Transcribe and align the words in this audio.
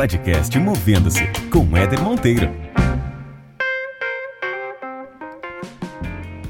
Podcast 0.00 0.58
Movendo-se 0.58 1.26
com 1.52 1.76
Éder 1.76 2.00
Monteiro. 2.00 2.50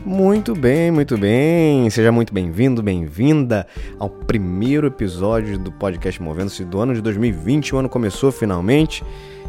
Muito 0.04 0.54
bem, 0.54 0.92
muito 0.92 1.18
bem. 1.18 1.90
Seja 1.90 2.12
muito 2.12 2.32
bem-vindo, 2.32 2.80
bem-vinda 2.80 3.66
ao 3.98 4.08
primeiro 4.08 4.86
episódio 4.86 5.58
do 5.58 5.72
podcast 5.72 6.22
Movendo-se 6.22 6.64
do 6.64 6.78
ano 6.78 6.94
de 6.94 7.00
2020. 7.00 7.74
O 7.74 7.78
ano 7.78 7.88
começou 7.88 8.30
finalmente. 8.30 9.02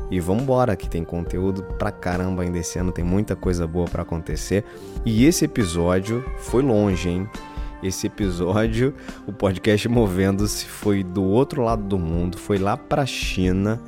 E 0.09 0.19
vamos 0.19 0.41
embora, 0.41 0.75
que 0.75 0.89
tem 0.89 1.03
conteúdo 1.03 1.61
pra 1.61 1.91
caramba 1.91 2.41
ainda 2.41 2.57
esse 2.57 2.79
ano, 2.79 2.91
tem 2.91 3.05
muita 3.05 3.35
coisa 3.35 3.67
boa 3.67 3.85
para 3.85 4.01
acontecer. 4.01 4.65
E 5.05 5.25
esse 5.25 5.45
episódio 5.45 6.25
foi 6.39 6.63
longe, 6.63 7.07
hein? 7.07 7.29
Esse 7.83 8.07
episódio, 8.07 8.95
o 9.27 9.31
podcast 9.31 9.87
Movendo-se 9.87 10.65
foi 10.65 11.03
do 11.03 11.23
outro 11.23 11.63
lado 11.63 11.83
do 11.83 11.99
mundo, 11.99 12.39
foi 12.39 12.57
lá 12.57 12.75
para 12.75 13.03
a 13.03 13.05
China 13.07 13.79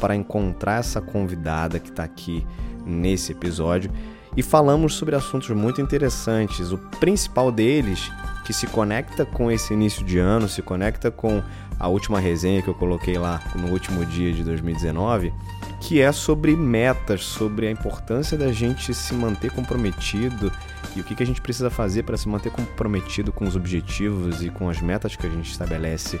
para 0.00 0.16
encontrar 0.16 0.80
essa 0.80 1.00
convidada 1.00 1.78
que 1.78 1.90
está 1.90 2.04
aqui 2.04 2.46
nesse 2.86 3.32
episódio 3.32 3.90
e 4.36 4.42
falamos 4.42 4.94
sobre 4.94 5.16
assuntos 5.16 5.50
muito 5.50 5.80
interessantes. 5.80 6.70
O 6.70 6.78
principal 7.00 7.50
deles, 7.50 8.10
que 8.44 8.52
se 8.52 8.66
conecta 8.66 9.24
com 9.24 9.50
esse 9.50 9.74
início 9.74 10.04
de 10.04 10.18
ano, 10.18 10.48
se 10.48 10.62
conecta 10.62 11.10
com 11.10 11.42
a 11.78 11.88
última 11.88 12.18
resenha 12.18 12.62
que 12.62 12.68
eu 12.68 12.74
coloquei 12.74 13.18
lá 13.18 13.40
no 13.54 13.68
último 13.68 14.04
dia 14.04 14.32
de 14.32 14.42
2019, 14.42 15.32
que 15.80 16.00
é 16.00 16.10
sobre 16.10 16.56
metas, 16.56 17.24
sobre 17.24 17.66
a 17.66 17.70
importância 17.70 18.36
da 18.36 18.52
gente 18.52 18.92
se 18.92 19.14
manter 19.14 19.50
comprometido 19.52 20.52
e 20.96 21.00
o 21.00 21.04
que, 21.04 21.22
a 21.22 21.26
gente 21.26 21.40
precisa 21.40 21.70
fazer 21.70 22.02
para 22.02 22.16
se 22.16 22.28
manter 22.28 22.50
comprometido 22.50 23.32
com 23.32 23.46
os 23.46 23.54
objetivos 23.54 24.42
e 24.42 24.50
com 24.50 24.68
as 24.68 24.80
metas 24.80 25.14
que 25.14 25.26
a 25.26 25.30
gente 25.30 25.50
estabelece 25.50 26.20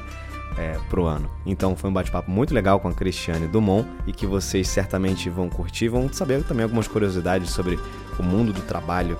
é, 0.58 0.76
pro 0.90 1.06
ano. 1.06 1.30
Então 1.46 1.76
foi 1.76 1.88
um 1.88 1.92
bate-papo 1.92 2.30
muito 2.30 2.52
legal 2.52 2.80
com 2.80 2.88
a 2.88 2.92
Cristiane 2.92 3.46
Dumont 3.46 3.88
e 4.06 4.12
que 4.12 4.26
vocês 4.26 4.68
certamente 4.68 5.30
vão 5.30 5.48
curtir, 5.48 5.88
vão 5.88 6.12
saber 6.12 6.42
também 6.42 6.64
algumas 6.64 6.88
curiosidades 6.88 7.50
sobre 7.50 7.78
o 8.18 8.22
mundo 8.22 8.52
do 8.52 8.60
trabalho 8.62 9.16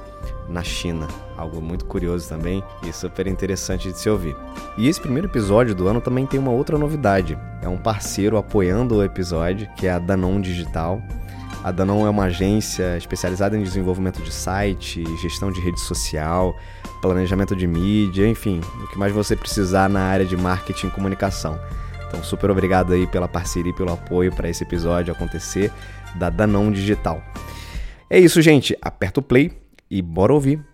na 0.48 0.64
China. 0.64 1.06
Algo 1.36 1.61
muito 1.61 1.84
curioso 1.84 2.28
também 2.28 2.62
e 2.83 2.92
super 2.92 3.28
interessante 3.28 3.92
de 3.92 3.98
se 3.98 4.11
ouvir. 4.11 4.34
E 4.77 4.89
esse 4.89 5.00
primeiro 5.00 5.28
episódio 5.28 5.75
do 5.75 5.86
ano 5.86 6.00
também 6.00 6.27
tem 6.27 6.41
uma 6.41 6.50
outra 6.50 6.77
novidade. 6.77 7.39
É 7.62 7.69
um 7.69 7.77
parceiro 7.77 8.36
apoiando 8.36 8.97
o 8.97 9.05
episódio, 9.05 9.69
que 9.77 9.86
é 9.86 9.92
a 9.92 9.98
Danon 9.98 10.41
Digital. 10.41 11.00
A 11.62 11.73
Danon 11.73 12.06
é 12.06 12.11
uma 12.11 12.25
agência 12.25 12.97
especializada 12.97 13.56
em 13.56 13.62
desenvolvimento 13.62 14.23
de 14.23 14.33
site, 14.33 15.05
gestão 15.20 15.51
de 15.51 15.61
rede 15.61 15.81
social, 15.81 16.56
planejamento 17.03 17.55
de 17.56 17.67
mídia, 17.67 18.27
enfim, 18.27 18.61
o 18.83 18.87
que 18.89 18.98
mais 18.98 19.12
você 19.12 19.37
precisar 19.37 19.89
na 19.89 20.01
área 20.01 20.25
de 20.25 20.36
marketing 20.36 20.86
e 20.86 20.91
comunicação. 20.91 21.59
Então, 22.06 22.23
super 22.23 22.51
obrigado 22.51 22.92
aí 22.92 23.06
pela 23.06 23.29
parceria 23.29 23.70
e 23.70 23.75
pelo 23.75 23.92
apoio 23.92 24.33
para 24.33 24.48
esse 24.48 24.64
episódio 24.64 25.12
acontecer 25.12 25.70
da 26.14 26.31
Danon 26.31 26.70
Digital. 26.70 27.23
É 28.09 28.19
isso, 28.19 28.41
gente. 28.41 28.77
Aperta 28.81 29.20
o 29.20 29.23
play 29.23 29.53
e 29.91 30.01
bora 30.01 30.33
ouvir. 30.33 30.64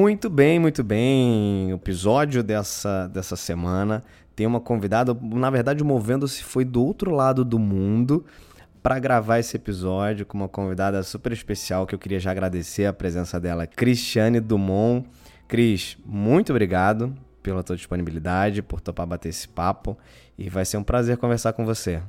Muito 0.00 0.30
bem, 0.30 0.60
muito 0.60 0.84
bem. 0.84 1.72
O 1.72 1.74
episódio 1.74 2.40
dessa, 2.40 3.08
dessa 3.08 3.34
semana 3.34 4.04
tem 4.36 4.46
uma 4.46 4.60
convidada, 4.60 5.12
na 5.20 5.50
verdade, 5.50 5.82
movendo-se 5.82 6.44
foi 6.44 6.64
do 6.64 6.84
outro 6.84 7.12
lado 7.12 7.44
do 7.44 7.58
mundo 7.58 8.24
para 8.80 8.96
gravar 9.00 9.40
esse 9.40 9.56
episódio 9.56 10.24
com 10.24 10.38
uma 10.38 10.48
convidada 10.48 11.02
super 11.02 11.32
especial 11.32 11.84
que 11.84 11.96
eu 11.96 11.98
queria 11.98 12.20
já 12.20 12.30
agradecer 12.30 12.86
a 12.86 12.92
presença 12.92 13.40
dela, 13.40 13.66
Cristiane 13.66 14.38
Dumont. 14.38 15.04
Cris, 15.48 15.98
muito 16.06 16.52
obrigado 16.52 17.12
pela 17.42 17.64
tua 17.64 17.74
disponibilidade, 17.74 18.62
por 18.62 18.80
topar 18.80 19.04
bater 19.04 19.30
esse 19.30 19.48
papo 19.48 19.98
e 20.38 20.48
vai 20.48 20.64
ser 20.64 20.76
um 20.76 20.84
prazer 20.84 21.16
conversar 21.16 21.52
com 21.54 21.66
você. 21.66 22.00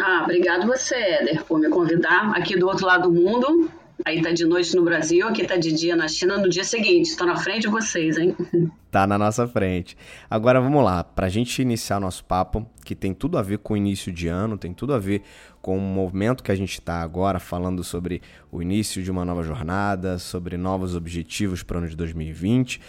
Ah, 0.00 0.22
obrigado 0.24 0.66
você, 0.66 0.96
Éder, 0.96 1.44
por 1.44 1.60
me 1.60 1.68
convidar 1.68 2.32
aqui 2.32 2.58
do 2.58 2.66
outro 2.66 2.86
lado 2.86 3.08
do 3.08 3.14
mundo. 3.14 3.70
Aí 4.04 4.22
tá 4.22 4.32
de 4.32 4.44
noite 4.44 4.74
no 4.74 4.82
Brasil, 4.82 5.26
aqui 5.26 5.46
tá 5.46 5.56
de 5.56 5.72
dia 5.72 5.94
na 5.94 6.08
China 6.08 6.38
no 6.38 6.48
dia 6.48 6.64
seguinte. 6.64 7.10
Estou 7.10 7.26
na 7.26 7.36
frente 7.36 7.62
de 7.62 7.68
vocês, 7.68 8.16
hein? 8.18 8.36
Tá 8.90 9.06
na 9.06 9.16
nossa 9.16 9.46
frente. 9.46 9.96
Agora 10.28 10.60
vamos 10.60 10.82
lá, 10.84 11.04
para 11.04 11.26
a 11.26 11.28
gente 11.28 11.62
iniciar 11.62 12.00
nosso 12.00 12.24
papo, 12.24 12.68
que 12.84 12.96
tem 12.96 13.14
tudo 13.14 13.38
a 13.38 13.42
ver 13.42 13.58
com 13.58 13.74
o 13.74 13.76
início 13.76 14.10
de 14.12 14.26
ano, 14.26 14.58
tem 14.58 14.74
tudo 14.74 14.92
a 14.92 14.98
ver 14.98 15.22
com 15.62 15.78
o 15.78 15.80
movimento 15.80 16.42
que 16.42 16.50
a 16.50 16.56
gente 16.56 16.72
está 16.72 17.00
agora, 17.00 17.38
falando 17.38 17.84
sobre 17.84 18.20
o 18.50 18.60
início 18.60 19.00
de 19.00 19.08
uma 19.08 19.24
nova 19.24 19.44
jornada, 19.44 20.18
sobre 20.18 20.56
novos 20.56 20.96
objetivos 20.96 21.62
para 21.62 21.76
o 21.76 21.78
ano 21.78 21.88
de 21.88 21.94
2020. 21.94 22.80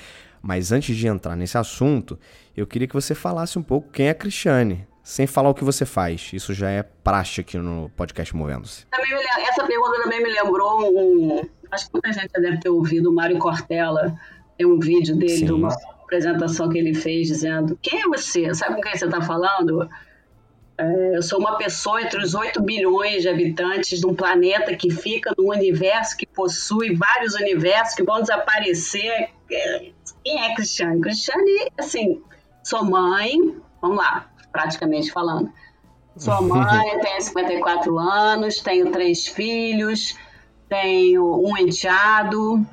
Mas 0.41 0.71
antes 0.71 0.97
de 0.97 1.05
entrar 1.05 1.35
nesse 1.35 1.55
assunto, 1.55 2.17
eu 2.57 2.65
queria 2.65 2.87
que 2.87 2.95
você 2.95 3.13
falasse 3.13 3.59
um 3.59 3.63
pouco 3.63 3.91
quem 3.91 4.07
é 4.07 4.09
a 4.09 4.15
Cristiane, 4.15 4.87
sem 5.11 5.27
falar 5.27 5.49
o 5.49 5.53
que 5.53 5.65
você 5.65 5.85
faz. 5.85 6.31
Isso 6.31 6.53
já 6.53 6.69
é 6.69 6.83
praxe 6.83 7.41
aqui 7.41 7.57
no 7.57 7.89
podcast 7.97 8.33
Movendo-se. 8.33 8.85
Essa 9.49 9.67
pergunta 9.67 10.03
também 10.03 10.23
me 10.23 10.31
lembrou 10.31 10.89
um. 10.89 11.41
Acho 11.69 11.87
que 11.87 11.91
muita 11.91 12.13
gente 12.13 12.31
já 12.33 12.41
deve 12.41 12.59
ter 12.61 12.69
ouvido 12.69 13.09
o 13.09 13.13
Mário 13.13 13.37
Cortella. 13.37 14.17
Tem 14.57 14.65
um 14.65 14.79
vídeo 14.79 15.13
dele, 15.17 15.39
Sim. 15.39 15.45
de 15.47 15.51
uma 15.51 15.73
apresentação 16.01 16.69
que 16.69 16.77
ele 16.77 16.93
fez, 16.93 17.27
dizendo: 17.27 17.77
Quem 17.81 17.99
é 17.99 18.07
você? 18.07 18.53
Sabe 18.53 18.75
com 18.75 18.81
quem 18.81 18.95
você 18.95 19.03
está 19.03 19.21
falando? 19.21 19.89
É, 20.77 21.17
eu 21.17 21.21
sou 21.21 21.39
uma 21.39 21.57
pessoa 21.57 22.01
entre 22.01 22.23
os 22.23 22.33
8 22.33 22.61
bilhões 22.61 23.21
de 23.21 23.27
habitantes 23.27 23.99
de 23.99 24.07
um 24.07 24.15
planeta 24.15 24.73
que 24.77 24.89
fica 24.89 25.33
num 25.37 25.49
universo 25.49 26.15
que 26.15 26.25
possui 26.25 26.95
vários 26.95 27.35
universos 27.35 27.95
que 27.95 28.03
vão 28.03 28.21
desaparecer. 28.21 29.29
É, 29.51 29.91
quem 30.23 30.41
é 30.41 30.55
Cristiane? 30.55 31.01
Cristiane, 31.01 31.69
assim, 31.77 32.21
sou 32.63 32.85
mãe, 32.85 33.57
vamos 33.81 33.97
lá, 33.97 34.31
praticamente 34.51 35.11
falando. 35.11 35.51
Sou 36.17 36.41
mãe, 36.43 36.99
tenho 36.99 37.21
54 37.21 37.99
anos, 37.99 38.57
tenho 38.59 38.91
três 38.91 39.27
filhos, 39.27 40.15
tenho 40.67 41.41
um 41.43 41.57
enteado, 41.57 42.65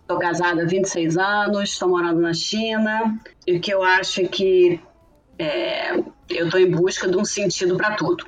estou 0.00 0.18
casada 0.18 0.62
há 0.62 0.66
26 0.66 1.16
anos, 1.16 1.70
estou 1.70 1.88
morando 1.88 2.20
na 2.20 2.32
China, 2.32 3.18
e 3.46 3.56
o 3.56 3.60
que 3.60 3.72
eu 3.72 3.82
acho 3.82 4.26
que 4.28 4.80
é, 5.38 5.96
eu 6.28 6.46
estou 6.46 6.60
em 6.60 6.70
busca 6.70 7.08
de 7.08 7.16
um 7.16 7.24
sentido 7.24 7.76
para 7.76 7.94
tudo. 7.94 8.26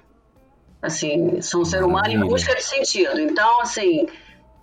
Assim, 0.81 1.41
sou 1.41 1.63
um 1.63 1.65
ser 1.65 1.83
humano 1.83 2.09
em 2.09 2.21
busca 2.21 2.55
de 2.55 2.63
sentido. 2.63 3.19
Então, 3.19 3.61
assim, 3.61 4.07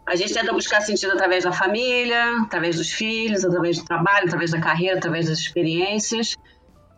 a 0.05 0.15
gente 0.15 0.33
tenta 0.33 0.53
buscar 0.53 0.81
sentido 0.81 1.13
através 1.13 1.43
da 1.43 1.51
família, 1.51 2.41
através 2.41 2.77
dos 2.77 2.91
filhos, 2.91 3.43
através 3.43 3.79
do 3.79 3.85
trabalho, 3.85 4.25
através 4.25 4.51
da 4.51 4.59
carreira, 4.61 4.97
através 4.97 5.27
das 5.27 5.39
experiências. 5.39 6.37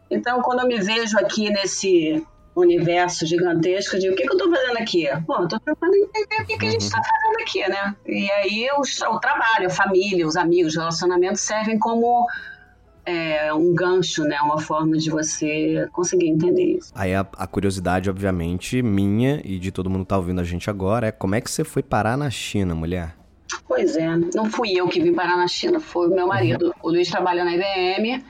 Então, 0.10 0.42
quando 0.42 0.62
eu 0.62 0.68
me 0.68 0.80
vejo 0.80 1.18
aqui 1.18 1.50
nesse 1.50 2.26
universo 2.56 3.26
gigantesco, 3.26 3.96
eu 3.96 4.00
digo, 4.00 4.14
o 4.14 4.18
que, 4.18 4.24
que 4.24 4.30
eu 4.30 4.38
estou 4.38 4.50
fazendo 4.50 4.78
aqui? 4.78 5.08
Bom, 5.28 5.40
eu 5.40 5.44
estou 5.44 5.60
tentando 5.60 5.96
entender 5.96 6.42
o 6.42 6.46
que, 6.46 6.58
que 6.58 6.66
a 6.66 6.72
gente 6.72 6.82
está 6.82 7.02
fazendo 7.04 7.42
aqui, 7.42 7.70
né? 7.70 7.96
E 8.06 8.32
aí 8.32 8.68
o, 8.72 9.14
o 9.14 9.20
trabalho, 9.20 9.68
a 9.68 9.70
família, 9.70 10.26
os 10.26 10.36
amigos, 10.36 10.74
os 10.74 10.78
relacionamentos 10.78 11.42
servem 11.42 11.78
como 11.78 12.26
é, 13.06 13.54
um 13.54 13.74
gancho, 13.76 14.24
né? 14.24 14.40
Uma 14.42 14.60
forma 14.60 14.98
de 14.98 15.10
você 15.10 15.88
conseguir 15.92 16.28
entender 16.28 16.78
isso. 16.78 16.92
Aí 16.96 17.14
a, 17.14 17.22
a, 17.22 17.48
curiosidade, 17.48 18.10
obviamente, 18.10 18.82
minha 18.82 19.40
e 19.46 19.60
de 19.60 19.72
todo 19.72 19.90
mundo 19.90 20.02
que 20.02 20.10
tá 20.10 20.18
ouvindo 20.18 20.42
a 20.42 20.44
gente 20.44 20.70
agora 20.70 21.08
é 21.08 21.12
como 21.12 21.36
é 21.36 21.42
que 21.42 21.50
você 21.52 21.64
foi 21.64 21.84
parar 21.84 22.18
na 22.18 22.30
China, 22.30 22.74
mulher? 22.74 23.16
Pois 23.68 23.96
é, 23.96 24.10
não 24.34 24.46
fui 24.50 24.74
eu 24.74 24.88
que 24.88 25.00
vim 25.00 25.14
parar 25.14 25.38
na 25.38 25.48
China, 25.48 25.80
foi 25.80 26.08
o 26.08 26.14
meu 26.14 26.28
marido. 26.28 26.68
Uhum. 26.68 26.74
O 26.84 26.90
Luiz 26.90 27.10
trabalha 27.10 27.46
na 27.46 27.54
IBM. 27.54 28.24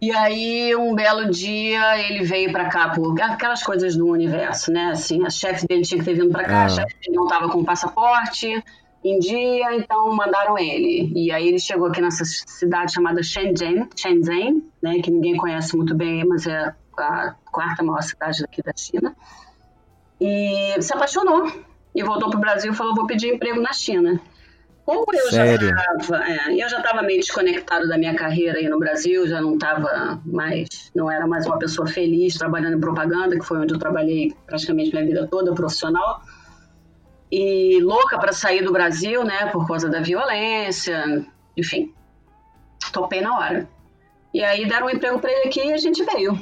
E 0.00 0.12
aí, 0.12 0.76
um 0.76 0.94
belo 0.94 1.28
dia, 1.28 1.98
ele 1.98 2.24
veio 2.24 2.52
para 2.52 2.68
cá 2.68 2.90
por 2.90 3.20
aquelas 3.20 3.64
coisas 3.64 3.96
do 3.96 4.06
universo, 4.06 4.70
né? 4.70 4.90
Assim, 4.92 5.26
a 5.26 5.30
chefe 5.30 5.66
dele 5.66 5.82
tinha 5.82 5.98
que 5.98 6.04
ter 6.04 6.14
vindo 6.14 6.30
para 6.30 6.44
cá, 6.44 6.62
ah. 6.62 6.64
a 6.66 6.68
chefe 6.68 6.94
dele 7.00 7.16
não 7.16 7.26
tava 7.26 7.48
com 7.48 7.64
passaporte 7.64 8.62
em 9.04 9.18
dia, 9.18 9.74
então 9.74 10.14
mandaram 10.14 10.56
ele. 10.56 11.12
E 11.14 11.32
aí 11.32 11.48
ele 11.48 11.58
chegou 11.58 11.88
aqui 11.88 12.00
nessa 12.00 12.24
cidade 12.24 12.92
chamada 12.92 13.22
Shenzhen, 13.22 13.88
Shenzhen, 13.96 14.62
né, 14.80 15.00
que 15.00 15.10
ninguém 15.10 15.36
conhece 15.36 15.76
muito 15.76 15.94
bem, 15.94 16.24
mas 16.24 16.46
é 16.46 16.72
a 16.96 17.34
quarta 17.50 17.82
maior 17.82 18.02
cidade 18.02 18.40
daqui 18.42 18.62
da 18.62 18.72
China. 18.76 19.16
E 20.20 20.80
se 20.80 20.92
apaixonou 20.92 21.50
e 21.94 22.02
voltou 22.02 22.30
para 22.30 22.38
o 22.38 22.40
Brasil 22.40 22.72
e 22.72 22.74
falou: 22.74 22.94
vou 22.94 23.06
pedir 23.06 23.34
emprego 23.34 23.60
na 23.60 23.72
China. 23.72 24.20
Como 24.88 25.04
eu 25.12 25.30
Sério? 25.30 25.68
já 25.68 25.94
estava, 25.98 26.24
é, 26.26 26.54
eu 26.54 26.66
já 26.66 26.78
estava 26.78 27.02
meio 27.02 27.20
desconectado 27.20 27.86
da 27.86 27.98
minha 27.98 28.14
carreira 28.14 28.56
aí 28.56 28.66
no 28.70 28.78
Brasil, 28.78 29.28
já 29.28 29.38
não 29.38 29.52
estava 29.52 30.18
mais, 30.24 30.90
não 30.94 31.10
era 31.10 31.26
mais 31.26 31.44
uma 31.44 31.58
pessoa 31.58 31.86
feliz 31.86 32.38
trabalhando 32.38 32.78
em 32.78 32.80
propaganda, 32.80 33.38
que 33.38 33.44
foi 33.44 33.58
onde 33.58 33.74
eu 33.74 33.78
trabalhei 33.78 34.34
praticamente 34.46 34.90
minha 34.90 35.04
vida 35.04 35.26
toda 35.26 35.52
profissional 35.52 36.22
e 37.30 37.78
louca 37.82 38.18
para 38.18 38.32
sair 38.32 38.64
do 38.64 38.72
Brasil, 38.72 39.24
né, 39.24 39.50
por 39.52 39.66
causa 39.66 39.90
da 39.90 40.00
violência, 40.00 41.22
enfim. 41.54 41.92
Topei 42.90 43.20
na 43.20 43.36
hora. 43.36 43.68
E 44.32 44.42
aí 44.42 44.66
deram 44.66 44.86
um 44.86 44.90
emprego 44.90 45.18
para 45.18 45.30
ele 45.30 45.48
aqui 45.48 45.60
e 45.66 45.74
a 45.74 45.76
gente 45.76 46.02
veio. 46.02 46.40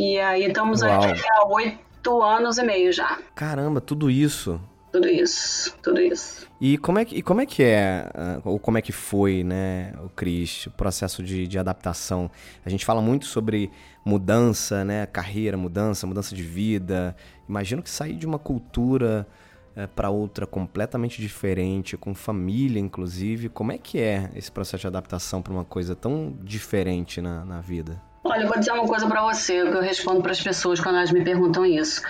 E 0.00 0.18
aí 0.18 0.46
estamos 0.46 0.82
Uau. 0.82 1.00
aqui 1.00 1.22
há 1.30 1.46
oito 1.46 2.22
anos 2.22 2.58
e 2.58 2.64
meio 2.64 2.92
já. 2.92 3.20
Caramba, 3.36 3.80
tudo 3.80 4.10
isso. 4.10 4.60
Tudo 4.92 5.08
isso, 5.08 5.74
tudo 5.82 6.00
isso. 6.00 6.46
E 6.60 6.76
como 6.76 6.98
é 6.98 7.04
que, 7.04 7.16
e 7.16 7.22
como 7.22 7.40
é, 7.40 7.46
que 7.46 7.62
é, 7.62 8.08
ah, 8.14 8.40
ou 8.44 8.58
como 8.58 8.76
é 8.76 8.82
que 8.82 8.92
foi, 8.92 9.42
né, 9.42 9.94
o 10.04 10.08
Cris, 10.10 10.66
o 10.66 10.70
processo 10.70 11.22
de, 11.22 11.48
de 11.48 11.58
adaptação? 11.58 12.30
A 12.64 12.68
gente 12.68 12.84
fala 12.84 13.00
muito 13.00 13.24
sobre 13.24 13.70
mudança, 14.04 14.84
né, 14.84 15.06
carreira, 15.06 15.56
mudança, 15.56 16.06
mudança 16.06 16.34
de 16.34 16.42
vida. 16.42 17.16
Imagino 17.48 17.82
que 17.82 17.90
sair 17.90 18.14
de 18.14 18.26
uma 18.26 18.38
cultura 18.38 19.26
é, 19.74 19.86
para 19.86 20.10
outra 20.10 20.46
completamente 20.46 21.20
diferente, 21.20 21.96
com 21.96 22.14
família 22.14 22.78
inclusive. 22.78 23.48
Como 23.48 23.72
é 23.72 23.78
que 23.78 23.98
é 23.98 24.30
esse 24.36 24.52
processo 24.52 24.82
de 24.82 24.86
adaptação 24.86 25.40
para 25.40 25.52
uma 25.52 25.64
coisa 25.64 25.96
tão 25.96 26.36
diferente 26.42 27.20
na, 27.22 27.44
na 27.46 27.60
vida? 27.60 28.00
Olha, 28.22 28.42
eu 28.42 28.48
vou 28.48 28.58
dizer 28.58 28.72
uma 28.72 28.86
coisa 28.86 29.06
para 29.08 29.22
você, 29.22 29.62
que 29.62 29.76
eu 29.76 29.80
respondo 29.80 30.22
para 30.22 30.30
as 30.30 30.40
pessoas 30.40 30.78
quando 30.78 30.96
elas 30.96 31.10
me 31.10 31.24
perguntam 31.24 31.66
isso. 31.66 32.02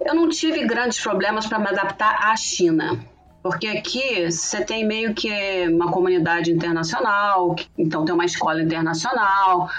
Eu 0.00 0.14
não 0.14 0.28
tive 0.28 0.64
grandes 0.66 1.00
problemas 1.00 1.46
para 1.46 1.58
me 1.58 1.68
adaptar 1.68 2.30
à 2.30 2.36
China, 2.36 2.98
porque 3.42 3.68
aqui 3.68 4.30
você 4.30 4.64
tem 4.64 4.84
meio 4.84 5.14
que 5.14 5.30
uma 5.68 5.90
comunidade 5.90 6.50
internacional, 6.50 7.56
então 7.76 8.04
tem 8.04 8.14
uma 8.14 8.24
escola 8.24 8.62
internacional. 8.62 9.70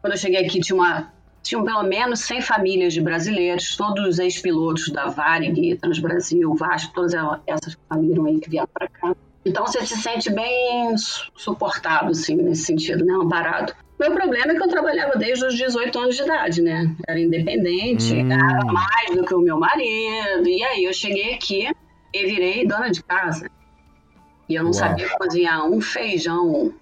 Quando 0.00 0.12
eu 0.12 0.18
cheguei 0.18 0.44
aqui 0.44 0.60
tinha 0.60 0.76
uma 0.76 1.12
tinham 1.40 1.64
pelo 1.64 1.82
menos 1.84 2.20
100 2.20 2.42
famílias 2.42 2.92
de 2.92 3.00
brasileiros, 3.00 3.74
todos 3.76 4.06
os 4.06 4.18
ex-pilotos 4.18 4.90
da 4.90 5.06
Varig, 5.06 5.76
Transbrasil, 5.76 6.54
Vasco, 6.54 6.92
todas 6.92 7.14
essas 7.46 7.76
famílias 7.88 8.26
aí 8.26 8.38
que 8.38 8.50
vieram 8.50 8.68
para 8.74 8.88
cá. 8.88 9.16
Então 9.46 9.66
você 9.66 9.86
se 9.86 9.96
sente 9.96 10.30
bem 10.30 10.94
suportado, 11.34 12.10
assim, 12.10 12.34
nesse 12.34 12.64
sentido, 12.64 13.02
né? 13.04 13.14
Amparado. 13.14 13.74
Meu 13.98 14.12
problema 14.12 14.52
é 14.52 14.54
que 14.54 14.62
eu 14.62 14.68
trabalhava 14.68 15.16
desde 15.16 15.44
os 15.44 15.54
18 15.54 15.98
anos 15.98 16.16
de 16.16 16.22
idade, 16.22 16.62
né? 16.62 16.94
Era 17.06 17.18
independente, 17.18 18.14
hum. 18.14 18.28
ganhava 18.28 18.64
mais 18.66 19.16
do 19.16 19.24
que 19.24 19.34
o 19.34 19.40
meu 19.40 19.58
marido. 19.58 20.48
E 20.48 20.62
aí 20.62 20.84
eu 20.84 20.92
cheguei 20.92 21.34
aqui 21.34 21.68
e 22.14 22.26
virei 22.26 22.66
dona 22.66 22.90
de 22.90 23.02
casa. 23.02 23.50
E 24.48 24.54
eu 24.54 24.62
não 24.62 24.70
Uau. 24.70 24.78
sabia 24.78 25.08
cozinhar 25.18 25.66
um 25.66 25.80
feijão. 25.80 26.72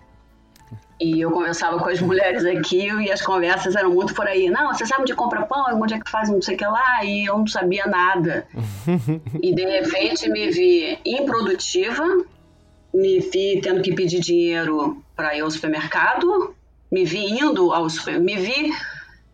E 1.01 1.21
eu 1.21 1.31
conversava 1.31 1.79
com 1.79 1.89
as 1.89 2.01
mulheres 2.03 2.45
aqui 2.45 2.87
e 2.87 3.11
as 3.11 3.23
conversas 3.23 3.75
eram 3.75 3.95
muito 3.95 4.15
por 4.15 4.27
aí. 4.27 4.51
Não, 4.51 4.75
você 4.75 4.85
sabe 4.85 5.03
onde 5.03 5.15
compra 5.15 5.47
pão? 5.47 5.65
Onde 5.81 5.95
é 5.95 5.99
que 5.99 6.11
faz 6.11 6.29
não 6.29 6.43
sei 6.43 6.55
o 6.55 6.59
que 6.59 6.67
lá? 6.67 7.03
E 7.03 7.25
eu 7.25 7.39
não 7.39 7.47
sabia 7.47 7.87
nada. 7.87 8.47
e 9.43 9.55
de 9.55 9.65
repente 9.65 10.29
me 10.29 10.51
vi 10.51 10.99
improdutiva, 11.03 12.05
me 12.93 13.21
vi 13.21 13.59
tendo 13.63 13.81
que 13.81 13.95
pedir 13.95 14.21
dinheiro 14.21 15.03
para 15.17 15.35
ir 15.35 15.41
ao 15.41 15.51
supermercado 15.51 16.55
me 16.91 17.05
vi 17.05 17.27
indo 17.27 17.73
ao 17.73 17.87
me 18.21 18.37
vi 18.37 18.73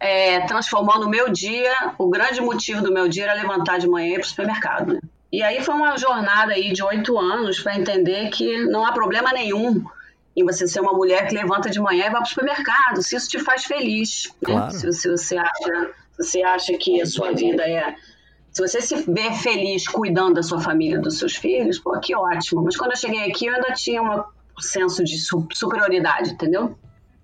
é, 0.02 0.40
transformando 0.46 1.06
o 1.06 1.08
meu 1.08 1.30
dia, 1.30 1.72
o 1.96 2.08
grande 2.08 2.40
motivo 2.40 2.82
do 2.82 2.92
meu 2.92 3.08
dia 3.08 3.24
era 3.24 3.34
levantar 3.34 3.78
de 3.78 3.86
manhã 3.86 4.08
e 4.08 4.14
ir 4.14 4.18
para 4.18 4.26
o 4.26 4.28
supermercado. 4.28 4.94
Né? 4.94 5.00
E 5.30 5.42
aí 5.42 5.62
foi 5.62 5.74
uma 5.74 5.96
jornada 5.96 6.52
aí 6.52 6.72
de 6.72 6.82
oito 6.82 7.16
anos 7.18 7.60
para 7.60 7.78
entender 7.78 8.28
que 8.30 8.64
não 8.66 8.84
há 8.84 8.92
problema 8.92 9.32
nenhum 9.32 9.82
em 10.36 10.44
você 10.44 10.66
ser 10.66 10.80
uma 10.80 10.92
mulher 10.92 11.28
que 11.28 11.34
levanta 11.34 11.70
de 11.70 11.78
manhã 11.78 12.06
e 12.06 12.10
vai 12.10 12.20
para 12.20 12.22
o 12.22 12.26
supermercado, 12.26 13.02
se 13.02 13.14
isso 13.14 13.28
te 13.28 13.38
faz 13.38 13.64
feliz. 13.64 14.32
Né? 14.42 14.54
Claro. 14.54 14.72
Se, 14.72 14.92
se, 14.92 15.08
você 15.08 15.36
acha, 15.36 15.90
você 16.18 16.42
acha 16.42 16.76
que 16.76 17.00
a 17.00 17.06
sua 17.06 17.32
vida 17.32 17.62
é. 17.62 17.94
Se 18.50 18.60
você 18.60 18.80
se 18.80 18.96
vê 19.10 19.32
feliz 19.32 19.86
cuidando 19.86 20.34
da 20.34 20.42
sua 20.42 20.60
família, 20.60 20.98
dos 20.98 21.18
seus 21.18 21.36
filhos, 21.36 21.78
pô, 21.78 21.98
que 22.00 22.14
ótimo. 22.14 22.62
Mas 22.62 22.76
quando 22.76 22.90
eu 22.90 22.96
cheguei 22.96 23.30
aqui, 23.30 23.46
eu 23.46 23.54
ainda 23.54 23.72
tinha 23.72 24.02
um 24.02 24.24
senso 24.60 25.02
de 25.04 25.16
superioridade, 25.18 26.32
entendeu? 26.32 26.76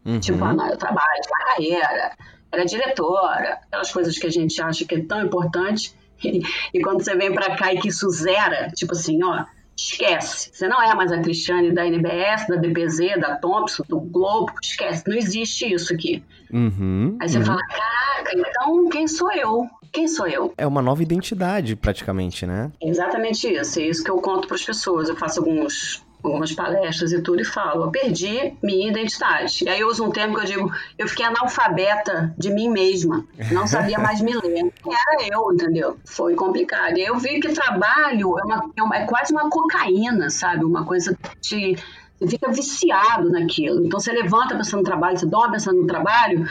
Uhum. 0.08 0.18
Tipo, 0.18 0.42
ah, 0.42 0.68
eu 0.70 0.76
trabalho, 0.78 1.22
uma 1.28 1.46
carreira, 1.46 2.12
era 2.50 2.64
diretora, 2.64 3.58
aquelas 3.66 3.92
coisas 3.92 4.18
que 4.18 4.26
a 4.26 4.30
gente 4.30 4.60
acha 4.60 4.86
que 4.86 4.94
é 4.94 5.02
tão 5.02 5.22
importante. 5.22 5.94
E, 6.24 6.40
e 6.72 6.80
quando 6.80 7.04
você 7.04 7.14
vem 7.14 7.32
para 7.32 7.54
cá 7.54 7.74
e 7.74 7.78
que 7.78 7.88
isso 7.88 8.08
zera, 8.08 8.70
tipo 8.74 8.92
assim, 8.92 9.22
ó, 9.22 9.44
esquece. 9.76 10.50
Você 10.52 10.66
não 10.66 10.82
é 10.82 10.94
mais 10.94 11.12
a 11.12 11.20
Cristiane 11.20 11.72
da 11.72 11.86
NBS, 11.86 12.46
da 12.48 12.56
DPZ, 12.56 13.20
da 13.20 13.36
Thompson, 13.36 13.84
do 13.86 14.00
Globo, 14.00 14.50
esquece. 14.62 15.04
Não 15.06 15.16
existe 15.16 15.72
isso 15.72 15.92
aqui. 15.92 16.24
Uhum, 16.50 17.18
Aí 17.20 17.28
você 17.28 17.38
uhum. 17.38 17.44
fala, 17.44 17.60
caraca, 17.66 18.32
então 18.34 18.88
quem 18.88 19.06
sou 19.06 19.30
eu? 19.32 19.68
Quem 19.92 20.08
sou 20.08 20.26
eu? 20.26 20.54
É 20.56 20.66
uma 20.66 20.82
nova 20.82 21.02
identidade, 21.02 21.76
praticamente, 21.76 22.46
né? 22.46 22.72
Exatamente 22.80 23.46
isso. 23.46 23.78
É 23.78 23.82
isso 23.82 24.02
que 24.02 24.10
eu 24.10 24.16
conto 24.16 24.48
para 24.48 24.56
as 24.56 24.64
pessoas. 24.64 25.08
Eu 25.08 25.16
faço 25.16 25.40
alguns 25.40 26.02
algumas 26.22 26.52
palestras 26.52 27.12
e 27.12 27.22
tudo, 27.22 27.42
e 27.42 27.44
falo, 27.44 27.84
eu 27.84 27.90
perdi 27.90 28.54
minha 28.62 28.90
identidade. 28.90 29.64
E 29.64 29.68
aí 29.68 29.80
eu 29.80 29.88
uso 29.88 30.04
um 30.04 30.10
termo 30.10 30.34
que 30.34 30.42
eu 30.42 30.46
digo, 30.46 30.72
eu 30.96 31.08
fiquei 31.08 31.24
analfabeta 31.24 32.34
de 32.36 32.50
mim 32.50 32.68
mesma, 32.68 33.24
não 33.52 33.66
sabia 33.66 33.98
mais 33.98 34.20
me 34.20 34.34
ler. 34.34 34.72
Era 34.86 35.28
eu, 35.32 35.52
entendeu? 35.52 35.98
Foi 36.04 36.34
complicado. 36.34 36.98
E 36.98 37.02
aí 37.02 37.06
eu 37.06 37.18
vi 37.18 37.40
que 37.40 37.52
trabalho 37.52 38.38
é, 38.38 38.44
uma, 38.44 38.70
é, 38.76 38.82
uma, 38.82 38.96
é 38.96 39.06
quase 39.06 39.32
uma 39.32 39.48
cocaína, 39.48 40.30
sabe? 40.30 40.64
Uma 40.64 40.84
coisa 40.84 41.16
de... 41.40 41.76
Você 42.18 42.26
fica 42.30 42.50
viciado 42.50 43.30
naquilo. 43.30 43.86
Então 43.86 44.00
você 44.00 44.10
levanta 44.10 44.56
pensando 44.56 44.78
no 44.78 44.84
trabalho, 44.84 45.16
você 45.16 45.26
dorme 45.26 45.52
pensando 45.52 45.80
no 45.80 45.86
trabalho, 45.86 46.48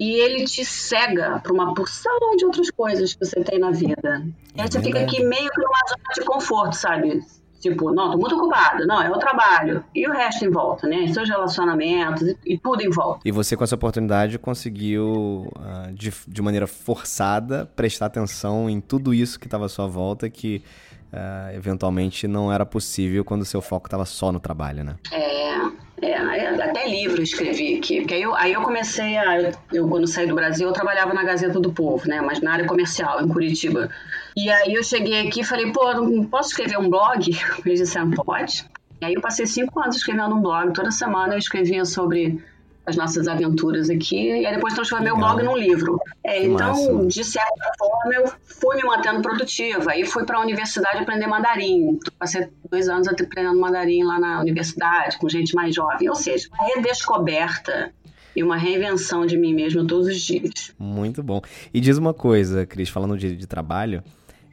e 0.00 0.14
ele 0.14 0.44
te 0.46 0.64
cega 0.64 1.38
para 1.40 1.52
uma 1.52 1.74
porção 1.74 2.34
de 2.36 2.44
outras 2.44 2.70
coisas 2.70 3.14
que 3.14 3.24
você 3.24 3.44
tem 3.44 3.58
na 3.58 3.70
vida. 3.70 4.26
E 4.56 4.60
aí 4.60 4.66
você 4.66 4.80
fica 4.82 4.98
aqui 4.98 5.22
meio 5.22 5.48
que 5.50 5.60
numa 5.60 5.78
zona 5.88 6.14
de 6.14 6.24
conforto, 6.24 6.72
sabe? 6.74 7.22
Tipo, 7.60 7.92
não, 7.92 8.10
tô 8.10 8.18
muito 8.18 8.34
ocupada. 8.34 8.86
Não, 8.86 9.02
é 9.02 9.10
o 9.10 9.18
trabalho. 9.18 9.84
E 9.94 10.08
o 10.08 10.12
resto 10.12 10.44
em 10.44 10.50
volta, 10.50 10.86
né? 10.86 11.06
Seus 11.08 11.28
relacionamentos 11.28 12.22
e, 12.22 12.36
e 12.46 12.58
tudo 12.58 12.82
em 12.82 12.90
volta. 12.90 13.20
E 13.24 13.30
você, 13.30 13.56
com 13.56 13.62
essa 13.62 13.74
oportunidade, 13.74 14.38
conseguiu, 14.38 15.46
uh, 15.56 15.92
de, 15.92 16.12
de 16.26 16.42
maneira 16.42 16.66
forçada, 16.66 17.70
prestar 17.76 18.06
atenção 18.06 18.68
em 18.68 18.80
tudo 18.80 19.12
isso 19.12 19.38
que 19.38 19.46
estava 19.46 19.66
à 19.66 19.68
sua 19.68 19.86
volta, 19.86 20.30
que 20.30 20.62
uh, 21.12 21.54
eventualmente 21.54 22.26
não 22.26 22.52
era 22.52 22.64
possível 22.64 23.24
quando 23.24 23.42
o 23.42 23.46
seu 23.46 23.60
foco 23.60 23.86
estava 23.86 24.06
só 24.06 24.32
no 24.32 24.40
trabalho, 24.40 24.82
né? 24.82 24.96
É, 25.12 25.50
é, 26.02 26.16
até 26.62 26.88
livro 26.88 27.18
eu 27.18 27.22
escrevi 27.22 27.76
aqui, 27.76 28.00
porque 28.00 28.14
aí 28.14 28.22
eu, 28.22 28.34
aí 28.34 28.52
eu 28.52 28.62
comecei 28.62 29.18
a. 29.18 29.52
Eu, 29.72 29.88
quando 29.88 30.06
saí 30.06 30.26
do 30.26 30.34
Brasil, 30.34 30.66
eu 30.66 30.72
trabalhava 30.72 31.12
na 31.12 31.22
Gazeta 31.22 31.60
do 31.60 31.72
Povo, 31.72 32.08
né? 32.08 32.20
Mas 32.20 32.40
na 32.40 32.52
área 32.52 32.66
comercial, 32.66 33.22
em 33.22 33.28
Curitiba. 33.28 33.90
E 34.36 34.50
aí 34.50 34.74
eu 34.74 34.82
cheguei 34.82 35.26
aqui 35.26 35.40
e 35.40 35.44
falei, 35.44 35.70
pô, 35.72 35.92
não 35.94 36.24
posso 36.24 36.50
escrever 36.50 36.78
um 36.78 36.88
blog? 36.88 37.30
Eles 37.64 37.80
disseram, 37.80 38.10
pode. 38.10 38.64
E 39.00 39.04
aí 39.04 39.14
eu 39.14 39.20
passei 39.20 39.46
cinco 39.46 39.80
anos 39.80 39.96
escrevendo 39.96 40.34
um 40.34 40.40
blog. 40.40 40.72
Toda 40.72 40.90
semana 40.90 41.34
eu 41.34 41.38
escrevia 41.38 41.84
sobre 41.84 42.42
as 42.86 42.96
nossas 42.96 43.28
aventuras 43.28 43.90
aqui, 43.90 44.16
e 44.16 44.46
aí 44.46 44.54
depois 44.54 44.74
transformei 44.74 45.12
Legal. 45.12 45.30
o 45.30 45.34
blog 45.34 45.44
num 45.44 45.56
livro. 45.56 46.00
É, 46.24 46.44
então, 46.44 46.94
massa. 46.94 47.06
de 47.06 47.24
certa 47.24 47.72
forma, 47.78 48.14
eu 48.14 48.32
fui 48.44 48.76
me 48.76 48.82
mantendo 48.82 49.22
produtiva. 49.22 49.92
Aí 49.92 50.04
fui 50.04 50.24
para 50.24 50.38
a 50.38 50.40
universidade 50.40 50.98
aprender 50.98 51.26
mandarim. 51.26 51.98
Passei 52.18 52.48
dois 52.70 52.88
anos 52.88 53.06
aprendendo 53.08 53.58
mandarim 53.58 54.02
lá 54.02 54.18
na 54.18 54.40
universidade, 54.40 55.18
com 55.18 55.28
gente 55.28 55.54
mais 55.54 55.74
jovem. 55.74 56.08
Ou 56.08 56.14
seja, 56.14 56.48
uma 56.48 56.74
redescoberta 56.74 57.92
e 58.34 58.42
uma 58.42 58.56
reinvenção 58.56 59.26
de 59.26 59.36
mim 59.36 59.54
mesma 59.54 59.84
todos 59.86 60.06
os 60.06 60.20
dias. 60.20 60.72
Muito 60.78 61.22
bom. 61.22 61.40
E 61.72 61.80
diz 61.80 61.98
uma 61.98 62.14
coisa, 62.14 62.64
Cris, 62.64 62.88
falando 62.88 63.16
de, 63.16 63.36
de 63.36 63.46
trabalho, 63.46 64.02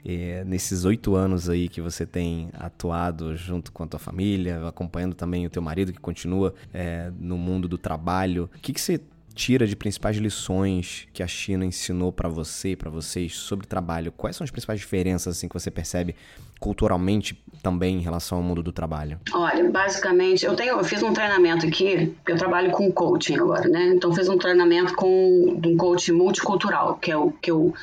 é, 0.07 0.45
nesses 0.45 0.85
oito 0.85 1.15
anos 1.15 1.49
aí 1.49 1.67
que 1.67 1.81
você 1.81 2.05
tem 2.05 2.49
atuado 2.53 3.35
junto 3.35 3.73
com 3.73 3.83
a 3.83 3.87
tua 3.87 3.99
família, 3.99 4.65
acompanhando 4.65 5.13
também 5.13 5.45
o 5.45 5.49
teu 5.49 5.61
marido 5.61 5.91
que 5.91 5.99
continua 5.99 6.53
é, 6.73 7.11
no 7.19 7.37
mundo 7.37 7.67
do 7.67 7.77
trabalho, 7.77 8.49
o 8.55 8.59
que, 8.59 8.71
que 8.71 8.79
você 8.79 9.01
tira 9.35 9.67
de 9.67 9.75
principais 9.75 10.17
lições 10.17 11.07
que 11.13 11.21
a 11.21 11.27
China 11.27 11.63
ensinou 11.63 12.11
para 12.11 12.27
você 12.27 12.69
e 12.69 12.75
para 12.75 12.89
vocês 12.89 13.35
sobre 13.35 13.67
trabalho? 13.67 14.11
Quais 14.11 14.35
são 14.35 14.45
as 14.45 14.49
principais 14.49 14.79
diferenças 14.79 15.37
assim 15.37 15.47
que 15.47 15.53
você 15.53 15.69
percebe 15.69 16.15
culturalmente 16.57 17.39
também 17.61 17.97
em 17.97 18.01
relação 18.01 18.37
ao 18.37 18.43
mundo 18.43 18.63
do 18.63 18.71
trabalho? 18.71 19.19
Olha, 19.33 19.69
basicamente, 19.69 20.45
eu 20.45 20.55
tenho, 20.55 20.77
eu 20.77 20.83
fiz 20.83 21.03
um 21.03 21.13
treinamento 21.13 21.67
aqui, 21.67 22.15
eu 22.27 22.37
trabalho 22.37 22.71
com 22.71 22.91
coaching 22.91 23.35
agora, 23.35 23.67
né? 23.67 23.93
Então 23.93 24.11
fiz 24.13 24.27
um 24.29 24.37
treinamento 24.37 24.95
com 24.95 25.59
um 25.63 25.77
coach 25.77 26.11
multicultural, 26.11 26.95
que 26.95 27.11
é 27.11 27.17
o 27.17 27.31
que 27.31 27.51
eu 27.51 27.75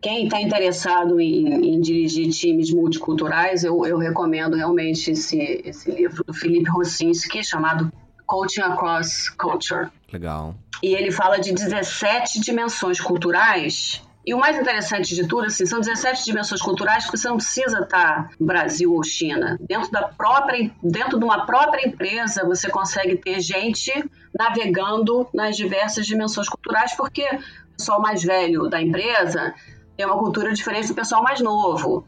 quem 0.00 0.24
está 0.24 0.40
interessado 0.40 1.20
em, 1.20 1.74
em, 1.74 1.80
dirigir 1.80 2.30
times 2.30 2.72
multiculturais, 2.72 3.64
eu, 3.64 3.84
eu 3.86 3.98
recomendo 3.98 4.56
realmente 4.56 5.10
esse, 5.10 5.62
esse 5.64 5.90
livro 5.90 6.22
do 6.24 6.32
Felipe 6.32 6.70
Rossinski, 6.70 7.42
chamado 7.42 7.90
Coaching 8.26 8.62
Across 8.62 9.30
Culture. 9.30 9.88
Legal. 10.12 10.54
E 10.82 10.94
ele 10.94 11.10
fala 11.10 11.38
de 11.38 11.52
17 11.52 12.40
dimensões 12.40 13.00
culturais 13.00 14.02
e 14.26 14.34
o 14.34 14.38
mais 14.38 14.58
interessante 14.58 15.14
de 15.14 15.28
tudo, 15.28 15.46
assim, 15.46 15.64
são 15.64 15.78
17 15.78 16.24
dimensões 16.24 16.60
culturais 16.60 17.08
que 17.08 17.16
você 17.16 17.28
não 17.28 17.36
precisa 17.36 17.82
estar 17.82 18.32
no 18.40 18.44
Brasil 18.44 18.92
ou 18.92 19.04
China. 19.04 19.56
Dentro 19.60 19.88
da 19.92 20.02
própria, 20.02 20.68
dentro 20.82 21.16
de 21.16 21.24
uma 21.24 21.46
própria 21.46 21.86
empresa, 21.86 22.44
você 22.44 22.68
consegue 22.68 23.16
ter 23.16 23.40
gente 23.40 23.92
navegando 24.36 25.28
nas 25.32 25.56
diversas 25.56 26.06
dimensões 26.06 26.48
culturais, 26.48 26.92
porque 26.96 27.22
o 27.22 27.76
pessoal 27.76 28.02
mais 28.02 28.24
velho 28.24 28.68
da 28.68 28.82
empresa 28.82 29.54
tem 29.96 30.06
uma 30.06 30.18
cultura 30.18 30.52
diferente 30.52 30.88
do 30.88 30.94
pessoal 30.94 31.22
mais 31.22 31.40
novo. 31.40 32.06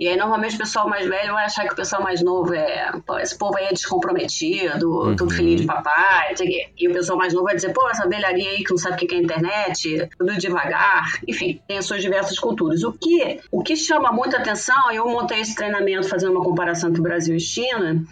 E 0.00 0.08
aí, 0.08 0.16
normalmente, 0.16 0.54
o 0.54 0.58
pessoal 0.58 0.88
mais 0.88 1.06
velho 1.06 1.34
vai 1.34 1.44
achar 1.44 1.66
que 1.66 1.74
o 1.74 1.76
pessoal 1.76 2.02
mais 2.02 2.22
novo 2.22 2.54
é. 2.54 2.90
Esse 3.20 3.36
povo 3.36 3.58
aí 3.58 3.66
é 3.66 3.72
descomprometido, 3.72 4.90
uhum. 4.90 5.14
tudo 5.14 5.34
filhinho 5.34 5.58
de 5.58 5.66
papai, 5.66 6.34
E 6.78 6.88
o 6.88 6.92
pessoal 6.94 7.18
mais 7.18 7.34
novo 7.34 7.44
vai 7.44 7.54
dizer, 7.54 7.74
pô, 7.74 7.86
essa 7.90 8.08
velharia 8.08 8.48
aí 8.48 8.64
que 8.64 8.70
não 8.70 8.78
sabe 8.78 8.94
o 8.94 9.06
que 9.06 9.14
é 9.14 9.18
internet, 9.18 10.08
tudo 10.18 10.38
devagar. 10.38 11.18
Enfim, 11.28 11.60
tem 11.68 11.76
as 11.76 11.84
suas 11.84 12.00
diversas 12.00 12.38
culturas. 12.38 12.82
O 12.82 12.94
que, 12.94 13.40
o 13.52 13.62
que 13.62 13.76
chama 13.76 14.10
muita 14.10 14.38
atenção, 14.38 14.90
eu 14.90 15.06
montei 15.06 15.40
esse 15.40 15.54
treinamento 15.54 16.08
fazendo 16.08 16.32
uma 16.32 16.42
comparação 16.42 16.88
entre 16.88 17.00
o 17.00 17.04
Brasil 17.04 17.36
e 17.36 17.40
China 17.40 18.02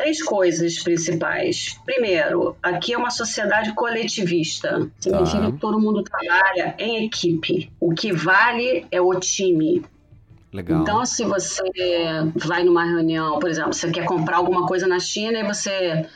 três 0.00 0.22
coisas 0.22 0.82
principais. 0.82 1.78
Primeiro, 1.84 2.56
aqui 2.62 2.94
é 2.94 2.98
uma 2.98 3.10
sociedade 3.10 3.74
coletivista. 3.74 4.90
Significa 4.98 5.42
tá. 5.42 5.52
que 5.52 5.58
todo 5.58 5.78
mundo 5.78 6.02
trabalha 6.02 6.74
em 6.78 7.04
equipe. 7.04 7.70
O 7.78 7.92
que 7.92 8.10
vale 8.10 8.86
é 8.90 8.98
o 8.98 9.14
time. 9.20 9.84
Legal. 10.50 10.80
Então, 10.80 11.04
se 11.04 11.22
você 11.24 11.62
vai 12.34 12.64
numa 12.64 12.84
reunião, 12.84 13.38
por 13.38 13.50
exemplo, 13.50 13.74
você 13.74 13.90
quer 13.90 14.06
comprar 14.06 14.38
alguma 14.38 14.66
coisa 14.66 14.86
na 14.86 14.98
China 14.98 15.38
e 15.38 15.44
você 15.44 16.06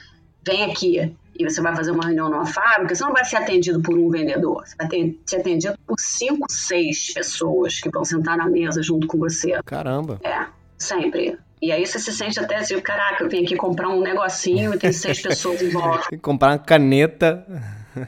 vem 0.43 0.65
aqui 0.65 1.15
e 1.39 1.45
você 1.45 1.61
vai 1.61 1.77
fazer 1.77 1.91
uma 1.91 2.05
reunião 2.05 2.31
numa 2.31 2.47
fábrica, 2.47 2.95
você 2.95 3.05
não 3.05 3.13
vai 3.13 3.25
ser 3.25 3.37
atendido 3.37 3.83
por 3.83 3.99
um 3.99 4.09
vendedor. 4.09 4.67
Você 4.67 4.77
vai 4.77 5.15
ser 5.27 5.37
atendido 5.37 5.77
por 5.87 6.01
cinco, 6.01 6.47
seis 6.49 7.13
pessoas 7.13 7.81
que 7.81 7.91
vão 7.91 8.05
sentar 8.05 8.39
na 8.39 8.49
mesa 8.49 8.83
junto 8.83 9.07
com 9.07 9.19
você. 9.19 9.61
Caramba. 9.65 10.19
É, 10.25 10.47
sempre. 10.79 11.39
E 11.65 11.73
aí 11.73 11.87
você 11.87 11.99
se 11.99 12.13
sente 12.13 12.39
até 12.39 12.57
assim, 12.57 12.79
caraca, 12.79 13.25
eu 13.25 13.29
vim 13.31 13.43
aqui 13.43 13.57
comprar 13.57 13.89
um 13.89 14.03
negocinho 14.03 14.75
e 14.75 14.79
tem 14.79 14.93
seis 14.93 15.23
pessoas 15.23 15.63
em 15.63 15.71
volta. 15.71 16.15
comprar 16.21 16.49
uma 16.49 16.59
caneta. 16.59 17.43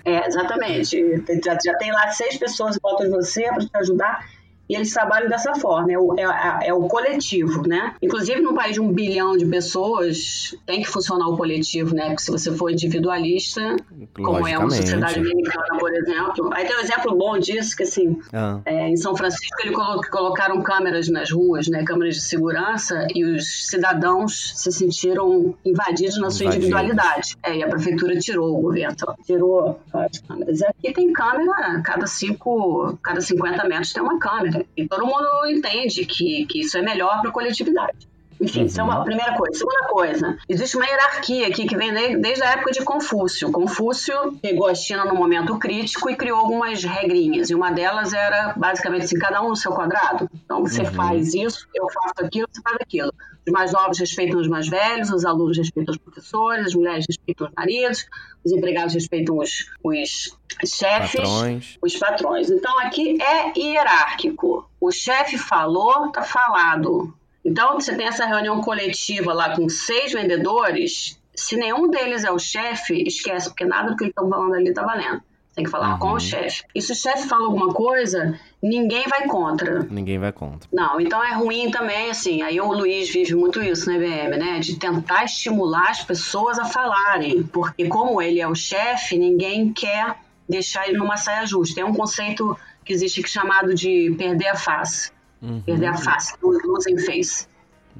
É, 0.04 0.26
exatamente. 0.26 1.24
Já, 1.42 1.56
já 1.64 1.74
tem 1.78 1.90
lá 1.90 2.10
seis 2.10 2.36
pessoas 2.36 2.76
em 2.76 2.80
volta 2.82 3.04
de 3.04 3.10
você 3.10 3.44
para 3.44 3.60
te 3.60 3.70
ajudar 3.76 4.26
e 4.68 4.74
eles 4.74 4.92
trabalham 4.92 5.28
dessa 5.28 5.54
forma, 5.54 5.92
é 5.92 5.98
o, 5.98 6.14
é, 6.18 6.68
é, 6.68 6.74
o 6.74 6.88
coletivo, 6.88 7.66
né? 7.66 7.94
Inclusive, 8.02 8.40
num 8.40 8.54
país 8.54 8.74
de 8.74 8.80
um 8.80 8.92
bilhão 8.92 9.36
de 9.36 9.46
pessoas, 9.46 10.54
tem 10.66 10.82
que 10.82 10.88
funcionar 10.88 11.28
o 11.28 11.36
coletivo, 11.36 11.94
né? 11.94 12.08
Porque 12.08 12.22
se 12.22 12.30
você 12.32 12.52
for 12.52 12.70
individualista, 12.70 13.76
como 14.14 14.46
é 14.46 14.58
uma 14.58 14.70
sociedade 14.70 15.18
americana, 15.18 15.78
por 15.78 15.92
exemplo. 15.92 16.50
Aí 16.52 16.66
tem 16.66 16.76
um 16.76 16.80
exemplo 16.80 17.16
bom 17.16 17.38
disso, 17.38 17.76
que 17.76 17.82
assim, 17.82 18.18
ah. 18.32 18.60
é, 18.64 18.88
em 18.88 18.96
São 18.96 19.16
Francisco, 19.16 19.56
eles 19.62 19.74
colocaram 20.10 20.62
câmeras 20.62 21.08
nas 21.08 21.30
ruas, 21.30 21.68
né? 21.68 21.84
Câmeras 21.84 22.16
de 22.16 22.22
segurança, 22.22 23.06
e 23.14 23.24
os 23.24 23.68
cidadãos 23.68 24.52
se 24.56 24.72
sentiram 24.72 25.54
invadidos 25.64 26.18
na 26.18 26.30
sua 26.30 26.46
individualidade. 26.46 27.36
É, 27.42 27.56
e 27.56 27.62
a 27.62 27.68
prefeitura 27.68 28.18
tirou, 28.18 28.58
o 28.58 28.62
governo 28.62 28.96
tirou 29.24 29.80
as 29.92 30.18
câmeras. 30.20 30.60
E 30.60 30.66
aqui 30.66 30.92
tem 30.92 31.12
câmera, 31.12 31.80
cada, 31.82 32.06
cinco, 32.06 32.98
cada 33.02 33.20
50 33.20 33.68
metros 33.68 33.92
tem 33.92 34.02
uma 34.02 34.18
câmera. 34.18 34.64
E 34.76 34.86
todo 34.86 35.06
mundo 35.06 35.46
entende 35.46 36.04
que, 36.04 36.46
que 36.46 36.60
isso 36.60 36.76
é 36.78 36.82
melhor 36.82 37.20
para 37.20 37.30
a 37.30 37.32
coletividade. 37.32 38.08
Enfim, 38.40 38.60
uhum. 38.60 38.66
isso 38.66 38.80
é 38.80 38.84
uma 38.84 38.98
uhum. 38.98 39.04
primeira 39.04 39.36
coisa. 39.36 39.58
Segunda 39.58 39.88
coisa, 39.88 40.38
existe 40.48 40.76
uma 40.76 40.86
hierarquia 40.86 41.48
aqui 41.48 41.66
que 41.66 41.76
vem 41.76 41.92
desde 42.20 42.42
a 42.42 42.52
época 42.52 42.72
de 42.72 42.84
Confúcio. 42.84 43.50
Confúcio 43.50 44.14
pegou 44.42 44.66
a 44.66 44.74
China 44.74 45.04
no 45.04 45.14
momento 45.14 45.58
crítico 45.58 46.10
e 46.10 46.16
criou 46.16 46.38
algumas 46.38 46.82
regrinhas. 46.84 47.50
E 47.50 47.54
uma 47.54 47.70
delas 47.70 48.12
era 48.12 48.54
basicamente 48.56 49.04
assim: 49.04 49.18
cada 49.18 49.42
um 49.42 49.50
no 49.50 49.56
seu 49.56 49.72
quadrado. 49.72 50.28
Então 50.44 50.60
você 50.60 50.82
uhum. 50.82 50.92
faz 50.92 51.34
isso, 51.34 51.66
eu 51.74 51.86
faço 51.90 52.26
aquilo, 52.26 52.48
você 52.52 52.60
faz 52.62 52.76
aquilo. 52.80 53.12
Os 53.46 53.52
mais 53.52 53.72
novos 53.72 53.98
respeitam 53.98 54.40
os 54.40 54.48
mais 54.48 54.68
velhos, 54.68 55.10
os 55.10 55.24
alunos 55.24 55.56
respeitam 55.56 55.92
os 55.92 55.98
professores, 55.98 56.66
as 56.66 56.74
mulheres 56.74 57.06
respeitam 57.08 57.46
os 57.46 57.52
maridos, 57.56 58.06
os 58.44 58.52
empregados 58.52 58.92
respeitam 58.92 59.38
os, 59.38 59.70
os 59.84 60.30
chefes, 60.68 61.20
patrões. 61.20 61.78
os 61.80 61.96
patrões. 61.96 62.50
Então 62.50 62.76
aqui 62.80 63.16
é 63.22 63.56
hierárquico. 63.56 64.68
O 64.80 64.90
chefe 64.90 65.38
falou, 65.38 66.10
tá 66.10 66.22
falado. 66.22 67.14
Então, 67.46 67.74
você 67.74 67.94
tem 67.94 68.08
essa 68.08 68.26
reunião 68.26 68.60
coletiva 68.60 69.32
lá 69.32 69.54
com 69.54 69.68
seis 69.68 70.12
vendedores, 70.12 71.16
se 71.32 71.56
nenhum 71.56 71.88
deles 71.88 72.24
é 72.24 72.30
o 72.32 72.40
chefe, 72.40 73.04
esquece, 73.06 73.48
porque 73.48 73.64
nada 73.64 73.90
do 73.90 73.96
que 73.96 74.02
eles 74.02 74.10
estão 74.10 74.28
falando 74.28 74.54
ali 74.54 74.70
está 74.70 74.82
valendo. 74.82 75.22
Tem 75.54 75.64
que 75.64 75.70
falar 75.70 75.92
uhum. 75.92 75.98
com 76.00 76.12
o 76.14 76.20
chefe. 76.20 76.64
E 76.74 76.82
se 76.82 76.90
o 76.92 76.94
chefe 76.94 77.28
fala 77.28 77.44
alguma 77.44 77.72
coisa, 77.72 78.38
ninguém 78.60 79.04
vai 79.08 79.26
contra. 79.26 79.84
Ninguém 79.84 80.18
vai 80.18 80.32
contra. 80.32 80.68
Não, 80.72 81.00
então 81.00 81.22
é 81.24 81.34
ruim 81.34 81.70
também, 81.70 82.10
assim. 82.10 82.42
Aí 82.42 82.60
o 82.60 82.70
Luiz 82.72 83.08
vive 83.08 83.34
muito 83.34 83.62
isso 83.62 83.88
na 83.88 83.96
IBM, 83.96 84.36
né? 84.36 84.58
De 84.58 84.76
tentar 84.76 85.24
estimular 85.24 85.90
as 85.90 86.04
pessoas 86.04 86.58
a 86.58 86.64
falarem. 86.64 87.44
Porque, 87.44 87.86
como 87.86 88.20
ele 88.20 88.40
é 88.40 88.48
o 88.48 88.54
chefe, 88.54 89.16
ninguém 89.16 89.72
quer 89.72 90.16
deixar 90.48 90.88
ele 90.88 90.98
numa 90.98 91.16
saia 91.16 91.46
justa. 91.46 91.76
Tem 91.76 91.84
um 91.84 91.94
conceito 91.94 92.54
que 92.84 92.92
existe 92.92 93.20
aqui 93.20 93.30
chamado 93.30 93.72
de 93.72 94.14
perder 94.18 94.48
a 94.48 94.56
face. 94.56 95.10
Uhum. 95.42 95.60
Perder 95.62 95.86
a 95.86 95.96
face, 95.96 96.34
losing 96.42 96.98
face. 96.98 97.46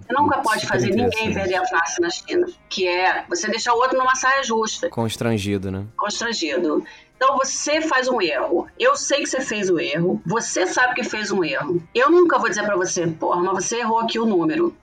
Você 0.00 0.12
nunca 0.12 0.38
pode 0.40 0.66
fazer 0.66 0.90
ninguém 0.90 1.32
perder 1.32 1.56
a 1.56 1.66
face 1.66 2.00
na 2.00 2.10
China, 2.10 2.46
que 2.68 2.86
é 2.86 3.24
você 3.28 3.48
deixar 3.48 3.72
o 3.72 3.78
outro 3.78 3.96
numa 3.96 4.14
saia 4.14 4.42
justa. 4.42 4.90
Constrangido, 4.90 5.70
né? 5.70 5.86
Constrangido. 5.96 6.84
Então 7.16 7.36
você 7.38 7.80
faz 7.80 8.08
um 8.08 8.20
erro. 8.20 8.68
Eu 8.78 8.94
sei 8.94 9.20
que 9.20 9.26
você 9.26 9.40
fez 9.40 9.70
o 9.70 9.80
erro. 9.80 10.20
Você 10.26 10.66
sabe 10.66 10.94
que 10.94 11.02
fez 11.02 11.30
um 11.30 11.42
erro. 11.42 11.82
Eu 11.94 12.10
nunca 12.10 12.38
vou 12.38 12.48
dizer 12.48 12.64
para 12.64 12.76
você, 12.76 13.06
porra, 13.06 13.42
mas 13.42 13.64
você 13.64 13.78
errou 13.78 14.00
aqui 14.00 14.18
o 14.18 14.26
número. 14.26 14.76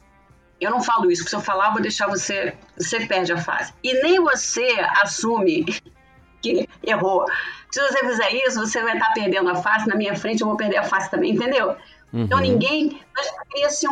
Eu 0.60 0.72
não 0.72 0.81
falo 0.81 1.12
isso, 1.12 1.22
porque 1.22 1.29
se 1.29 1.36
eu 1.36 1.41
falar, 1.41 1.67
eu 1.67 1.74
vou 1.74 1.81
deixar 1.81 2.07
você. 2.07 2.55
Você 2.77 3.05
perde 3.05 3.33
a 3.33 3.38
face. 3.38 3.72
E 3.83 3.93
nem 4.01 4.19
você 4.19 4.67
assume 5.01 5.65
que 6.41 6.67
errou. 6.81 7.25
Se 7.69 7.81
você 7.81 8.00
fizer 8.00 8.31
isso, 8.48 8.60
você 8.60 8.81
vai 8.81 8.93
estar 8.93 9.13
perdendo 9.13 9.50
a 9.50 9.55
face 9.55 9.88
na 9.88 9.95
minha 9.95 10.15
frente, 10.15 10.41
eu 10.41 10.48
vou 10.48 10.57
perder 10.57 10.77
a 10.77 10.83
face 10.83 11.10
também, 11.12 11.31
entendeu? 11.31 11.75
Então, 12.13 12.20
uhum. 12.20 12.25
Então 12.25 12.39
ninguém. 12.39 13.00
Cria-se 13.50 13.88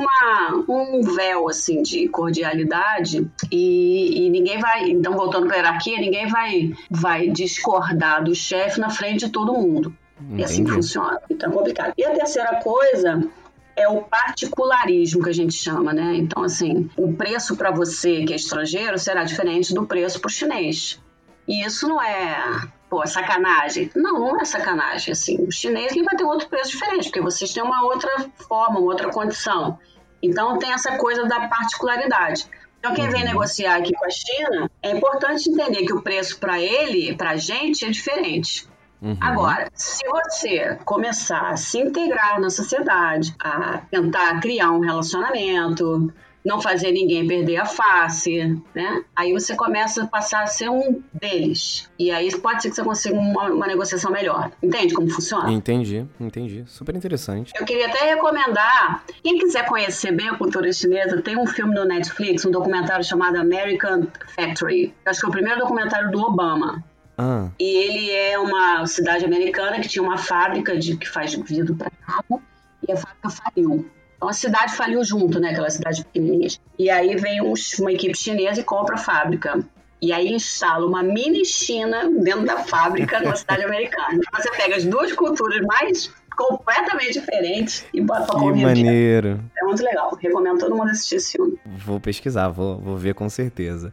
um 0.67 1.01
véu 1.15 1.47
assim 1.47 1.81
de 1.81 2.07
cordialidade 2.07 3.29
e, 3.51 4.25
e, 4.25 4.29
ninguém 4.29 4.59
vai. 4.59 4.89
Então, 4.89 5.13
voltando 5.13 5.47
para 5.47 5.55
a 5.55 5.59
hierarquia, 5.59 5.99
ninguém 5.99 6.27
vai, 6.27 6.73
vai 6.89 7.29
discordar 7.29 8.23
do 8.23 8.33
chefe 8.33 8.79
na 8.79 8.89
frente 8.89 9.25
de 9.25 9.31
todo 9.31 9.53
mundo. 9.53 9.95
Entendi. 10.19 10.41
E 10.41 10.43
assim 10.43 10.65
funciona. 10.65 11.19
Então 11.29 11.49
é 11.49 11.53
complicado. 11.53 11.93
E 11.97 12.03
a 12.03 12.13
terceira 12.13 12.55
coisa 12.55 13.27
é 13.75 13.87
o 13.87 14.01
particularismo 14.01 15.23
que 15.23 15.29
a 15.29 15.33
gente 15.33 15.53
chama, 15.53 15.93
né? 15.93 16.15
Então, 16.15 16.43
assim, 16.43 16.89
o 16.97 17.13
preço 17.13 17.55
para 17.55 17.71
você 17.71 18.23
que 18.23 18.33
é 18.33 18.35
estrangeiro 18.35 18.97
será 18.99 19.23
diferente 19.23 19.73
do 19.73 19.85
preço 19.85 20.19
para 20.19 20.29
o 20.29 20.31
chinês. 20.31 20.99
E 21.47 21.63
isso 21.63 21.87
não 21.87 22.01
é 22.01 22.67
pô, 22.91 23.07
sacanagem. 23.07 23.89
Não, 23.95 24.19
não 24.19 24.41
é 24.41 24.43
sacanagem, 24.43 25.13
assim. 25.13 25.41
O 25.47 25.49
chinês 25.49 25.93
ele 25.93 26.03
vai 26.03 26.17
ter 26.17 26.25
outro 26.25 26.49
preço 26.49 26.71
diferente, 26.71 27.05
porque 27.05 27.21
vocês 27.21 27.53
têm 27.53 27.63
uma 27.63 27.85
outra 27.85 28.09
forma, 28.35 28.79
uma 28.79 28.81
outra 28.81 29.09
condição. 29.09 29.79
Então 30.21 30.59
tem 30.59 30.73
essa 30.73 30.97
coisa 30.97 31.23
da 31.25 31.47
particularidade. 31.47 32.45
Então 32.77 32.93
quem 32.93 33.07
vem 33.07 33.21
uhum. 33.21 33.27
negociar 33.29 33.77
aqui 33.77 33.93
com 33.93 34.05
a 34.05 34.09
China, 34.09 34.69
é 34.83 34.91
importante 34.91 35.49
entender 35.49 35.85
que 35.85 35.93
o 35.93 36.01
preço 36.01 36.37
para 36.37 36.59
ele, 36.59 37.15
para 37.15 37.29
a 37.31 37.37
gente, 37.37 37.85
é 37.85 37.89
diferente. 37.89 38.67
Uhum. 39.01 39.17
Agora, 39.21 39.69
se 39.73 40.05
você 40.07 40.77
começar 40.83 41.49
a 41.49 41.55
se 41.55 41.79
integrar 41.79 42.41
na 42.41 42.49
sociedade, 42.49 43.33
a 43.39 43.79
tentar 43.89 44.39
criar 44.41 44.71
um 44.71 44.81
relacionamento, 44.81 46.13
não 46.43 46.61
fazer 46.61 46.91
ninguém 46.91 47.27
perder 47.27 47.57
a 47.57 47.65
face, 47.65 48.59
né? 48.73 49.03
Aí 49.15 49.31
você 49.31 49.55
começa 49.55 50.03
a 50.03 50.07
passar 50.07 50.43
a 50.43 50.47
ser 50.47 50.69
um 50.69 51.01
deles. 51.13 51.89
E 51.97 52.11
aí 52.11 52.31
pode 52.39 52.63
ser 52.63 52.69
que 52.69 52.75
você 52.75 52.83
consiga 52.83 53.15
uma, 53.15 53.49
uma 53.49 53.67
negociação 53.67 54.11
melhor. 54.11 54.51
Entende 54.61 54.93
como 54.93 55.09
funciona? 55.09 55.51
Entendi, 55.51 56.05
entendi. 56.19 56.63
Super 56.67 56.95
interessante. 56.95 57.53
Eu 57.55 57.65
queria 57.65 57.87
até 57.87 58.05
recomendar, 58.05 59.03
quem 59.23 59.37
quiser 59.37 59.65
conhecer 59.65 60.11
bem 60.11 60.29
a 60.29 60.35
cultura 60.35 60.71
chinesa, 60.73 61.21
tem 61.21 61.37
um 61.37 61.45
filme 61.45 61.75
no 61.75 61.85
Netflix, 61.85 62.43
um 62.45 62.51
documentário 62.51 63.03
chamado 63.03 63.37
American 63.37 64.07
Factory. 64.35 64.93
Acho 65.05 65.19
que 65.19 65.25
é 65.25 65.29
o 65.29 65.31
primeiro 65.31 65.59
documentário 65.59 66.11
do 66.11 66.19
Obama. 66.19 66.83
Ah. 67.17 67.49
E 67.59 67.65
ele 67.65 68.11
é 68.11 68.39
uma 68.39 68.85
cidade 68.87 69.23
americana 69.23 69.79
que 69.79 69.87
tinha 69.87 70.01
uma 70.01 70.17
fábrica 70.17 70.77
de 70.77 70.97
que 70.97 71.07
faz 71.07 71.35
vidro 71.35 71.75
para 71.75 71.91
carro 71.91 72.41
e 72.87 72.91
a 72.91 72.97
fábrica 72.97 73.29
faliu. 73.29 73.85
Então 74.21 74.29
a 74.29 74.33
cidade 74.33 74.75
faliu 74.75 75.03
junto, 75.03 75.39
né? 75.39 75.49
Aquela 75.49 75.71
cidade 75.71 76.05
pequenininha. 76.05 76.47
E 76.77 76.91
aí 76.91 77.15
vem 77.15 77.41
uma 77.41 77.91
equipe 77.91 78.15
chinesa 78.15 78.61
e 78.61 78.63
compra 78.63 78.93
a 78.93 78.97
fábrica. 78.99 79.65
E 79.99 80.13
aí 80.13 80.31
instala 80.31 80.85
uma 80.85 81.01
mini 81.01 81.43
China 81.43 82.07
dentro 82.07 82.45
da 82.45 82.57
fábrica 82.59 83.19
numa 83.19 83.35
cidade 83.35 83.63
americana. 83.63 84.13
Então 84.13 84.39
você 84.39 84.51
pega 84.51 84.75
as 84.75 84.85
duas 84.85 85.11
culturas 85.13 85.59
mais 85.65 86.13
completamente 86.37 87.13
diferentes 87.13 87.83
e 87.91 87.99
bota 87.99 88.27
pra 88.27 88.39
Que 88.39 88.61
maneiro. 88.61 89.43
É 89.57 89.65
muito 89.65 89.83
legal. 89.83 90.15
Recomendo 90.21 90.59
todo 90.59 90.75
mundo 90.75 90.91
assistir 90.91 91.15
esse 91.15 91.31
filme. 91.31 91.59
Vou 91.83 91.99
pesquisar, 91.99 92.49
vou, 92.49 92.77
vou 92.77 92.97
ver 92.97 93.15
com 93.15 93.27
certeza. 93.27 93.91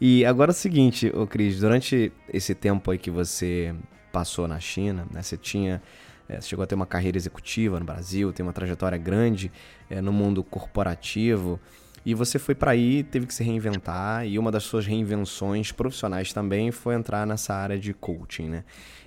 E 0.00 0.24
agora 0.24 0.50
é 0.50 0.54
o 0.54 0.54
seguinte, 0.54 1.08
ô 1.14 1.24
Cris, 1.24 1.60
durante 1.60 2.12
esse 2.32 2.52
tempo 2.52 2.90
aí 2.90 2.98
que 2.98 3.12
você 3.12 3.72
passou 4.10 4.48
na 4.48 4.58
China, 4.58 5.06
né? 5.12 5.22
Você 5.22 5.36
tinha 5.36 5.80
é, 6.28 6.40
chegou 6.40 6.62
a 6.62 6.66
ter 6.66 6.74
uma 6.74 6.86
carreira 6.86 7.16
executiva 7.16 7.78
no 7.78 7.86
Brasil, 7.86 8.32
tem 8.32 8.44
uma 8.44 8.52
trajetória 8.52 8.98
grande 8.98 9.50
é, 9.88 10.00
no 10.00 10.12
mundo 10.12 10.44
corporativo. 10.44 11.58
E 12.04 12.14
você 12.14 12.38
foi 12.38 12.54
para 12.54 12.70
aí, 12.70 13.02
teve 13.02 13.26
que 13.26 13.34
se 13.34 13.42
reinventar, 13.42 14.26
e 14.26 14.38
uma 14.38 14.50
das 14.50 14.62
suas 14.62 14.86
reinvenções 14.86 15.72
profissionais 15.72 16.32
também 16.32 16.70
foi 16.70 16.94
entrar 16.94 17.26
nessa 17.26 17.54
área 17.54 17.78
de 17.78 17.92
coaching, 17.92 18.48
né? 18.48 18.64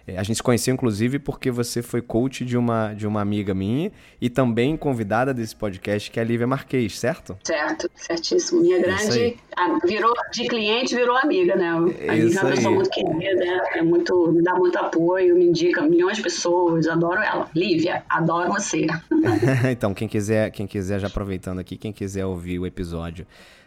É, 0.07 0.17
a 0.17 0.23
gente 0.23 0.37
se 0.37 0.43
conheceu, 0.43 0.73
inclusive, 0.73 1.19
porque 1.19 1.51
você 1.51 1.81
foi 1.81 2.01
coach 2.01 2.43
de 2.43 2.57
uma, 2.57 2.93
de 2.93 3.05
uma 3.05 3.21
amiga 3.21 3.53
minha 3.53 3.91
e 4.19 4.29
também 4.29 4.75
convidada 4.75 5.33
desse 5.33 5.55
podcast, 5.55 6.09
que 6.09 6.19
é 6.19 6.23
a 6.23 6.25
Lívia 6.25 6.47
Marquês, 6.47 6.97
certo? 6.97 7.37
Certo, 7.43 7.89
certíssimo. 7.95 8.61
Minha 8.61 8.79
grande. 8.79 9.37
virou, 9.85 10.13
de 10.31 10.47
cliente, 10.47 10.95
virou 10.95 11.15
amiga, 11.17 11.55
né? 11.55 11.69
A 11.69 12.15
Lívia 12.15 12.39
é 12.39 12.41
uma 12.41 12.51
pessoa 12.51 12.75
muito 12.75 12.89
querida, 12.89 13.45
é 13.75 13.81
muito, 13.81 14.31
me 14.31 14.43
dá 14.43 14.55
muito 14.55 14.77
apoio, 14.77 15.35
me 15.35 15.45
indica 15.45 15.81
milhões 15.81 16.17
de 16.17 16.23
pessoas, 16.23 16.87
adoro 16.87 17.21
ela. 17.21 17.49
Lívia, 17.55 18.03
adoro 18.09 18.51
você. 18.51 18.87
então, 19.71 19.93
quem 19.93 20.07
quiser, 20.07 20.51
quem 20.51 20.65
quiser, 20.65 20.99
já 20.99 21.07
aproveitando 21.07 21.59
aqui, 21.59 21.77
quem 21.77 21.93
quiser 21.93 22.25
ouvir 22.25 22.59
o 22.59 22.65
episódio 22.65 23.25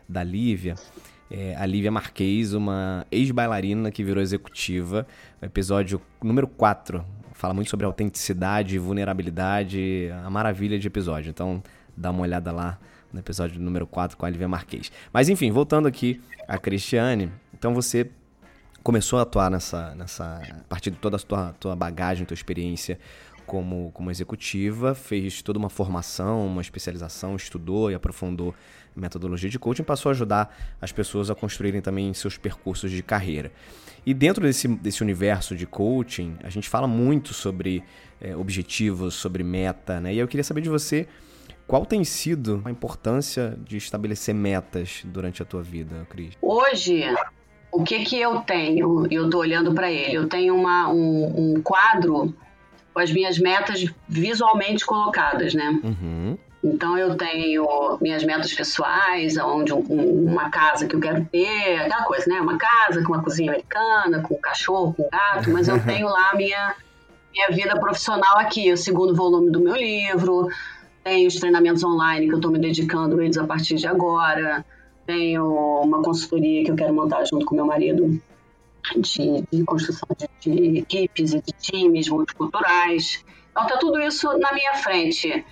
da 0.08 0.22
Lívia, 0.22 0.74
é, 1.30 1.54
a 1.56 1.66
Lívia 1.66 1.90
Marquez, 1.90 2.54
uma 2.54 3.06
ex-bailarina 3.10 3.90
que 3.90 4.04
virou 4.04 4.22
executiva. 4.22 5.06
Episódio 5.40 6.00
número 6.22 6.46
4. 6.46 7.04
Fala 7.32 7.54
muito 7.54 7.70
sobre 7.70 7.86
autenticidade, 7.86 8.78
vulnerabilidade, 8.78 10.10
a 10.24 10.30
maravilha 10.30 10.78
de 10.78 10.86
episódio. 10.86 11.30
Então, 11.30 11.62
dá 11.96 12.10
uma 12.10 12.22
olhada 12.22 12.52
lá 12.52 12.78
no 13.12 13.18
episódio 13.20 13.60
número 13.60 13.86
4 13.86 14.16
com 14.16 14.26
a 14.26 14.30
Lívia 14.30 14.48
Marquez. 14.48 14.90
Mas 15.12 15.28
enfim, 15.28 15.50
voltando 15.50 15.88
aqui 15.88 16.20
a 16.46 16.58
Cristiane. 16.58 17.30
Então, 17.52 17.74
você 17.74 18.10
começou 18.82 19.18
a 19.18 19.22
atuar 19.22 19.50
nessa, 19.50 19.94
nessa 19.94 20.42
a 20.60 20.64
partir 20.68 20.90
de 20.90 20.98
toda 20.98 21.16
a 21.16 21.20
tua, 21.20 21.54
tua 21.58 21.74
bagagem, 21.74 22.26
tua 22.26 22.34
experiência 22.34 22.98
como, 23.46 23.90
como 23.92 24.10
executiva, 24.10 24.94
fez 24.94 25.42
toda 25.42 25.58
uma 25.58 25.70
formação, 25.70 26.46
uma 26.46 26.60
especialização, 26.62 27.36
estudou 27.36 27.90
e 27.90 27.94
aprofundou 27.94 28.54
metodologia 28.94 29.50
de 29.50 29.58
coaching, 29.58 29.82
passou 29.82 30.10
a 30.10 30.12
ajudar 30.12 30.56
as 30.80 30.92
pessoas 30.92 31.30
a 31.30 31.34
construírem 31.34 31.80
também 31.80 32.12
seus 32.14 32.36
percursos 32.36 32.90
de 32.90 33.02
carreira. 33.02 33.50
E 34.06 34.14
dentro 34.14 34.44
desse, 34.44 34.68
desse 34.68 35.02
universo 35.02 35.56
de 35.56 35.66
coaching, 35.66 36.36
a 36.42 36.50
gente 36.50 36.68
fala 36.68 36.86
muito 36.86 37.34
sobre 37.34 37.82
é, 38.20 38.36
objetivos, 38.36 39.14
sobre 39.14 39.42
meta, 39.42 40.00
né? 40.00 40.14
E 40.14 40.18
eu 40.18 40.28
queria 40.28 40.44
saber 40.44 40.60
de 40.60 40.68
você 40.68 41.08
qual 41.66 41.86
tem 41.86 42.04
sido 42.04 42.62
a 42.64 42.70
importância 42.70 43.58
de 43.64 43.76
estabelecer 43.76 44.34
metas 44.34 45.02
durante 45.04 45.42
a 45.42 45.46
tua 45.46 45.62
vida, 45.62 46.06
Cris? 46.10 46.34
Hoje, 46.40 47.04
o 47.72 47.82
que 47.82 48.04
que 48.04 48.20
eu 48.20 48.40
tenho? 48.40 49.06
Eu 49.10 49.24
estou 49.24 49.40
olhando 49.40 49.72
para 49.74 49.90
ele. 49.90 50.14
Eu 50.14 50.28
tenho 50.28 50.54
uma, 50.54 50.88
um, 50.90 51.54
um 51.54 51.62
quadro 51.62 52.34
com 52.94 53.00
as 53.00 53.10
minhas 53.12 53.38
metas 53.38 53.84
visualmente 54.08 54.86
colocadas, 54.86 55.52
né? 55.52 55.80
Uhum. 55.82 56.38
Então 56.62 56.96
eu 56.96 57.14
tenho 57.16 57.98
minhas 58.00 58.24
metas 58.24 58.54
pessoais, 58.54 59.36
onde 59.36 59.74
um, 59.74 59.80
uma 59.80 60.48
casa 60.48 60.86
que 60.86 60.94
eu 60.94 61.00
quero 61.00 61.24
ter, 61.26 61.80
aquela 61.80 62.04
coisa, 62.04 62.24
né? 62.30 62.40
Uma 62.40 62.56
casa 62.56 63.02
com 63.02 63.12
uma 63.12 63.22
cozinha 63.22 63.50
americana, 63.50 64.22
com 64.22 64.34
um 64.34 64.40
cachorro, 64.40 64.94
com 64.94 65.02
um 65.02 65.10
gato, 65.10 65.50
mas 65.50 65.68
eu 65.68 65.78
tenho 65.84 66.06
lá 66.06 66.30
a 66.30 66.36
minha, 66.36 66.74
minha 67.32 67.48
vida 67.48 67.78
profissional 67.78 68.38
aqui, 68.38 68.72
o 68.72 68.76
segundo 68.76 69.14
volume 69.14 69.50
do 69.50 69.60
meu 69.60 69.74
livro, 69.74 70.48
tenho 71.02 71.26
os 71.28 71.34
treinamentos 71.34 71.82
online 71.82 72.28
que 72.28 72.32
eu 72.32 72.38
estou 72.38 72.50
me 72.50 72.58
dedicando 72.58 73.20
a 73.20 73.24
eles 73.24 73.36
a 73.36 73.44
partir 73.44 73.74
de 73.74 73.86
agora, 73.86 74.64
tenho 75.04 75.82
uma 75.82 76.00
consultoria 76.00 76.64
que 76.64 76.70
eu 76.70 76.76
quero 76.76 76.94
montar 76.94 77.24
junto 77.24 77.44
com 77.44 77.56
meu 77.56 77.66
marido 77.66 78.18
de, 78.96 79.44
de 79.50 79.64
construção 79.64 80.08
de, 80.16 80.28
de, 80.40 80.78
equipes 80.78 81.32
e 81.32 81.40
de 81.40 81.52
times 81.52 82.08
multiculturais. 82.08 83.24
Então, 83.50 83.64
está 83.64 83.76
tudo 83.78 84.00
isso 84.00 84.36
na 84.38 84.52
minha 84.52 84.74
frente. 84.74 85.44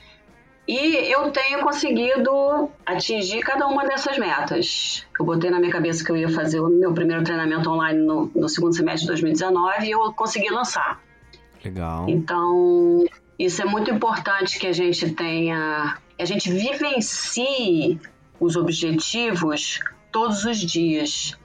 E 0.67 1.13
eu 1.13 1.31
tenho 1.33 1.61
conseguido 1.61 2.71
atingir 2.87 3.41
cada 3.41 3.67
uma 3.67 3.85
dessas 3.85 4.17
metas. 4.17 5.05
Eu 5.19 5.25
botei 5.25 5.51
na 5.51 5.59
minha 5.59 5.73
cabeça 5.73 6.05
que 6.05 6.13
eu 6.13 6.17
ia 6.17 6.29
fazer 6.29 6.61
o 6.61 6.69
meu 6.69 6.95
primeiro 6.95 7.25
treinamento 7.25 7.69
online 7.69 7.99
no, 7.99 8.31
no 8.35 8.49
segundo 8.49 8.75
semestre 8.75 9.03
de 9.03 9.09
2019 9.09 9.87
e 9.87 9.91
eu 9.91 10.13
consegui 10.13 10.51
lançar. 10.51 11.01
Legal. 11.65 12.09
Então, 12.09 13.05
isso 13.39 13.61
é 13.61 13.65
muito 13.65 13.91
importante 13.91 14.59
que 14.59 14.67
a 14.67 14.73
gente 14.73 15.11
tenha, 15.11 15.99
a 16.19 16.25
gente 16.25 16.51
vivencie 16.51 18.01
os 18.39 18.57
objetivos 18.57 19.81
todos 20.13 20.45
os 20.45 20.59
dias. 20.59 21.37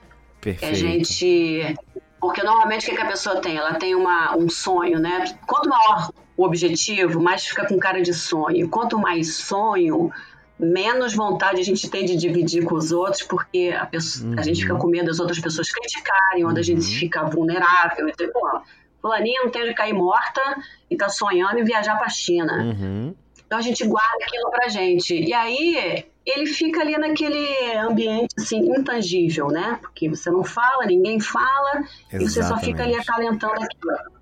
Perfeito. 0.42 0.72
A 0.72 0.78
gente. 0.78 1.76
Porque 2.20 2.42
normalmente 2.42 2.90
o 2.90 2.96
que 2.96 3.02
a 3.02 3.08
pessoa 3.08 3.40
tem? 3.40 3.58
Ela 3.58 3.76
tem 3.76 3.94
uma, 3.94 4.36
um 4.36 4.50
sonho, 4.50 5.00
né? 5.00 5.24
Quanto 5.46 5.70
maior 5.70 6.12
o 6.36 6.44
objetivo, 6.44 7.22
mais 7.22 7.46
fica 7.46 7.68
com 7.68 7.78
cara 7.78 8.02
de 8.02 8.14
sonho. 8.14 8.70
Quanto 8.70 8.98
mais 8.98 9.36
sonho, 9.36 10.12
menos 10.60 11.14
vontade 11.14 11.60
a 11.62 11.64
gente 11.64 11.90
tem 11.90 12.06
de 12.06 12.16
dividir 12.16 12.64
com 12.64 12.76
os 12.76 12.92
outros, 12.92 13.24
porque 13.24 13.76
a, 13.78 13.86
pessoa, 13.86 14.32
uhum. 14.32 14.40
a 14.40 14.42
gente 14.42 14.62
fica 14.62 14.74
uhum. 14.74 14.80
com 14.80 14.88
medo 14.88 15.08
das 15.08 15.20
outras 15.20 15.40
pessoas 15.40 15.72
criticarem, 15.72 16.46
ou 16.46 16.54
da 16.54 16.62
gente 16.62 16.86
uhum. 16.86 17.00
ficar 17.00 17.24
vulnerável. 17.26 18.10
Então, 18.10 18.30
pô, 18.32 18.62
fulaninha 19.02 19.44
não 19.44 19.52
tem 19.52 19.66
de 19.66 19.74
cair 19.74 19.94
morta 19.94 20.42
e 20.90 20.98
tá 20.98 21.10
sonhando 21.10 21.60
em 21.60 21.64
viajar 21.64 21.98
pra 21.98 22.10
China. 22.10 22.54
Uhum. 22.54 23.16
Então 23.48 23.58
a 23.58 23.62
gente 23.62 23.88
guarda 23.88 24.26
aquilo 24.26 24.52
pra 24.52 24.68
gente. 24.68 25.16
E 25.16 25.34
aí 25.34 26.06
ele 26.26 26.46
fica 26.46 26.82
ali 26.82 26.98
naquele 26.98 27.74
ambiente 27.78 28.36
assim 28.38 28.60
intangível, 28.60 29.48
né? 29.48 29.80
Porque 29.82 30.10
você 30.10 30.30
não 30.30 30.44
fala, 30.44 30.86
ninguém 30.86 31.20
fala, 31.20 31.80
Exatamente. 31.80 32.14
e 32.14 32.30
você 32.30 32.44
só 32.44 32.58
fica 32.58 32.84
ali 32.84 32.96
acalentando 32.96 33.54
aquilo. 33.54 34.18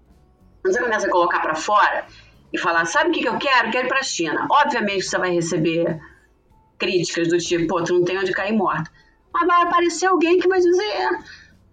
Quando 0.62 0.74
você 0.74 0.82
começa 0.82 1.08
a 1.08 1.10
colocar 1.10 1.40
para 1.40 1.56
fora 1.56 2.06
e 2.54 2.58
falar, 2.58 2.86
sabe 2.86 3.10
o 3.10 3.14
que, 3.14 3.22
que 3.22 3.28
eu 3.28 3.38
quero? 3.40 3.68
Eu 3.68 3.72
quero 3.72 3.88
ir 3.88 3.90
para 3.90 4.00
a 4.00 4.04
China. 4.04 4.48
Obviamente 4.50 5.02
você 5.02 5.18
vai 5.18 5.32
receber 5.32 6.00
críticas 6.78 7.28
do 7.28 7.40
tipo, 7.40 7.68
pô, 7.68 7.84
tu 7.84 7.94
não 7.94 8.06
tem 8.06 8.20
onde 8.20 8.32
cair 8.32 8.54
morto. 8.54 8.92
Mas 9.34 9.48
vai 9.48 9.64
aparecer 9.64 10.06
alguém 10.06 10.40
que 10.40 10.48
vai 10.48 10.60
dizer, 10.60 11.20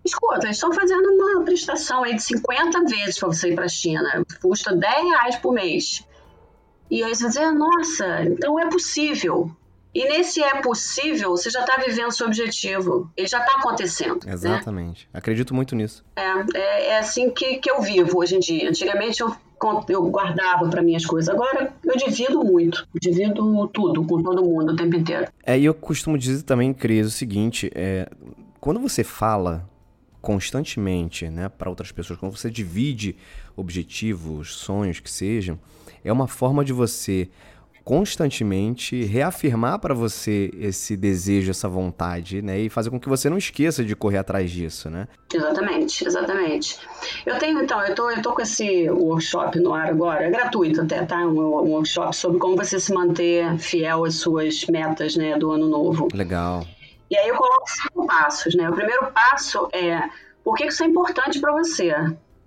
escuta, 0.03 0.47
eles 0.47 0.57
estão 0.57 0.73
fazendo 0.73 1.07
uma 1.11 1.45
prestação 1.45 2.03
aí 2.03 2.15
de 2.15 2.23
50 2.23 2.85
vezes 2.85 3.19
para 3.19 3.29
você 3.29 3.51
ir 3.51 3.55
para 3.55 3.67
a 3.67 3.69
China, 3.69 4.25
custa 4.41 4.75
10 4.75 5.05
reais 5.05 5.37
por 5.37 5.53
mês. 5.53 6.07
E 6.93 7.03
aí 7.03 7.15
você 7.15 7.23
vai 7.23 7.33
dizer, 7.33 7.53
nossa, 7.53 8.23
então 8.25 8.61
é 8.61 8.69
possível. 8.69 9.51
E 9.95 10.05
nesse 10.05 10.43
é 10.43 10.61
possível, 10.61 11.31
você 11.31 11.49
já 11.49 11.61
está 11.61 11.83
vivendo 11.83 12.13
seu 12.13 12.27
objetivo. 12.27 13.11
Ele 13.17 13.27
já 13.27 13.39
está 13.39 13.53
acontecendo. 13.53 14.27
Né? 14.27 14.33
Exatamente. 14.35 15.09
Né? 15.11 15.19
Acredito 15.19 15.55
muito 15.55 15.75
nisso. 15.75 16.05
É, 16.15 16.23
é, 16.55 16.89
é, 16.89 16.99
assim 16.99 17.31
que, 17.31 17.57
que 17.57 17.71
eu 17.71 17.81
vivo 17.81 18.19
hoje 18.19 18.37
em 18.37 18.41
dia. 18.41 18.69
Antigamente 18.69 19.23
eu, 19.23 19.35
eu 19.89 20.03
guardava 20.11 20.69
para 20.69 20.83
minhas 20.83 21.07
coisas. 21.07 21.35
Agora 21.35 21.73
eu 21.83 21.97
divido 21.97 22.45
muito. 22.45 22.87
Divido 23.01 23.67
tudo 23.69 24.05
com 24.05 24.23
todo 24.23 24.45
mundo 24.45 24.75
o 24.75 24.77
tempo 24.77 24.95
inteiro. 24.95 25.29
É, 25.47 25.59
e 25.59 25.65
eu 25.65 25.73
costumo 25.73 26.19
dizer 26.19 26.43
também, 26.43 26.75
Cris, 26.75 27.07
o 27.07 27.11
seguinte: 27.11 27.73
é, 27.75 28.07
quando 28.61 28.79
você 28.79 29.03
fala 29.03 29.67
constantemente 30.21 31.31
né, 31.31 31.49
para 31.49 31.71
outras 31.71 31.91
pessoas, 31.91 32.19
quando 32.19 32.37
você 32.37 32.51
divide 32.51 33.17
objetivos, 33.57 34.55
sonhos 34.55 35.01
que 35.01 35.11
sejam, 35.11 35.59
é 36.05 36.13
uma 36.13 36.27
forma 36.27 36.65
de 36.65 36.73
você 36.73 37.29
constantemente 37.85 39.05
reafirmar 39.05 39.79
para 39.79 39.95
você 39.95 40.51
esse 40.55 40.97
desejo, 40.97 41.51
essa 41.51 41.69
vontade, 41.69 42.41
né? 42.41 42.61
E 42.61 42.69
fazer 42.69 42.91
com 42.91 43.01
que 43.01 43.09
você 43.09 43.29
não 43.29 43.37
esqueça 43.37 43.85
de 43.85 43.97
correr 43.97 44.19
atrás 44.19 44.51
disso, 44.51 44.89
né? 44.89 45.09
Exatamente, 45.33 46.07
exatamente. 46.07 46.79
Eu 47.27 47.39
tenho, 47.39 47.61
então, 47.63 47.85
eu 47.85 47.95
tô, 47.95 48.11
eu 48.11 48.23
tô 48.23 48.33
com 48.33 48.43
esse 48.43 48.89
workshop 48.89 49.59
no 49.59 49.75
ar 49.75 49.89
agora, 49.89 50.25
é 50.25 50.31
gratuito 50.31 50.81
até, 50.81 51.05
tá? 51.05 51.19
Um, 51.19 51.39
um 51.39 51.71
workshop 51.71 52.15
sobre 52.15 52.39
como 52.39 52.57
você 52.57 52.79
se 52.79 52.93
manter 52.93 53.59
fiel 53.59 54.05
às 54.05 54.15
suas 54.17 54.65
metas, 54.67 55.17
né, 55.17 55.37
do 55.37 55.51
ano 55.51 55.69
novo. 55.69 56.09
Legal. 56.15 56.67
E 57.11 57.17
aí 57.17 57.29
eu 57.29 57.37
coloco 57.37 57.65
cinco 57.69 58.07
passos, 58.07 58.55
né? 58.55 58.71
O 58.71 58.73
primeiro 58.73 59.13
passo 59.13 59.69
é 59.73 60.09
por 60.45 60.57
que 60.57 60.67
isso 60.67 60.83
é 60.83 60.87
importante 60.87 61.41
para 61.41 61.53
você? 61.53 61.95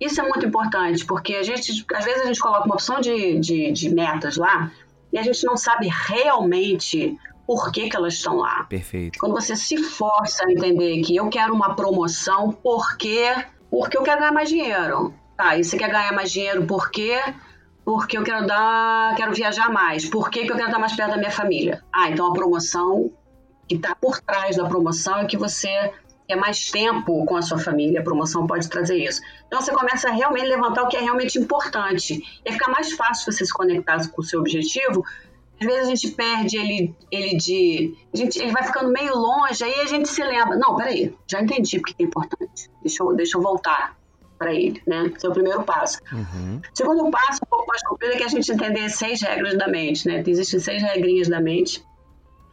Isso 0.00 0.20
é 0.20 0.24
muito 0.24 0.46
importante, 0.46 1.04
porque 1.04 1.34
a 1.34 1.42
gente, 1.42 1.86
às 1.94 2.04
vezes 2.04 2.22
a 2.22 2.26
gente 2.26 2.40
coloca 2.40 2.66
uma 2.66 2.74
opção 2.74 3.00
de, 3.00 3.38
de, 3.38 3.72
de 3.72 3.94
metas 3.94 4.36
lá, 4.36 4.70
e 5.12 5.18
a 5.18 5.22
gente 5.22 5.44
não 5.44 5.56
sabe 5.56 5.88
realmente 5.88 7.16
por 7.46 7.70
que, 7.70 7.88
que 7.88 7.96
elas 7.96 8.14
estão 8.14 8.36
lá. 8.36 8.64
Perfeito. 8.64 9.18
Quando 9.18 9.32
você 9.32 9.54
se 9.54 9.78
força 9.78 10.44
a 10.44 10.52
entender 10.52 11.00
que 11.02 11.14
eu 11.14 11.28
quero 11.28 11.54
uma 11.54 11.74
promoção 11.74 12.52
porque, 12.52 13.32
porque 13.70 13.96
eu 13.96 14.02
quero 14.02 14.18
ganhar 14.18 14.32
mais 14.32 14.48
dinheiro. 14.48 15.14
Tá, 15.36 15.56
e 15.56 15.62
você 15.62 15.76
quer 15.76 15.90
ganhar 15.90 16.12
mais 16.12 16.32
dinheiro 16.32 16.66
por 16.66 16.90
quê? 16.90 17.20
Porque 17.84 18.18
eu 18.18 18.24
quero 18.24 18.46
dar, 18.46 19.14
quero 19.16 19.32
viajar 19.32 19.70
mais. 19.70 20.08
Por 20.08 20.30
que, 20.30 20.44
que 20.44 20.52
eu 20.52 20.56
quero 20.56 20.68
estar 20.68 20.78
mais 20.78 20.96
perto 20.96 21.10
da 21.10 21.18
minha 21.18 21.30
família? 21.30 21.84
Ah, 21.92 22.10
então 22.10 22.26
a 22.26 22.32
promoção 22.32 23.12
que 23.68 23.76
está 23.76 23.94
por 23.94 24.18
trás 24.20 24.56
da 24.56 24.64
promoção 24.64 25.18
é 25.18 25.26
que 25.26 25.36
você 25.36 25.92
é 26.28 26.34
mais 26.34 26.70
tempo 26.70 27.24
com 27.24 27.36
a 27.36 27.42
sua 27.42 27.58
família, 27.58 28.00
a 28.00 28.02
promoção 28.02 28.46
pode 28.46 28.68
trazer 28.68 28.96
isso. 28.96 29.20
Então 29.46 29.60
você 29.60 29.72
começa 29.72 30.08
a 30.08 30.12
realmente 30.12 30.46
levantar 30.46 30.82
o 30.82 30.88
que 30.88 30.96
é 30.96 31.00
realmente 31.00 31.38
importante. 31.38 32.22
E 32.44 32.52
fica 32.52 32.70
mais 32.70 32.92
fácil 32.92 33.32
você 33.32 33.44
se 33.44 33.52
conectar 33.52 34.06
com 34.08 34.20
o 34.20 34.24
seu 34.24 34.40
objetivo. 34.40 35.04
Às 35.60 35.66
vezes 35.66 35.86
a 35.86 35.88
gente 35.94 36.10
perde 36.10 36.56
ele, 36.56 36.94
ele 37.10 37.36
de. 37.36 37.94
A 38.12 38.16
gente, 38.16 38.38
ele 38.38 38.52
vai 38.52 38.64
ficando 38.64 38.90
meio 38.90 39.14
longe, 39.14 39.64
aí 39.64 39.80
a 39.80 39.86
gente 39.86 40.08
se 40.08 40.22
lembra. 40.22 40.56
Não, 40.56 40.76
peraí, 40.76 41.14
já 41.26 41.40
entendi 41.40 41.78
porque 41.80 42.02
é 42.02 42.06
importante. 42.06 42.70
Deixa 42.82 43.02
eu, 43.02 43.14
deixa 43.14 43.38
eu 43.38 43.42
voltar 43.42 43.96
para 44.36 44.52
ele, 44.52 44.82
né? 44.86 45.10
Esse 45.16 45.24
é 45.24 45.30
o 45.30 45.32
primeiro 45.32 45.62
passo. 45.62 45.98
Uhum. 46.12 46.60
Segundo 46.74 47.10
passo, 47.10 47.40
um 47.42 47.48
pouco 47.48 47.66
mais 47.68 47.82
comprido, 47.82 48.12
é 48.12 48.16
que 48.18 48.24
a 48.24 48.28
gente 48.28 48.52
entender 48.52 48.90
seis 48.90 49.22
regras 49.22 49.56
da 49.56 49.66
mente, 49.66 50.06
né? 50.06 50.22
Existem 50.26 50.60
seis 50.60 50.82
regrinhas 50.82 51.28
da 51.28 51.40
mente 51.40 51.82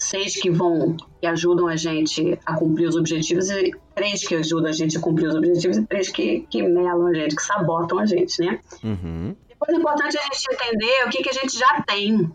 seis 0.03 0.35
que 0.35 0.49
vão 0.49 0.95
que 1.19 1.27
ajudam 1.27 1.67
a 1.67 1.75
gente 1.75 2.37
a 2.45 2.55
cumprir 2.55 2.87
os 2.87 2.95
objetivos 2.95 3.49
e 3.49 3.71
três 3.95 4.27
que 4.27 4.35
ajudam 4.35 4.69
a 4.69 4.73
gente 4.73 4.97
a 4.97 4.99
cumprir 4.99 5.27
os 5.27 5.35
objetivos 5.35 5.77
e 5.77 5.85
três 5.85 6.09
que, 6.09 6.45
que 6.49 6.61
melam 6.61 7.07
a 7.07 7.13
gente, 7.13 7.35
que 7.35 7.41
sabotam 7.41 7.99
a 7.99 8.05
gente, 8.05 8.39
né? 8.41 8.59
Uhum. 8.83 9.35
Depois 9.47 9.69
é 9.69 9.79
importante 9.79 10.17
a 10.17 10.21
gente 10.21 10.47
entender 10.51 11.05
o 11.05 11.09
que, 11.09 11.23
que 11.23 11.29
a 11.29 11.33
gente 11.33 11.57
já 11.57 11.81
tem 11.81 12.29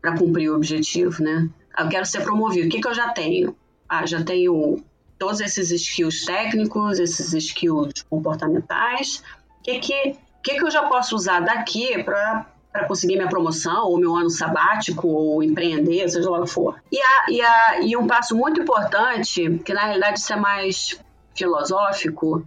para 0.00 0.16
cumprir 0.16 0.50
o 0.50 0.56
objetivo, 0.56 1.22
né? 1.22 1.48
Eu 1.78 1.88
quero 1.88 2.06
ser 2.06 2.22
promovido. 2.22 2.66
O 2.66 2.70
que, 2.70 2.80
que 2.80 2.88
eu 2.88 2.94
já 2.94 3.10
tenho? 3.10 3.54
Ah, 3.88 4.06
já 4.06 4.22
tenho 4.24 4.82
todos 5.18 5.40
esses 5.40 5.70
skills 5.70 6.24
técnicos, 6.24 6.98
esses 6.98 7.32
skills 7.34 8.02
comportamentais. 8.08 9.22
O 9.58 9.62
que, 9.62 9.78
que, 9.78 10.16
que, 10.42 10.54
que 10.56 10.64
eu 10.64 10.70
já 10.70 10.88
posso 10.88 11.14
usar 11.14 11.40
daqui 11.40 12.02
para 12.02 12.50
para 12.72 12.86
conseguir 12.86 13.16
minha 13.16 13.28
promoção, 13.28 13.88
ou 13.88 13.98
meu 13.98 14.14
ano 14.14 14.30
sabático, 14.30 15.08
ou 15.08 15.42
empreender, 15.42 16.08
seja 16.08 16.30
lá 16.30 16.38
o 16.38 16.44
que 16.44 16.50
for. 16.50 16.80
E, 16.90 17.00
a, 17.00 17.24
e, 17.28 17.42
a, 17.42 17.80
e 17.80 17.96
um 17.96 18.06
passo 18.06 18.36
muito 18.36 18.60
importante, 18.60 19.58
que 19.64 19.74
na 19.74 19.84
realidade 19.84 20.18
isso 20.18 20.32
é 20.32 20.36
mais 20.36 21.00
filosófico, 21.34 22.46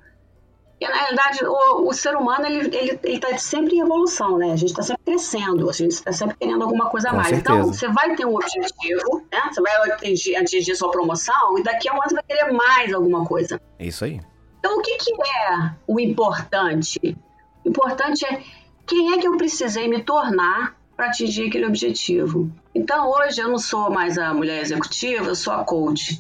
que 0.80 0.88
na 0.88 0.96
realidade 0.96 1.40
o, 1.46 1.88
o 1.88 1.94
ser 1.94 2.16
humano 2.16 2.46
ele 2.46 2.76
ele 2.76 3.16
está 3.16 3.38
sempre 3.38 3.76
em 3.76 3.80
evolução, 3.80 4.38
né? 4.38 4.52
A 4.52 4.56
gente 4.56 4.70
está 4.70 4.82
sempre 4.82 5.04
crescendo, 5.04 5.70
a 5.70 5.74
gente 5.74 5.92
está 5.92 6.12
sempre 6.12 6.36
querendo 6.38 6.64
alguma 6.64 6.90
coisa 6.90 7.10
a 7.10 7.14
mais. 7.14 7.30
certeza. 7.30 7.60
Então 7.60 7.74
você 7.74 7.88
vai 7.88 8.16
ter 8.16 8.26
um 8.26 8.36
objetivo, 8.36 9.24
né? 9.32 9.42
Você 9.52 9.62
vai 9.62 9.92
atingir, 9.92 10.36
atingir 10.36 10.76
sua 10.76 10.92
promoção 10.92 11.58
e 11.58 11.64
daqui 11.64 11.88
a 11.88 11.94
um 11.94 11.96
ano 11.96 12.10
você 12.10 12.16
vai 12.16 12.24
querer 12.24 12.52
mais 12.52 12.94
alguma 12.94 13.26
coisa. 13.26 13.62
É 13.80 13.86
isso 13.86 14.04
aí. 14.04 14.20
Então 14.60 14.78
o 14.78 14.82
que, 14.82 14.98
que 14.98 15.12
é 15.14 15.72
o 15.88 16.00
importante? 16.00 17.18
O 17.66 17.70
importante 17.70 18.26
é 18.26 18.42
quem 18.86 19.14
é 19.14 19.18
que 19.18 19.28
eu 19.28 19.38
precisei 19.38 19.88
me 19.88 20.02
tornar 20.02 20.76
para 20.96 21.08
atingir 21.08 21.48
aquele 21.48 21.66
objetivo. 21.66 22.52
Então, 22.74 23.10
hoje 23.10 23.42
eu 23.42 23.50
não 23.50 23.58
sou 23.58 23.90
mais 23.90 24.18
a 24.18 24.34
mulher 24.34 24.62
executiva, 24.62 25.26
eu 25.26 25.36
sou 25.36 25.54
a 25.54 25.64
coach. 25.64 26.20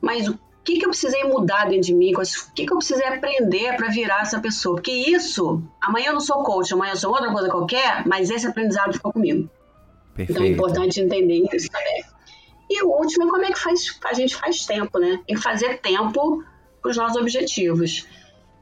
Mas 0.00 0.28
o 0.28 0.38
que, 0.64 0.78
que 0.78 0.84
eu 0.84 0.90
precisei 0.90 1.24
mudar 1.24 1.66
dentro 1.66 1.82
de 1.82 1.94
mim? 1.94 2.12
O 2.14 2.22
que, 2.54 2.66
que 2.66 2.72
eu 2.72 2.78
precisei 2.78 3.06
aprender 3.06 3.76
para 3.76 3.88
virar 3.88 4.22
essa 4.22 4.40
pessoa? 4.40 4.76
Porque 4.76 4.90
isso, 4.90 5.62
amanhã 5.80 6.08
eu 6.08 6.14
não 6.14 6.20
sou 6.20 6.42
coach, 6.42 6.72
amanhã 6.72 6.92
eu 6.92 6.96
sou 6.96 7.10
outra 7.10 7.30
coisa 7.30 7.48
qualquer, 7.48 8.06
mas 8.06 8.30
esse 8.30 8.46
aprendizado 8.46 8.92
ficou 8.94 9.12
comigo. 9.12 9.48
Perfeito. 10.14 10.32
Então 10.32 10.44
é 10.44 10.50
importante 10.50 11.00
entender 11.00 11.46
isso 11.52 11.70
também. 11.70 12.04
E 12.68 12.82
o 12.82 12.88
último 12.88 13.24
é 13.24 13.30
como 13.30 13.44
é 13.44 13.52
que 13.52 13.58
faz, 13.58 13.98
a 14.04 14.14
gente 14.14 14.34
faz 14.34 14.64
tempo, 14.66 14.98
né? 14.98 15.20
Em 15.28 15.36
fazer 15.36 15.78
tempo 15.78 16.42
para 16.82 16.90
os 16.90 16.96
nossos 16.96 17.20
objetivos. 17.20 18.06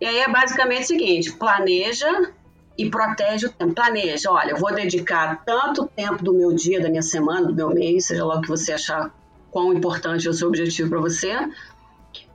E 0.00 0.06
aí 0.06 0.18
é 0.18 0.28
basicamente 0.28 0.84
o 0.84 0.86
seguinte: 0.88 1.32
planeja 1.32 2.32
e 2.76 2.90
protege 2.90 3.46
o 3.46 3.52
tempo. 3.52 3.74
Planeja, 3.74 4.30
olha, 4.30 4.50
eu 4.50 4.56
vou 4.56 4.74
dedicar 4.74 5.42
tanto 5.44 5.86
tempo 5.86 6.22
do 6.24 6.32
meu 6.34 6.52
dia, 6.52 6.80
da 6.80 6.88
minha 6.88 7.02
semana, 7.02 7.46
do 7.46 7.54
meu 7.54 7.70
mês, 7.70 8.06
seja 8.06 8.24
lá 8.24 8.36
o 8.36 8.40
que 8.40 8.48
você 8.48 8.72
achar 8.72 9.10
quão 9.50 9.72
importante 9.72 10.26
é 10.26 10.30
o 10.30 10.34
seu 10.34 10.48
objetivo 10.48 10.90
para 10.90 11.00
você. 11.00 11.32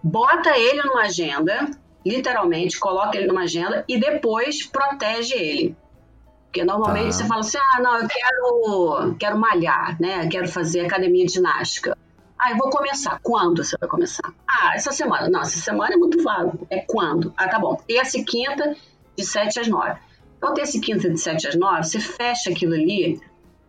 Bota 0.02 0.58
ele 0.58 0.82
numa 0.84 1.02
agenda, 1.04 1.69
literalmente, 2.06 2.80
coloca 2.80 3.17
ele 3.17 3.28
numa 3.28 3.41
agenda 3.41 3.84
e 3.88 3.99
depois 3.99 4.65
protege 4.65 5.34
ele. 5.36 5.75
Porque 6.45 6.63
normalmente 6.63 7.06
Tá. 7.08 7.12
você 7.12 7.25
fala 7.25 7.41
assim: 7.41 7.58
ah, 7.58 7.82
não, 7.82 7.97
eu 7.99 8.08
quero, 8.08 9.15
quero 9.19 9.38
malhar, 9.38 9.97
né? 10.02 10.28
Quero 10.28 10.47
fazer 10.47 10.82
academia 10.86 11.25
de 11.25 11.34
ginástica. 11.34 11.97
Ah, 12.39 12.52
eu 12.52 12.58
vou 12.58 12.69
começar. 12.69 13.19
Quando 13.21 13.63
você 13.63 13.75
vai 13.78 13.88
começar? 13.89 14.34
Ah, 14.47 14.71
essa 14.73 14.91
semana. 14.91 15.30
Não, 15.30 15.41
essa 15.41 15.60
semana 15.60 15.93
é 15.93 15.97
muito 15.97 16.23
vago. 16.23 16.65
É 16.69 16.80
quando? 16.80 17.34
Ah, 17.38 17.47
tá 17.49 17.60
bom. 17.60 17.75
Terça 17.88 18.17
e 18.17 18.23
quinta, 18.23 18.75
de 19.15 19.25
7 19.25 19.60
às 19.60 19.67
9. 19.67 19.99
Então, 20.39 20.54
terça 20.54 20.78
e 20.78 20.80
quinta, 20.80 21.10
de 21.10 21.19
7 21.19 21.49
às 21.49 21.56
9, 21.56 21.84
você 21.84 21.99
fecha 21.99 22.49
aquilo 22.49 22.73
ali. 22.73 23.19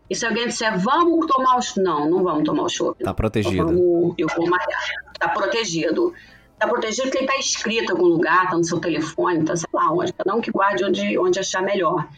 E 0.09 0.15
se 0.15 0.25
alguém 0.25 0.47
disser, 0.47 0.79
vamos 0.79 1.27
tomar 1.27 1.57
o... 1.57 1.81
Não, 1.81 2.09
não 2.09 2.23
vamos 2.23 2.45
tomar 2.45 2.63
o 2.63 2.69
chopp. 2.69 3.03
Tá 3.03 3.13
protegido. 3.13 3.65
Vamos, 3.65 4.15
eu 4.17 4.29
vou 4.37 4.49
malhar. 4.49 4.81
Tá 5.19 5.29
protegido. 5.29 6.15
Tá 6.59 6.69
protegido 6.69 7.09
porque 7.09 7.19
ele 7.19 7.27
tá 7.27 7.39
escrito 7.39 7.91
em 7.91 7.91
algum 7.91 8.07
lugar, 8.07 8.49
tá 8.49 8.57
no 8.57 8.63
seu 8.63 8.79
telefone, 8.79 9.45
tá 9.45 9.57
sei 9.57 9.69
lá 9.73 9.93
onde. 9.93 10.13
Cada 10.13 10.35
um 10.35 10.41
que 10.41 10.53
guarde 10.53 10.85
onde, 10.85 11.19
onde 11.19 11.41
achar 11.41 11.63
melhor. 11.63 12.09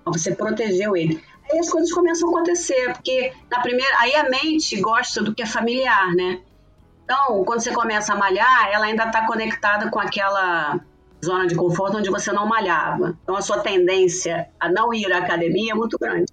Então, 0.00 0.12
você 0.12 0.34
protegeu 0.34 0.96
ele. 0.96 1.22
Aí 1.50 1.58
as 1.58 1.68
coisas 1.68 1.92
começam 1.92 2.28
a 2.28 2.32
acontecer, 2.32 2.92
porque 2.92 3.32
na 3.48 3.60
primeira. 3.60 3.92
Aí 3.98 4.14
a 4.16 4.28
mente 4.28 4.80
gosta 4.80 5.22
do 5.22 5.32
que 5.34 5.42
é 5.42 5.46
familiar, 5.46 6.12
né? 6.14 6.40
Então, 7.04 7.44
quando 7.44 7.60
você 7.60 7.72
começa 7.72 8.12
a 8.12 8.16
malhar, 8.16 8.70
ela 8.72 8.86
ainda 8.86 9.04
está 9.04 9.26
conectada 9.26 9.90
com 9.90 9.98
aquela 9.98 10.80
zona 11.24 11.46
de 11.46 11.54
conforto 11.54 11.98
onde 11.98 12.10
você 12.10 12.32
não 12.32 12.46
malhava. 12.46 13.16
Então, 13.22 13.36
a 13.36 13.42
sua 13.42 13.58
tendência 13.60 14.48
a 14.58 14.70
não 14.70 14.92
ir 14.92 15.12
à 15.12 15.18
academia 15.18 15.72
é 15.72 15.74
muito 15.74 15.98
grande. 15.98 16.32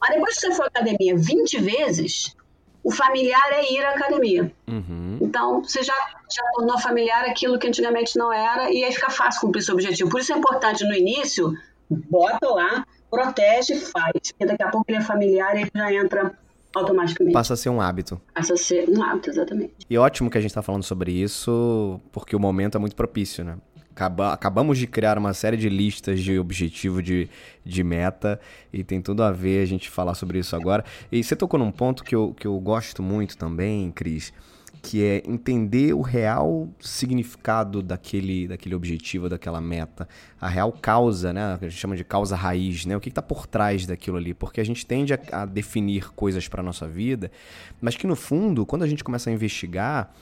Mas 0.00 0.14
depois 0.14 0.34
que 0.34 0.40
você 0.40 0.54
for 0.54 0.64
à 0.64 0.66
academia 0.66 1.16
20 1.16 1.60
vezes, 1.60 2.36
o 2.82 2.90
familiar 2.90 3.52
é 3.52 3.72
ir 3.72 3.84
à 3.84 3.90
academia. 3.90 4.52
Uhum. 4.66 5.18
Então, 5.20 5.62
você 5.62 5.82
já, 5.82 5.94
já 5.94 6.42
tornou 6.54 6.78
familiar 6.78 7.24
aquilo 7.24 7.58
que 7.58 7.66
antigamente 7.66 8.16
não 8.16 8.32
era 8.32 8.70
e 8.70 8.84
aí 8.84 8.92
fica 8.92 9.10
fácil 9.10 9.40
cumprir 9.40 9.62
seu 9.62 9.74
objetivo. 9.74 10.08
Por 10.08 10.20
isso 10.20 10.32
é 10.32 10.38
importante 10.38 10.84
no 10.84 10.94
início, 10.94 11.52
bota 11.90 12.48
lá, 12.48 12.86
protege 13.10 13.74
e 13.74 13.80
faz. 13.80 14.12
Porque 14.30 14.46
daqui 14.46 14.62
a 14.62 14.68
pouco 14.68 14.86
ele 14.88 14.98
é 14.98 15.02
familiar 15.02 15.56
e 15.56 15.62
ele 15.62 15.70
já 15.74 15.92
entra 15.92 16.32
automaticamente. 16.74 17.34
Passa 17.34 17.54
a 17.54 17.56
ser 17.56 17.70
um 17.70 17.80
hábito. 17.80 18.20
Passa 18.34 18.54
a 18.54 18.56
ser 18.56 18.88
um 18.88 19.02
hábito, 19.02 19.30
exatamente. 19.30 19.74
E 19.88 19.98
ótimo 19.98 20.30
que 20.30 20.38
a 20.38 20.40
gente 20.40 20.54
tá 20.54 20.62
falando 20.62 20.82
sobre 20.82 21.12
isso, 21.12 22.00
porque 22.12 22.36
o 22.36 22.40
momento 22.40 22.76
é 22.76 22.78
muito 22.78 22.94
propício, 22.94 23.44
né? 23.44 23.56
Acaba- 23.98 24.32
acabamos 24.32 24.78
de 24.78 24.86
criar 24.86 25.18
uma 25.18 25.34
série 25.34 25.56
de 25.56 25.68
listas 25.68 26.20
de 26.20 26.38
objetivo, 26.38 27.02
de, 27.02 27.28
de 27.64 27.82
meta, 27.82 28.38
e 28.72 28.84
tem 28.84 29.02
tudo 29.02 29.24
a 29.24 29.32
ver 29.32 29.60
a 29.60 29.66
gente 29.66 29.90
falar 29.90 30.14
sobre 30.14 30.38
isso 30.38 30.54
agora. 30.54 30.84
E 31.10 31.24
você 31.24 31.34
tocou 31.34 31.58
num 31.58 31.72
ponto 31.72 32.04
que 32.04 32.14
eu, 32.14 32.32
que 32.38 32.46
eu 32.46 32.56
gosto 32.60 33.02
muito 33.02 33.36
também, 33.36 33.90
Cris, 33.90 34.32
que 34.80 35.02
é 35.02 35.20
entender 35.26 35.92
o 35.94 36.00
real 36.00 36.68
significado 36.78 37.82
daquele, 37.82 38.46
daquele 38.46 38.76
objetivo, 38.76 39.28
daquela 39.28 39.60
meta, 39.60 40.08
a 40.40 40.48
real 40.48 40.70
causa, 40.70 41.32
né? 41.32 41.58
A 41.60 41.64
gente 41.64 41.72
chama 41.74 41.96
de 41.96 42.04
causa 42.04 42.36
raiz, 42.36 42.86
né? 42.86 42.96
O 42.96 43.00
que 43.00 43.08
está 43.08 43.20
por 43.20 43.48
trás 43.48 43.84
daquilo 43.84 44.16
ali, 44.16 44.32
porque 44.32 44.60
a 44.60 44.64
gente 44.64 44.86
tende 44.86 45.12
a, 45.12 45.18
a 45.32 45.44
definir 45.44 46.10
coisas 46.10 46.46
para 46.46 46.62
nossa 46.62 46.86
vida, 46.86 47.32
mas 47.80 47.96
que 47.96 48.06
no 48.06 48.14
fundo, 48.14 48.64
quando 48.64 48.84
a 48.84 48.86
gente 48.86 49.02
começa 49.02 49.28
a 49.28 49.32
investigar 49.32 50.14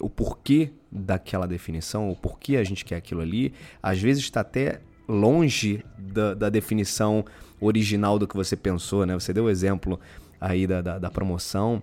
o 0.00 0.08
porquê 0.08 0.70
daquela 0.90 1.46
definição, 1.46 2.10
o 2.10 2.16
porquê 2.16 2.56
a 2.56 2.64
gente 2.64 2.84
quer 2.84 2.96
aquilo 2.96 3.20
ali, 3.20 3.52
às 3.82 4.00
vezes 4.00 4.22
está 4.22 4.40
até 4.40 4.80
longe 5.08 5.84
da, 5.98 6.34
da 6.34 6.48
definição 6.48 7.24
original 7.60 8.18
do 8.18 8.26
que 8.26 8.36
você 8.36 8.56
pensou, 8.56 9.04
né? 9.04 9.14
Você 9.14 9.32
deu 9.32 9.44
o 9.44 9.50
exemplo 9.50 10.00
aí 10.40 10.66
da, 10.66 10.80
da, 10.80 10.98
da 10.98 11.10
promoção. 11.10 11.82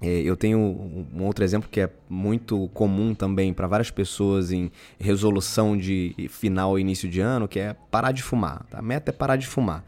É, 0.00 0.20
eu 0.20 0.36
tenho 0.36 0.58
um 0.58 1.06
um 1.14 1.24
outro 1.24 1.44
exemplo 1.44 1.68
que 1.70 1.80
é 1.80 1.90
muito 2.08 2.68
comum 2.74 3.14
também 3.14 3.52
para 3.54 3.66
várias 3.66 3.90
pessoas 3.90 4.50
em 4.52 4.70
resolução 4.98 5.76
de 5.76 6.14
final 6.28 6.78
e 6.78 6.82
início 6.82 7.08
de 7.08 7.20
ano, 7.20 7.46
que 7.46 7.58
é 7.58 7.74
parar 7.90 8.12
de 8.12 8.22
fumar. 8.22 8.64
tá? 8.68 8.78
A 8.78 8.82
meta 8.82 9.10
é 9.10 9.12
parar 9.12 9.36
de 9.36 9.46
fumar. 9.46 9.84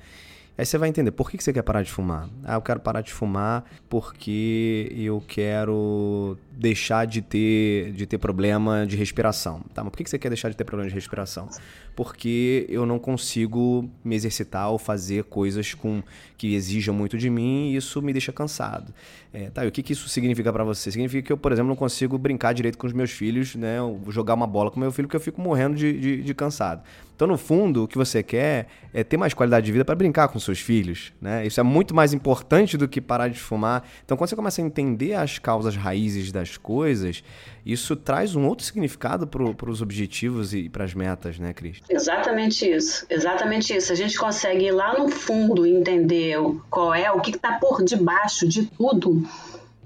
Aí 0.59 0.64
você 0.64 0.79
vai 0.79 0.88
entender 0.88 1.11
por 1.11 1.31
que 1.31 1.42
você 1.42 1.53
quer 1.53 1.62
parar 1.62 1.83
de 1.83 1.90
fumar. 1.90 2.29
Ah, 2.42 2.55
eu 2.55 2.62
quero 2.62 2.81
parar 2.81 3.03
de 3.03 3.12
fumar 3.12 3.64
porque 3.90 4.90
eu 4.97 5.23
quero 5.29 6.38
deixar 6.51 7.07
de 7.07 7.21
ter, 7.21 7.92
de 7.92 8.07
ter 8.07 8.16
problema 8.16 8.87
de 8.87 8.97
respiração. 8.97 9.61
Tá, 9.75 9.85
mas 9.85 9.90
por 9.90 9.99
que 9.99 10.09
você 10.09 10.19
quer 10.19 10.29
deixar 10.29 10.49
de 10.49 10.57
ter 10.57 10.64
problema 10.64 10.88
de 10.88 10.95
respiração? 10.95 11.51
Porque 11.95 12.64
eu 12.71 12.87
não 12.87 12.99
consigo 12.99 13.90
me 14.03 14.16
exercitar 14.16 14.71
ou 14.71 14.79
fazer 14.79 15.25
coisas 15.25 15.75
com 15.75 16.03
que 16.38 16.55
exijam 16.55 16.95
muito 16.95 17.19
de 17.19 17.29
mim 17.29 17.73
e 17.73 17.77
isso 17.77 18.01
me 18.01 18.12
deixa 18.12 18.33
cansado. 18.33 18.95
É, 19.35 19.51
tá, 19.51 19.62
e 19.62 19.69
o 19.69 19.73
que, 19.73 19.83
que 19.83 19.92
isso 19.92 20.09
significa 20.09 20.51
para 20.51 20.64
você? 20.64 20.90
Significa 20.90 21.27
que 21.27 21.33
eu, 21.33 21.37
por 21.37 21.53
exemplo, 21.53 21.69
não 21.69 21.77
consigo 21.77 22.16
brincar 22.16 22.55
direito 22.55 22.79
com 22.79 22.87
os 22.87 22.95
meus 22.95 23.11
filhos, 23.11 23.55
né? 23.55 23.77
jogar 24.09 24.33
uma 24.33 24.47
bola 24.47 24.71
com 24.71 24.81
meu 24.81 24.90
filho 24.90 25.07
porque 25.07 25.16
eu 25.16 25.21
fico 25.21 25.40
morrendo 25.40 25.77
de, 25.77 25.92
de, 26.01 26.23
de 26.23 26.35
cansado. 26.35 26.83
Então, 27.16 27.26
no 27.26 27.38
fundo, 27.38 27.85
o 27.85 27.88
que 27.88 27.96
você 27.96 28.22
quer 28.22 28.66
é 28.92 29.02
ter 29.02 29.16
mais 29.16 29.33
qualidade 29.33 29.64
de 29.64 29.72
vida 29.72 29.87
para 29.87 29.94
brincar 29.94 30.29
com 30.29 30.38
seus 30.38 30.61
filhos, 30.61 31.14
né? 31.18 31.46
Isso 31.46 31.59
é 31.59 31.62
muito 31.62 31.94
mais 31.94 32.12
importante 32.12 32.76
do 32.76 32.87
que 32.87 33.00
parar 33.00 33.29
de 33.29 33.40
fumar. 33.40 33.88
Então, 34.05 34.18
quando 34.18 34.29
você 34.29 34.37
começa 34.37 34.61
a 34.61 34.64
entender 34.64 35.14
as 35.14 35.38
causas 35.38 35.74
raízes 35.76 36.31
das 36.31 36.59
coisas, 36.59 37.24
isso 37.64 37.96
traz 37.96 38.37
um 38.37 38.46
outro 38.46 38.66
significado 38.66 39.26
para 39.26 39.70
os 39.70 39.81
objetivos 39.81 40.52
e 40.52 40.68
para 40.68 40.85
as 40.85 40.92
metas, 40.92 41.38
né, 41.38 41.55
Cris? 41.55 41.81
Exatamente 41.88 42.70
isso, 42.70 43.07
exatamente 43.09 43.74
isso. 43.74 43.90
A 43.92 43.96
gente 43.96 44.18
consegue 44.18 44.66
ir 44.66 44.72
lá 44.72 44.98
no 44.98 45.09
fundo 45.09 45.66
entender 45.66 46.37
qual 46.68 46.94
é, 46.94 47.11
o 47.11 47.20
que 47.20 47.31
está 47.31 47.59
por 47.59 47.83
debaixo 47.83 48.46
de 48.46 48.66
tudo, 48.66 49.26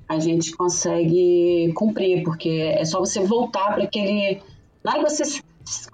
a 0.09 0.19
gente 0.19 0.51
consegue 0.57 1.73
cumprir, 1.77 2.25
porque 2.25 2.75
é 2.77 2.85
só 2.85 2.99
você 2.99 3.21
voltar 3.21 3.73
para 3.73 3.85
aquele. 3.85 4.43
Na 4.83 4.91
hora 4.91 5.05
que 5.05 5.11
você, 5.11 5.41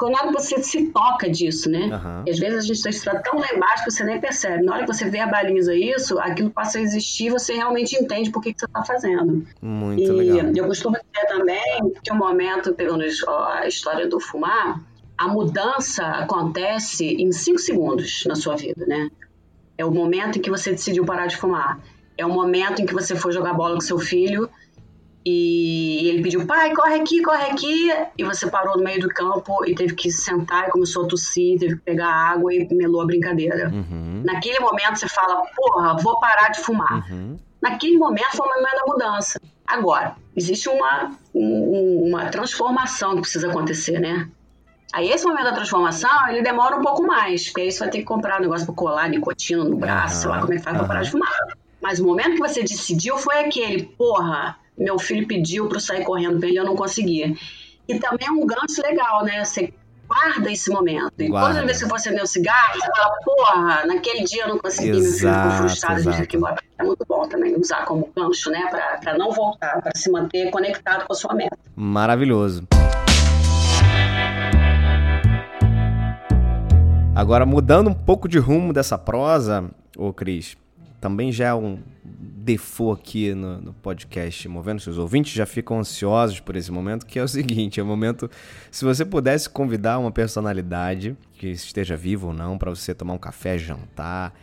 hora 0.00 0.28
que 0.28 0.32
você 0.32 0.62
se 0.62 0.86
toca 0.86 1.28
disso, 1.28 1.70
né? 1.70 1.88
E 2.26 2.30
às 2.30 2.38
vezes 2.38 2.58
a 2.58 2.66
gente 2.66 2.88
está 2.88 3.18
tão 3.20 3.38
lá 3.38 3.46
embaixo 3.54 3.84
que 3.84 3.90
você 3.90 4.04
nem 4.04 4.20
percebe. 4.20 4.64
Na 4.64 4.74
hora 4.74 4.86
que 4.86 4.92
você 4.92 5.08
verbaliza 5.08 5.74
isso, 5.74 6.18
aquilo 6.18 6.50
passa 6.50 6.78
a 6.78 6.80
existir, 6.80 7.30
você 7.30 7.54
realmente 7.54 7.96
entende 7.96 8.30
por 8.30 8.42
que, 8.42 8.52
que 8.52 8.60
você 8.60 8.66
está 8.66 8.84
fazendo. 8.84 9.46
Muito 9.60 10.02
E 10.02 10.08
legal. 10.08 10.52
eu 10.54 10.66
costumo 10.66 10.96
dizer 10.96 11.26
também 11.28 11.92
que 12.02 12.12
o 12.12 12.16
momento, 12.16 12.72
pegando 12.74 13.04
a 13.04 13.66
história 13.66 14.08
do 14.08 14.20
fumar, 14.20 14.80
a 15.18 15.28
mudança 15.28 16.04
acontece 16.04 17.04
em 17.06 17.32
cinco 17.32 17.58
segundos 17.58 18.24
na 18.26 18.34
sua 18.34 18.56
vida, 18.56 18.84
né? 18.86 19.08
É 19.78 19.84
o 19.84 19.90
momento 19.90 20.38
em 20.38 20.42
que 20.42 20.50
você 20.50 20.70
decidiu 20.70 21.04
parar 21.04 21.26
de 21.26 21.36
fumar. 21.36 21.80
É 22.16 22.24
o 22.24 22.30
momento 22.30 22.80
em 22.80 22.86
que 22.86 22.94
você 22.94 23.14
foi 23.14 23.32
jogar 23.32 23.52
bola 23.52 23.74
com 23.74 23.80
seu 23.80 23.98
filho 23.98 24.48
E 25.28 26.08
ele 26.08 26.22
pediu, 26.22 26.46
pai, 26.46 26.72
corre 26.72 27.00
aqui, 27.00 27.20
corre 27.20 27.50
aqui. 27.50 27.90
E 28.16 28.22
você 28.22 28.48
parou 28.48 28.76
no 28.76 28.84
meio 28.84 29.00
do 29.00 29.08
campo 29.08 29.64
e 29.66 29.74
teve 29.74 29.92
que 29.96 30.08
sentar 30.08 30.68
e 30.68 30.70
começou 30.70 31.04
a 31.04 31.08
tossir, 31.08 31.58
teve 31.58 31.74
que 31.74 31.82
pegar 31.82 32.06
água 32.06 32.54
e 32.54 32.72
melou 32.72 33.02
a 33.02 33.06
brincadeira. 33.06 33.68
Uhum. 33.68 34.22
Naquele 34.24 34.60
momento 34.60 35.00
você 35.00 35.08
fala, 35.08 35.42
porra, 35.56 35.96
vou 35.96 36.20
parar 36.20 36.50
de 36.50 36.60
fumar. 36.60 37.10
Uhum. 37.10 37.36
Naquele 37.60 37.98
momento 37.98 38.36
foi 38.36 38.46
o 38.46 38.54
momento 38.54 38.76
da 38.76 38.86
mudança. 38.86 39.40
Agora, 39.66 40.14
existe 40.36 40.68
uma, 40.68 41.10
um, 41.34 42.04
uma 42.06 42.26
transformação 42.26 43.16
que 43.16 43.22
precisa 43.22 43.50
acontecer, 43.50 43.98
né? 43.98 44.28
Aí 44.94 45.10
esse 45.10 45.24
momento 45.26 45.46
da 45.46 45.54
transformação, 45.54 46.28
ele 46.28 46.40
demora 46.40 46.76
um 46.76 46.82
pouco 46.82 47.04
mais, 47.04 47.46
porque 47.46 47.62
aí 47.62 47.72
você 47.72 47.80
vai 47.80 47.90
ter 47.90 47.98
que 47.98 48.04
comprar 48.04 48.38
um 48.38 48.42
negócio 48.42 48.64
pra 48.64 48.76
colar 48.76 49.08
nicotina 49.08 49.64
no 49.64 49.76
braço, 49.76 50.14
Aham, 50.14 50.20
sei 50.20 50.30
lá 50.30 50.40
como 50.40 50.52
é 50.52 50.56
que 50.56 50.62
faz 50.62 50.76
pra 50.76 50.84
aham. 50.84 50.88
parar 50.88 51.02
de 51.02 51.10
fumar. 51.10 51.36
Mas 51.82 51.98
o 51.98 52.04
momento 52.04 52.34
que 52.34 52.38
você 52.38 52.62
decidiu 52.62 53.18
foi 53.18 53.40
aquele, 53.40 53.82
porra, 53.98 54.56
meu 54.78 54.98
filho 54.98 55.26
pediu 55.26 55.68
pra 55.68 55.76
eu 55.78 55.80
sair 55.80 56.04
correndo 56.04 56.38
pra 56.38 56.48
ele 56.48 56.56
e 56.56 56.60
eu 56.60 56.64
não 56.64 56.76
conseguia. 56.76 57.34
E 57.88 57.98
também 57.98 58.26
é 58.26 58.30
um 58.30 58.44
gancho 58.46 58.82
legal, 58.82 59.24
né? 59.24 59.44
Você 59.44 59.72
guarda 60.08 60.50
esse 60.50 60.70
momento. 60.70 61.12
E 61.18 61.28
Guarda. 61.28 61.54
toda 61.54 61.66
vez 61.66 61.78
que 61.82 61.84
você 61.88 61.94
acender 62.08 62.22
o 62.22 62.26
cigarro, 62.26 62.74
você 62.74 62.86
fala, 62.96 63.16
porra, 63.24 63.86
naquele 63.86 64.24
dia 64.24 64.42
eu 64.44 64.48
não 64.50 64.58
consegui, 64.58 64.90
meu 64.90 65.00
filho 65.00 65.12
ficou 65.14 65.30
Exato, 65.30 65.56
frustrado, 65.58 66.00
exato. 66.00 66.26
que 66.26 66.36
embora. 66.36 66.56
É 66.78 66.84
muito 66.84 67.04
bom 67.08 67.28
também 67.28 67.56
usar 67.58 67.84
como 67.84 68.08
gancho, 68.16 68.50
né? 68.50 68.68
Pra 69.02 69.16
não 69.18 69.32
voltar, 69.32 69.80
pra 69.82 69.92
se 69.94 70.10
manter 70.10 70.50
conectado 70.50 71.06
com 71.06 71.12
a 71.12 71.16
sua 71.16 71.34
meta. 71.34 71.56
Maravilhoso. 71.74 72.64
Agora, 77.14 77.46
mudando 77.46 77.88
um 77.88 77.94
pouco 77.94 78.28
de 78.28 78.38
rumo 78.38 78.72
dessa 78.72 78.98
prosa, 78.98 79.70
ô 79.96 80.12
Cris, 80.12 80.56
também 81.06 81.30
já 81.30 81.46
é 81.46 81.54
um 81.54 81.78
default 82.04 83.00
aqui 83.00 83.32
no, 83.32 83.60
no 83.60 83.72
podcast 83.74 84.48
Movendo 84.48 84.80
Seus 84.80 84.98
Ouvintes, 84.98 85.32
já 85.32 85.46
ficam 85.46 85.78
ansiosos 85.78 86.40
por 86.40 86.56
esse 86.56 86.72
momento, 86.72 87.06
que 87.06 87.16
é 87.16 87.22
o 87.22 87.28
seguinte, 87.30 87.78
é 87.78 87.82
o 87.82 87.86
momento, 87.86 88.28
se 88.72 88.84
você 88.84 89.04
pudesse 89.04 89.48
convidar 89.48 90.00
uma 90.00 90.10
personalidade, 90.10 91.16
que 91.34 91.46
esteja 91.46 91.96
viva 91.96 92.26
ou 92.26 92.32
não, 92.32 92.58
para 92.58 92.70
você 92.70 92.92
tomar 92.92 93.14
um 93.14 93.18
café, 93.18 93.56
jantar, 93.56 94.34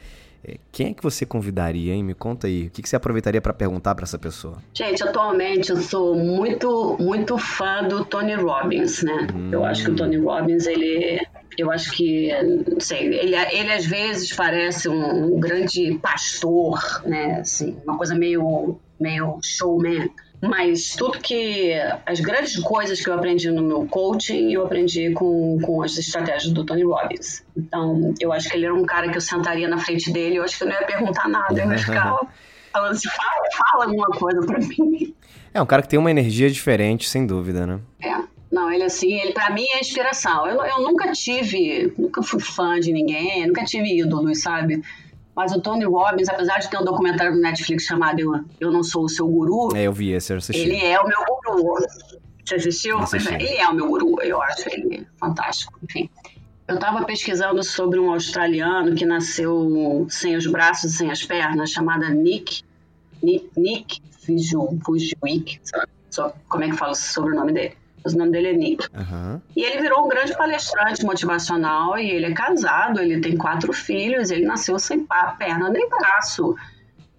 quem 0.71 0.87
é 0.87 0.93
que 0.93 1.01
você 1.01 1.25
convidaria, 1.25 1.93
hein? 1.93 2.03
Me 2.03 2.13
conta 2.13 2.47
aí. 2.47 2.67
O 2.67 2.69
que, 2.69 2.81
que 2.81 2.89
você 2.89 2.95
aproveitaria 2.95 3.41
para 3.41 3.53
perguntar 3.53 3.95
para 3.95 4.03
essa 4.03 4.19
pessoa? 4.19 4.57
Gente, 4.73 5.01
atualmente 5.03 5.69
eu 5.69 5.77
sou 5.77 6.15
muito, 6.15 6.97
muito 6.99 7.37
fã 7.37 7.83
do 7.83 8.03
Tony 8.03 8.35
Robbins, 8.35 9.03
né? 9.03 9.27
Eu 9.51 9.63
acho 9.63 9.85
que 9.85 9.91
o 9.91 9.95
Tony 9.95 10.17
Robbins, 10.17 10.65
ele. 10.65 11.21
Eu 11.57 11.71
acho 11.71 11.91
que, 11.91 12.31
não 12.67 12.79
sei, 12.79 13.05
ele, 13.13 13.35
ele 13.35 13.71
às 13.71 13.85
vezes 13.85 14.35
parece 14.35 14.89
um, 14.89 15.35
um 15.35 15.39
grande 15.39 15.99
pastor, 16.01 17.03
né? 17.05 17.41
Assim, 17.41 17.77
uma 17.85 17.95
coisa 17.95 18.15
meio, 18.15 18.79
meio 18.99 19.37
showman. 19.41 20.09
Mas 20.43 20.93
tudo 20.97 21.19
que. 21.19 21.71
As 22.05 22.19
grandes 22.19 22.59
coisas 22.59 23.01
que 23.01 23.09
eu 23.09 23.13
aprendi 23.13 23.49
no 23.49 23.63
meu 23.63 23.85
coaching, 23.85 24.51
eu 24.51 24.65
aprendi 24.65 25.11
com, 25.11 25.57
com 25.61 25.81
as 25.81 25.97
estratégias 25.97 26.51
do 26.51 26.65
Tony 26.65 26.83
Robbins. 26.83 27.45
Então, 27.55 28.13
eu 28.19 28.33
acho 28.33 28.49
que 28.49 28.57
ele 28.57 28.65
era 28.65 28.75
um 28.75 28.83
cara 28.83 29.09
que 29.09 29.15
eu 29.15 29.21
sentaria 29.21 29.69
na 29.69 29.77
frente 29.77 30.11
dele, 30.11 30.35
eu 30.35 30.43
acho 30.43 30.57
que 30.57 30.65
eu 30.65 30.67
não 30.67 30.75
ia 30.75 30.85
perguntar 30.85 31.29
nada, 31.29 31.61
eu 31.61 31.71
ia 31.71 31.77
ficar 31.77 32.19
falando 32.73 32.91
assim: 32.91 33.07
fala, 33.07 33.45
fala 33.57 33.85
alguma 33.85 34.07
coisa 34.07 34.45
pra 34.45 34.59
mim. 34.59 35.15
É 35.53 35.61
um 35.61 35.65
cara 35.65 35.81
que 35.81 35.87
tem 35.87 35.97
uma 35.97 36.11
energia 36.11 36.49
diferente, 36.49 37.07
sem 37.07 37.25
dúvida, 37.25 37.65
né? 37.65 37.79
É. 38.01 38.33
Não, 38.51 38.71
ele 38.71 38.83
assim, 38.83 39.13
ele 39.13 39.31
para 39.31 39.49
mim 39.49 39.65
é 39.73 39.79
inspiração. 39.79 40.45
Eu, 40.45 40.63
eu 40.63 40.81
nunca 40.81 41.11
tive, 41.11 41.91
nunca 41.97 42.21
fui 42.21 42.39
fã 42.39 42.79
de 42.79 42.91
ninguém, 42.91 43.47
nunca 43.47 43.63
tive 43.63 43.97
ídolos, 43.97 44.41
sabe? 44.41 44.83
Mas 45.35 45.51
o 45.51 45.59
Tony 45.61 45.85
Robbins, 45.85 46.29
apesar 46.29 46.59
de 46.59 46.69
ter 46.69 46.77
um 46.77 46.83
documentário 46.83 47.33
no 47.33 47.41
Netflix 47.41 47.83
chamado 47.83 48.19
Eu, 48.19 48.45
eu 48.59 48.71
Não 48.71 48.83
Sou 48.83 49.05
o 49.05 49.09
Seu 49.09 49.27
Guru, 49.27 49.75
É, 49.75 49.83
eu 49.83 49.93
vi 49.93 50.11
esse, 50.11 50.31
eu 50.31 50.37
assisti. 50.37 50.61
ele 50.61 50.77
é 50.77 50.99
o 50.99 51.07
meu 51.07 51.17
guru. 51.25 51.75
Você 52.45 52.55
assistiu? 52.55 52.99
Assisti. 52.99 53.33
Ele 53.33 53.55
é 53.55 53.67
o 53.67 53.73
meu 53.73 53.87
guru, 53.87 54.21
eu 54.21 54.41
acho 54.41 54.69
ele 54.69 55.07
fantástico. 55.19 55.73
Enfim. 55.83 56.09
Eu 56.67 56.75
estava 56.75 57.03
pesquisando 57.03 57.61
sobre 57.63 57.99
um 57.99 58.13
australiano 58.13 58.95
que 58.95 59.05
nasceu 59.05 60.05
sem 60.09 60.35
os 60.35 60.47
braços 60.47 60.93
e 60.93 60.97
sem 60.97 61.11
as 61.11 61.23
pernas, 61.23 61.71
chamada 61.71 62.09
Nick, 62.09 62.63
Nick, 63.21 63.49
Nick 63.57 64.01
Fujuik, 64.85 65.59
sei 65.63 65.79
lá 65.79 65.85
só 66.13 66.31
como 66.47 66.63
é 66.63 66.69
que 66.69 66.77
fala 66.77 66.91
o 66.91 66.95
sobrenome 66.95 67.51
dele. 67.51 67.75
O 68.05 68.17
nome 68.17 68.31
dele 68.31 68.47
é 68.49 68.53
Nick. 68.53 68.87
Aham. 68.93 69.41
E 69.55 69.63
ele 69.63 69.81
virou 69.81 70.05
um 70.05 70.07
grande 70.09 70.35
palestrante 70.35 71.05
motivacional 71.05 71.97
e 71.97 72.09
ele 72.09 72.25
é 72.25 72.33
casado, 72.33 72.99
ele 72.99 73.21
tem 73.21 73.37
quatro 73.37 73.71
filhos, 73.71 74.29
ele 74.31 74.45
nasceu 74.45 74.77
sem 74.77 75.05
perna 75.37 75.69
nem 75.69 75.87
braço. 75.89 76.55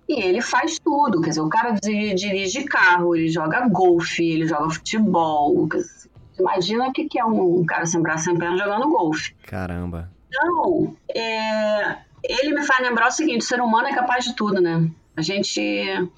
E 0.09 0.20
ele 0.20 0.42
faz 0.42 0.79
tudo, 0.79 1.20
quer 1.23 1.31
dizer, 1.31 1.40
o 1.40 1.49
cara 1.49 1.73
di- 1.73 2.12
dirige 2.14 2.64
carro, 2.64 3.16
ele 3.16 3.29
joga 3.29 3.66
golfe, 3.68 4.23
ele 4.23 4.47
joga 4.47 4.68
futebol. 4.70 5.66
dizer, 5.68 6.11
Imagina 6.38 6.88
o 6.88 6.92
que 6.92 7.05
que 7.09 7.18
é 7.18 7.25
um 7.25 7.64
cara 7.64 7.87
sem 7.87 8.03
braço 8.03 8.25
sem 8.25 8.37
perna 8.37 8.59
jogando 8.59 8.88
golfe. 8.90 9.33
Caramba. 9.44 10.11
Então, 10.29 10.94
é, 11.14 11.97
ele 12.23 12.53
me 12.55 12.62
faz 12.64 12.81
lembrar 12.87 13.07
o 13.09 13.11
seguinte: 13.12 13.42
o 13.42 13.44
ser 13.44 13.61
humano 13.61 13.87
é 13.88 13.94
capaz 13.94 14.25
de 14.25 14.35
tudo, 14.35 14.61
né? 14.61 14.87
A 15.16 15.23
gente, 15.23 15.61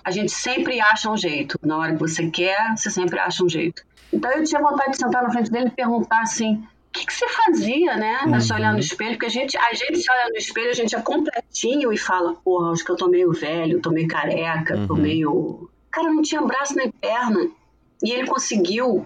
a 0.02 0.10
gente 0.10 0.32
sempre 0.32 0.80
acha 0.80 1.10
um 1.10 1.16
jeito. 1.18 1.58
Na 1.62 1.76
hora 1.76 1.92
que 1.92 2.00
você 2.00 2.30
quer, 2.30 2.74
você 2.76 2.90
sempre 2.90 3.18
acha 3.18 3.44
um 3.44 3.48
jeito. 3.48 3.82
Então 4.12 4.30
eu 4.32 4.44
tinha 4.44 4.60
vontade 4.60 4.92
de 4.92 4.98
sentar 4.98 5.22
na 5.22 5.30
frente 5.30 5.50
dele 5.50 5.66
e 5.66 5.70
perguntar 5.70 6.20
assim: 6.22 6.54
o 6.54 6.92
que, 6.92 7.06
que 7.06 7.12
você 7.12 7.28
fazia, 7.28 7.96
né? 7.96 8.20
Uhum. 8.26 8.40
Se 8.40 8.52
olhar 8.52 8.72
no 8.72 8.78
espelho, 8.78 9.12
porque 9.12 9.26
a 9.26 9.30
gente, 9.30 9.56
a 9.58 9.74
gente 9.74 9.98
se 9.98 10.10
olha 10.10 10.28
no 10.30 10.36
espelho, 10.36 10.70
a 10.70 10.74
gente 10.74 10.94
é 10.96 11.00
completinho 11.00 11.92
e 11.92 11.98
fala: 11.98 12.34
porra, 12.44 12.72
acho 12.72 12.84
que 12.84 12.90
eu 12.90 12.96
tô 12.96 13.08
meio 13.08 13.32
velho, 13.32 13.80
tô 13.80 13.90
meio 13.90 14.08
careca, 14.08 14.86
tô 14.86 14.94
Uhum. 14.94 15.00
meio. 15.00 15.30
O 15.32 15.68
cara 15.90 16.12
não 16.12 16.22
tinha 16.22 16.42
braço 16.42 16.74
nem 16.76 16.90
perna. 16.90 17.48
E 18.02 18.10
ele 18.12 18.26
conseguiu 18.26 19.04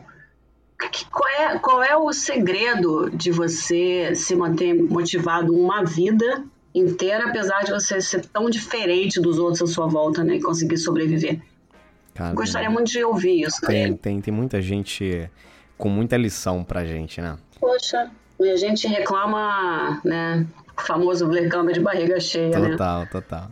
que- 0.90 1.04
Qual 1.10 1.28
é, 1.28 1.58
qual 1.58 1.82
é 1.82 1.96
o 1.96 2.12
segredo 2.12 3.10
de 3.10 3.30
você 3.30 4.14
se 4.14 4.34
manter 4.34 4.72
motivado 4.74 5.54
uma 5.54 5.84
vida 5.84 6.42
inteira, 6.74 7.28
apesar 7.28 7.62
de 7.64 7.70
você 7.70 8.00
ser 8.00 8.24
tão 8.26 8.48
diferente 8.48 9.20
dos 9.20 9.38
outros 9.38 9.62
à 9.62 9.66
sua 9.74 9.86
volta, 9.86 10.24
né? 10.24 10.36
E 10.36 10.40
conseguir 10.40 10.78
sobreviver. 10.78 11.40
Cara, 12.14 12.34
Gostaria 12.34 12.68
muito 12.70 12.90
de 12.90 13.02
ouvir 13.04 13.42
isso 13.42 13.60
tem, 13.66 13.84
dele. 13.84 13.98
tem, 13.98 14.20
tem 14.20 14.34
muita 14.34 14.60
gente 14.60 15.30
com 15.78 15.88
muita 15.88 16.16
lição 16.16 16.62
pra 16.64 16.84
gente, 16.84 17.20
né? 17.20 17.38
Poxa, 17.60 18.10
e 18.38 18.48
a 18.50 18.56
gente 18.56 18.86
reclama, 18.86 20.00
né? 20.04 20.46
O 20.76 20.82
famoso 20.82 21.26
blecamba 21.26 21.72
de 21.72 21.80
barriga 21.80 22.18
cheia, 22.20 22.58
né? 22.58 22.70
Total, 22.70 23.06
total. 23.06 23.50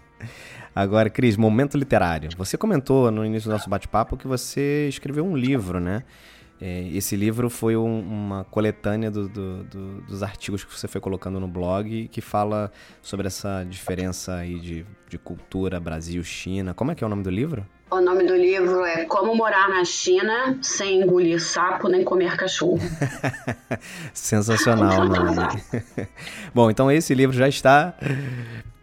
Agora, 0.75 1.11
Cris, 1.11 1.37
momento 1.37 1.77
literário. 1.77 2.29
Você 2.37 2.57
comentou 2.57 3.11
no 3.11 3.25
início 3.25 3.49
do 3.49 3.53
nosso 3.53 3.69
bate-papo 3.69 4.17
que 4.17 4.27
você 4.29 4.87
escreveu 4.89 5.25
um 5.25 5.37
livro, 5.37 5.81
né? 5.81 6.05
É, 6.61 6.89
esse 6.89 7.15
livro 7.17 7.49
foi 7.49 7.77
um- 7.77 8.01
uma 8.01 8.45
coletânea 8.45 9.11
do- 9.11 9.29
do- 9.29 9.65
do- 9.65 10.01
dos 10.03 10.23
artigos 10.23 10.65
que 10.65 10.77
você 10.77 10.89
foi 10.89 11.01
colocando 11.01 11.39
no 11.39 11.47
blog 11.47 12.09
que 12.09 12.21
fala 12.21 12.71
sobre 13.01 13.29
essa 13.29 13.65
diferença 13.65 14.35
aí 14.35 14.59
de, 14.59 14.87
de 15.09 15.19
cultura 15.19 15.79
Brasil-China. 15.79 16.75
Como 16.75 16.91
é 16.91 16.95
que 16.97 17.05
é 17.05 17.07
o 17.07 17.11
nome 17.11 17.23
do 17.23 17.31
livro? 17.31 17.65
O 17.91 18.03
nome 18.03 18.25
do 18.25 18.37
livro 18.37 18.85
é 18.85 19.07
Como 19.07 19.35
Morar 19.35 19.69
na 19.71 19.83
China 19.83 20.59
Sem 20.61 21.01
Engolir 21.01 21.41
Sapo 21.41 21.89
Nem 21.89 22.05
Comer 22.05 22.37
Cachorro. 22.37 22.79
Sensacional 24.13 25.01
o 25.01 25.09
nome. 25.09 25.63
Bom, 26.55 26.71
então 26.71 26.93
esse 26.93 27.15
livro 27.15 27.35
já 27.35 27.49
está. 27.49 27.95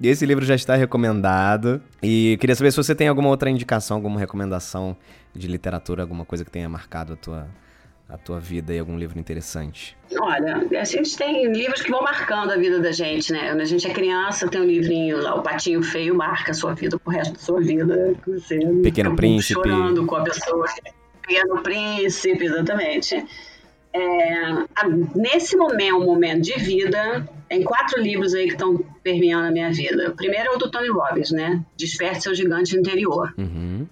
Esse 0.02 0.26
livro 0.26 0.44
já 0.44 0.56
está 0.56 0.76
recomendado. 0.76 1.80
E 2.02 2.36
queria 2.42 2.56
saber 2.56 2.72
se 2.72 2.78
você 2.78 2.96
tem 2.96 3.08
alguma 3.08 3.30
outra 3.30 3.48
indicação, 3.48 3.98
alguma 3.98 4.20
recomendação 4.20 4.98
de 5.36 5.48
literatura, 5.48 6.02
alguma 6.02 6.26
coisa 6.26 6.44
que 6.44 6.50
tenha 6.50 6.68
marcado 6.68 7.14
a 7.14 7.16
tua, 7.16 7.48
a 8.08 8.18
tua 8.18 8.40
vida 8.40 8.74
e 8.74 8.80
algum 8.80 8.98
livro 8.98 9.20
interessante. 9.20 9.98
Olha, 10.20 10.68
a 10.80 10.84
gente 10.84 11.18
tem 11.18 11.52
livros 11.52 11.82
que 11.82 11.90
vão 11.90 12.04
marcando 12.04 12.52
a 12.52 12.58
vida 12.58 12.80
da 12.80 12.92
gente, 12.92 13.32
né? 13.32 13.50
Quando 13.50 13.62
a 13.62 13.66
gente 13.66 13.88
é 13.88 13.94
criança, 13.94 14.48
tem 14.48 14.62
um 14.62 14.66
livrinho 14.66 15.22
lá, 15.22 15.36
O 15.36 15.42
Patinho 15.42 15.82
Feio, 15.82 16.14
marca 16.14 16.52
a 16.52 16.54
sua 16.54 16.74
vida 16.74 17.00
pro 17.00 17.12
resto 17.12 17.34
da 17.34 17.40
sua 17.40 17.60
vida. 17.60 18.16
Você 18.28 18.60
Pequeno 18.84 19.16
Príncipe. 19.16 19.54
Chorando 19.54 20.06
com 20.06 20.16
a 20.16 20.24
pessoa. 20.24 20.66
Pequeno 21.22 21.64
Príncipe, 21.64 22.46
exatamente. 22.46 23.26
É, 23.92 24.52
nesse 25.16 25.56
momento, 25.56 26.02
momento 26.02 26.42
de 26.42 26.60
vida, 26.60 27.28
tem 27.48 27.64
quatro 27.64 28.02
livros 28.02 28.34
aí 28.34 28.46
que 28.46 28.54
estão 28.54 28.78
permeando 29.02 29.48
a 29.48 29.52
minha 29.52 29.72
vida. 29.72 30.10
O 30.12 30.16
primeiro 30.16 30.50
é 30.50 30.56
o 30.56 30.58
do 30.58 30.70
Tony 30.70 30.90
Robbins, 30.90 31.32
né? 31.32 31.64
Desperte 31.78 32.24
seu 32.24 32.36
gigante 32.36 32.78
interior. 32.78 33.34
Uhum. 33.38 33.88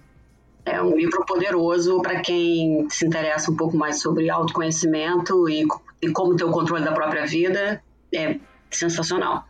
É 0.64 0.80
um 0.82 0.96
livro 0.96 1.24
poderoso 1.26 2.00
para 2.00 2.20
quem 2.20 2.88
se 2.88 3.06
interessa 3.06 3.50
um 3.50 3.56
pouco 3.56 3.76
mais 3.76 4.00
sobre 4.00 4.30
autoconhecimento 4.30 5.48
e, 5.48 5.66
e 6.00 6.10
como 6.10 6.36
ter 6.36 6.44
o 6.44 6.50
controle 6.50 6.84
da 6.84 6.92
própria 6.92 7.26
vida. 7.26 7.82
É 8.14 8.38
sensacional. 8.70 9.44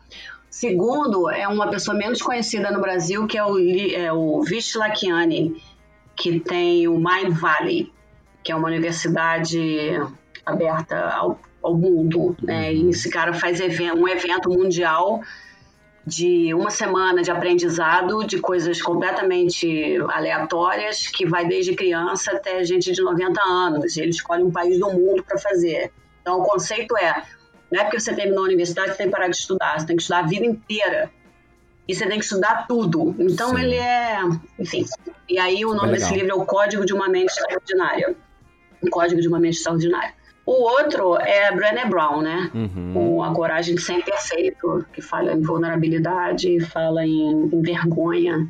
Segundo, 0.50 1.30
é 1.30 1.46
uma 1.48 1.68
pessoa 1.68 1.96
menos 1.96 2.22
conhecida 2.22 2.70
no 2.70 2.80
Brasil, 2.80 3.26
que 3.26 3.36
é 3.36 3.44
o, 3.44 3.58
é 3.58 4.12
o 4.12 4.42
Vish 4.42 4.74
Lakiani, 4.76 5.60
que 6.16 6.40
tem 6.40 6.86
o 6.86 6.96
Mind 6.96 7.36
Valley, 7.36 7.92
que 8.42 8.52
é 8.52 8.54
uma 8.54 8.68
universidade 8.68 10.00
aberta 10.46 10.96
ao, 11.10 11.40
ao 11.62 11.74
mundo. 11.76 12.36
Né? 12.42 12.72
E 12.72 12.90
esse 12.90 13.10
cara 13.10 13.32
faz 13.32 13.60
um 13.60 14.08
evento 14.08 14.48
mundial 14.50 15.22
de 16.06 16.52
uma 16.52 16.70
semana 16.70 17.22
de 17.22 17.30
aprendizado 17.30 18.24
de 18.24 18.38
coisas 18.38 18.80
completamente 18.82 19.98
aleatórias, 20.10 21.08
que 21.08 21.24
vai 21.24 21.46
desde 21.46 21.74
criança 21.74 22.32
até 22.32 22.62
gente 22.64 22.92
de 22.92 23.02
90 23.02 23.40
anos. 23.42 23.96
Ele 23.96 24.10
escolhe 24.10 24.42
um 24.42 24.50
país 24.50 24.78
do 24.78 24.90
mundo 24.90 25.24
para 25.24 25.38
fazer. 25.38 25.90
Então, 26.20 26.40
o 26.40 26.42
conceito 26.42 26.96
é: 26.96 27.22
não 27.72 27.80
é 27.80 27.84
porque 27.84 27.98
você 27.98 28.14
terminou 28.14 28.44
a 28.44 28.46
universidade 28.46 28.90
você 28.90 28.98
tem 28.98 29.06
que 29.06 29.12
parar 29.12 29.28
de 29.28 29.36
estudar, 29.36 29.80
você 29.80 29.86
tem 29.86 29.96
que 29.96 30.02
estudar 30.02 30.20
a 30.20 30.26
vida 30.26 30.44
inteira. 30.44 31.10
E 31.86 31.94
você 31.94 32.06
tem 32.06 32.18
que 32.18 32.24
estudar 32.24 32.66
tudo. 32.66 33.14
Então, 33.18 33.50
Sim. 33.50 33.62
ele 33.62 33.76
é. 33.76 34.18
Enfim. 34.58 34.84
E 35.28 35.38
aí, 35.38 35.64
o 35.64 35.74
nome 35.74 35.92
desse 35.92 36.14
livro 36.14 36.30
é 36.30 36.34
O 36.34 36.44
Código 36.44 36.84
de 36.84 36.94
uma 36.94 37.08
Mente 37.08 37.30
Extraordinária. 37.30 38.16
O 38.82 38.90
Código 38.90 39.20
de 39.20 39.28
uma 39.28 39.38
Mente 39.38 39.56
Extraordinária. 39.56 40.14
O 40.46 40.52
outro 40.52 41.16
é 41.16 41.50
Brené 41.52 41.86
Brown, 41.86 42.20
né? 42.20 42.50
Uhum. 42.54 42.92
Com 42.92 43.22
a 43.22 43.32
coragem 43.34 43.74
de 43.74 43.80
ser 43.80 43.94
imperfeito, 43.94 44.84
que 44.92 45.00
fala 45.00 45.32
em 45.32 45.40
vulnerabilidade, 45.40 46.60
fala 46.66 47.04
em, 47.06 47.48
em, 47.50 47.62
vergonha. 47.62 48.46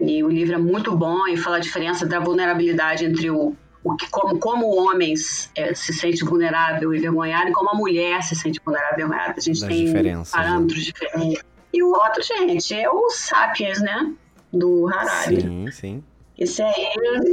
E 0.00 0.22
o 0.22 0.28
livro 0.28 0.54
é 0.54 0.58
muito 0.58 0.96
bom 0.96 1.26
e 1.26 1.36
fala 1.36 1.56
a 1.56 1.60
diferença 1.60 2.06
da 2.06 2.20
vulnerabilidade 2.20 3.04
entre 3.04 3.30
o, 3.30 3.54
o 3.82 3.96
que, 3.96 4.08
como, 4.10 4.38
como 4.38 4.66
o 4.66 4.76
homem 4.86 5.14
é, 5.56 5.74
se 5.74 5.92
sente 5.92 6.24
vulnerável 6.24 6.94
e 6.94 7.00
vergonhado 7.00 7.50
e 7.50 7.52
como 7.52 7.70
a 7.70 7.74
mulher 7.74 8.22
se 8.22 8.36
sente 8.36 8.60
vulnerável 8.64 8.98
e 8.98 9.00
vergonhada. 9.00 9.34
A 9.36 9.40
gente 9.40 9.60
das 9.60 9.68
tem 9.68 9.88
né? 9.88 10.22
parâmetros 10.30 10.78
né? 10.78 10.84
diferentes. 10.84 11.44
E 11.72 11.82
o 11.82 11.88
outro, 11.88 12.22
gente, 12.22 12.74
é 12.74 12.88
o 12.88 13.10
Sapiens, 13.10 13.80
né? 13.80 14.12
Do 14.52 14.88
Harari. 14.88 15.40
Sim, 15.40 15.70
sim. 15.72 16.04
Esse 16.38 16.62
aí, 16.62 16.88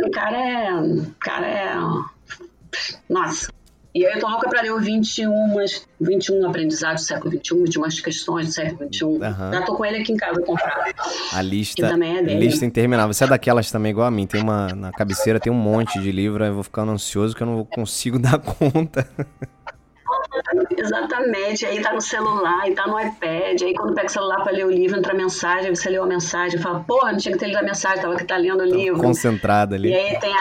o 0.05 0.11
cara 0.11 0.37
é. 0.37 0.73
O 0.73 1.15
cara 1.19 1.47
é. 1.47 1.75
Nossa, 3.09 3.51
e 3.93 4.05
aí 4.05 4.13
eu 4.13 4.19
tô 4.19 4.27
louca 4.27 4.47
pra 4.47 4.61
ler 4.61 4.71
o 4.71 4.79
21, 4.79 5.55
21 5.99 6.47
aprendizados 6.47 7.03
do 7.03 7.07
século 7.07 7.31
XXI, 7.31 7.63
21 7.63 7.81
questões 8.03 8.47
do 8.47 8.51
século 8.53 8.93
XXI. 8.93 9.03
Uhum. 9.05 9.19
Já 9.19 9.61
tô 9.65 9.75
com 9.75 9.85
ele 9.85 9.97
aqui 9.97 10.11
em 10.11 10.17
casa 10.17 10.41
comprado. 10.41 10.93
A 11.33 11.41
lista, 11.41 11.87
também 11.89 12.17
é 12.17 12.23
dele. 12.23 12.39
lista 12.39 12.65
interminável. 12.65 13.11
Você 13.11 13.23
é 13.23 13.27
daquelas 13.27 13.71
também 13.71 13.89
igual 13.91 14.05
a 14.05 14.11
mim, 14.11 14.27
tem 14.27 14.41
uma, 14.41 14.67
na 14.75 14.91
cabeceira 14.91 15.39
tem 15.39 15.51
um 15.51 15.55
monte 15.55 15.99
de 15.99 16.11
livro, 16.11 16.43
aí 16.43 16.49
eu 16.49 16.53
vou 16.53 16.63
ficando 16.63 16.91
ansioso 16.91 17.35
que 17.35 17.41
eu 17.41 17.47
não 17.47 17.65
consigo 17.65 18.17
dar 18.19 18.37
conta. 18.37 19.09
Exatamente, 20.77 21.65
aí 21.65 21.81
tá 21.81 21.93
no 21.93 22.01
celular, 22.01 22.61
aí 22.61 22.73
tá 22.73 22.87
no 22.87 22.99
iPad, 22.99 23.61
aí 23.61 23.73
quando 23.73 23.93
pega 23.93 24.07
o 24.07 24.11
celular 24.11 24.43
para 24.43 24.51
ler 24.51 24.65
o 24.65 24.71
livro, 24.71 24.97
entra 24.97 25.13
a 25.13 25.15
mensagem, 25.15 25.73
você 25.73 25.89
leu 25.89 26.03
a 26.03 26.07
mensagem, 26.07 26.59
fala, 26.59 26.81
porra, 26.81 27.11
não 27.11 27.19
tinha 27.19 27.33
que 27.33 27.39
ter 27.39 27.47
lido 27.47 27.57
a 27.57 27.63
mensagem, 27.63 28.01
tava 28.01 28.13
aqui 28.13 28.23
tá 28.23 28.37
lendo 28.37 28.61
o 28.61 28.65
livro. 28.65 28.99
Concentrada 28.99 29.75
ali. 29.75 29.89
E 29.89 29.93
aí 29.93 30.19
tem 30.19 30.33
a, 30.33 30.39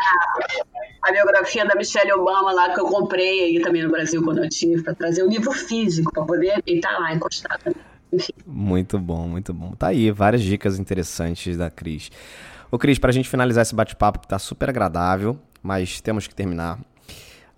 a 1.09 1.13
biografia 1.13 1.65
da 1.65 1.75
Michelle 1.75 2.13
Obama 2.13 2.53
lá 2.53 2.73
que 2.73 2.81
eu 2.81 2.87
comprei 2.87 3.45
aí 3.45 3.63
também 3.63 3.83
no 3.83 3.91
Brasil 3.91 4.23
quando 4.23 4.45
eu 4.45 4.49
tive, 4.49 4.83
para 4.83 4.95
trazer 4.95 5.23
o 5.23 5.29
livro 5.29 5.53
físico, 5.53 6.13
para 6.13 6.25
poder 6.25 6.63
e 6.67 6.81
tá 6.81 6.99
lá 6.99 7.15
encostado. 7.15 7.75
Enfim. 8.13 8.33
Muito 8.47 8.99
bom, 8.99 9.27
muito 9.27 9.53
bom. 9.53 9.73
Tá 9.73 9.89
aí, 9.89 10.11
várias 10.11 10.43
dicas 10.43 10.79
interessantes 10.79 11.57
da 11.57 11.71
Cris. 11.71 12.11
Ô 12.71 12.79
Cris, 12.79 12.99
pra 12.99 13.13
gente 13.13 13.29
finalizar 13.29 13.63
esse 13.63 13.75
bate-papo 13.75 14.21
que 14.21 14.29
tá 14.29 14.39
super 14.39 14.69
agradável, 14.69 15.39
mas 15.63 16.01
temos 16.01 16.27
que 16.27 16.35
terminar. 16.35 16.79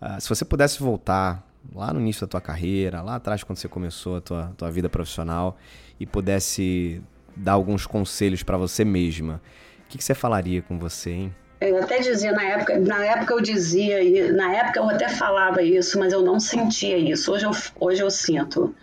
Uh, 0.00 0.20
se 0.20 0.28
você 0.28 0.44
pudesse 0.44 0.80
voltar 0.80 1.49
lá 1.74 1.92
no 1.92 2.00
início 2.00 2.26
da 2.26 2.30
tua 2.30 2.40
carreira, 2.40 3.02
lá 3.02 3.16
atrás 3.16 3.42
quando 3.42 3.58
você 3.58 3.68
começou 3.68 4.16
a 4.16 4.20
tua, 4.20 4.52
tua 4.56 4.70
vida 4.70 4.88
profissional 4.88 5.56
e 5.98 6.06
pudesse 6.06 7.02
dar 7.36 7.52
alguns 7.52 7.86
conselhos 7.86 8.42
para 8.42 8.56
você 8.56 8.84
mesma, 8.84 9.40
o 9.84 9.88
que, 9.88 9.98
que 9.98 10.04
você 10.04 10.14
falaria 10.14 10.62
com 10.62 10.78
você, 10.78 11.10
hein? 11.10 11.34
Eu 11.60 11.82
até 11.82 11.98
dizia 11.98 12.32
na 12.32 12.42
época, 12.42 12.78
na 12.78 13.04
época 13.04 13.34
eu 13.34 13.40
dizia, 13.40 14.32
na 14.32 14.50
época 14.54 14.80
eu 14.80 14.88
até 14.88 15.10
falava 15.10 15.62
isso, 15.62 15.98
mas 15.98 16.10
eu 16.10 16.22
não 16.22 16.40
sentia 16.40 16.96
isso. 16.96 17.30
Hoje 17.30 17.44
eu, 17.44 17.50
hoje 17.78 18.02
eu 18.02 18.10
sinto. 18.10 18.74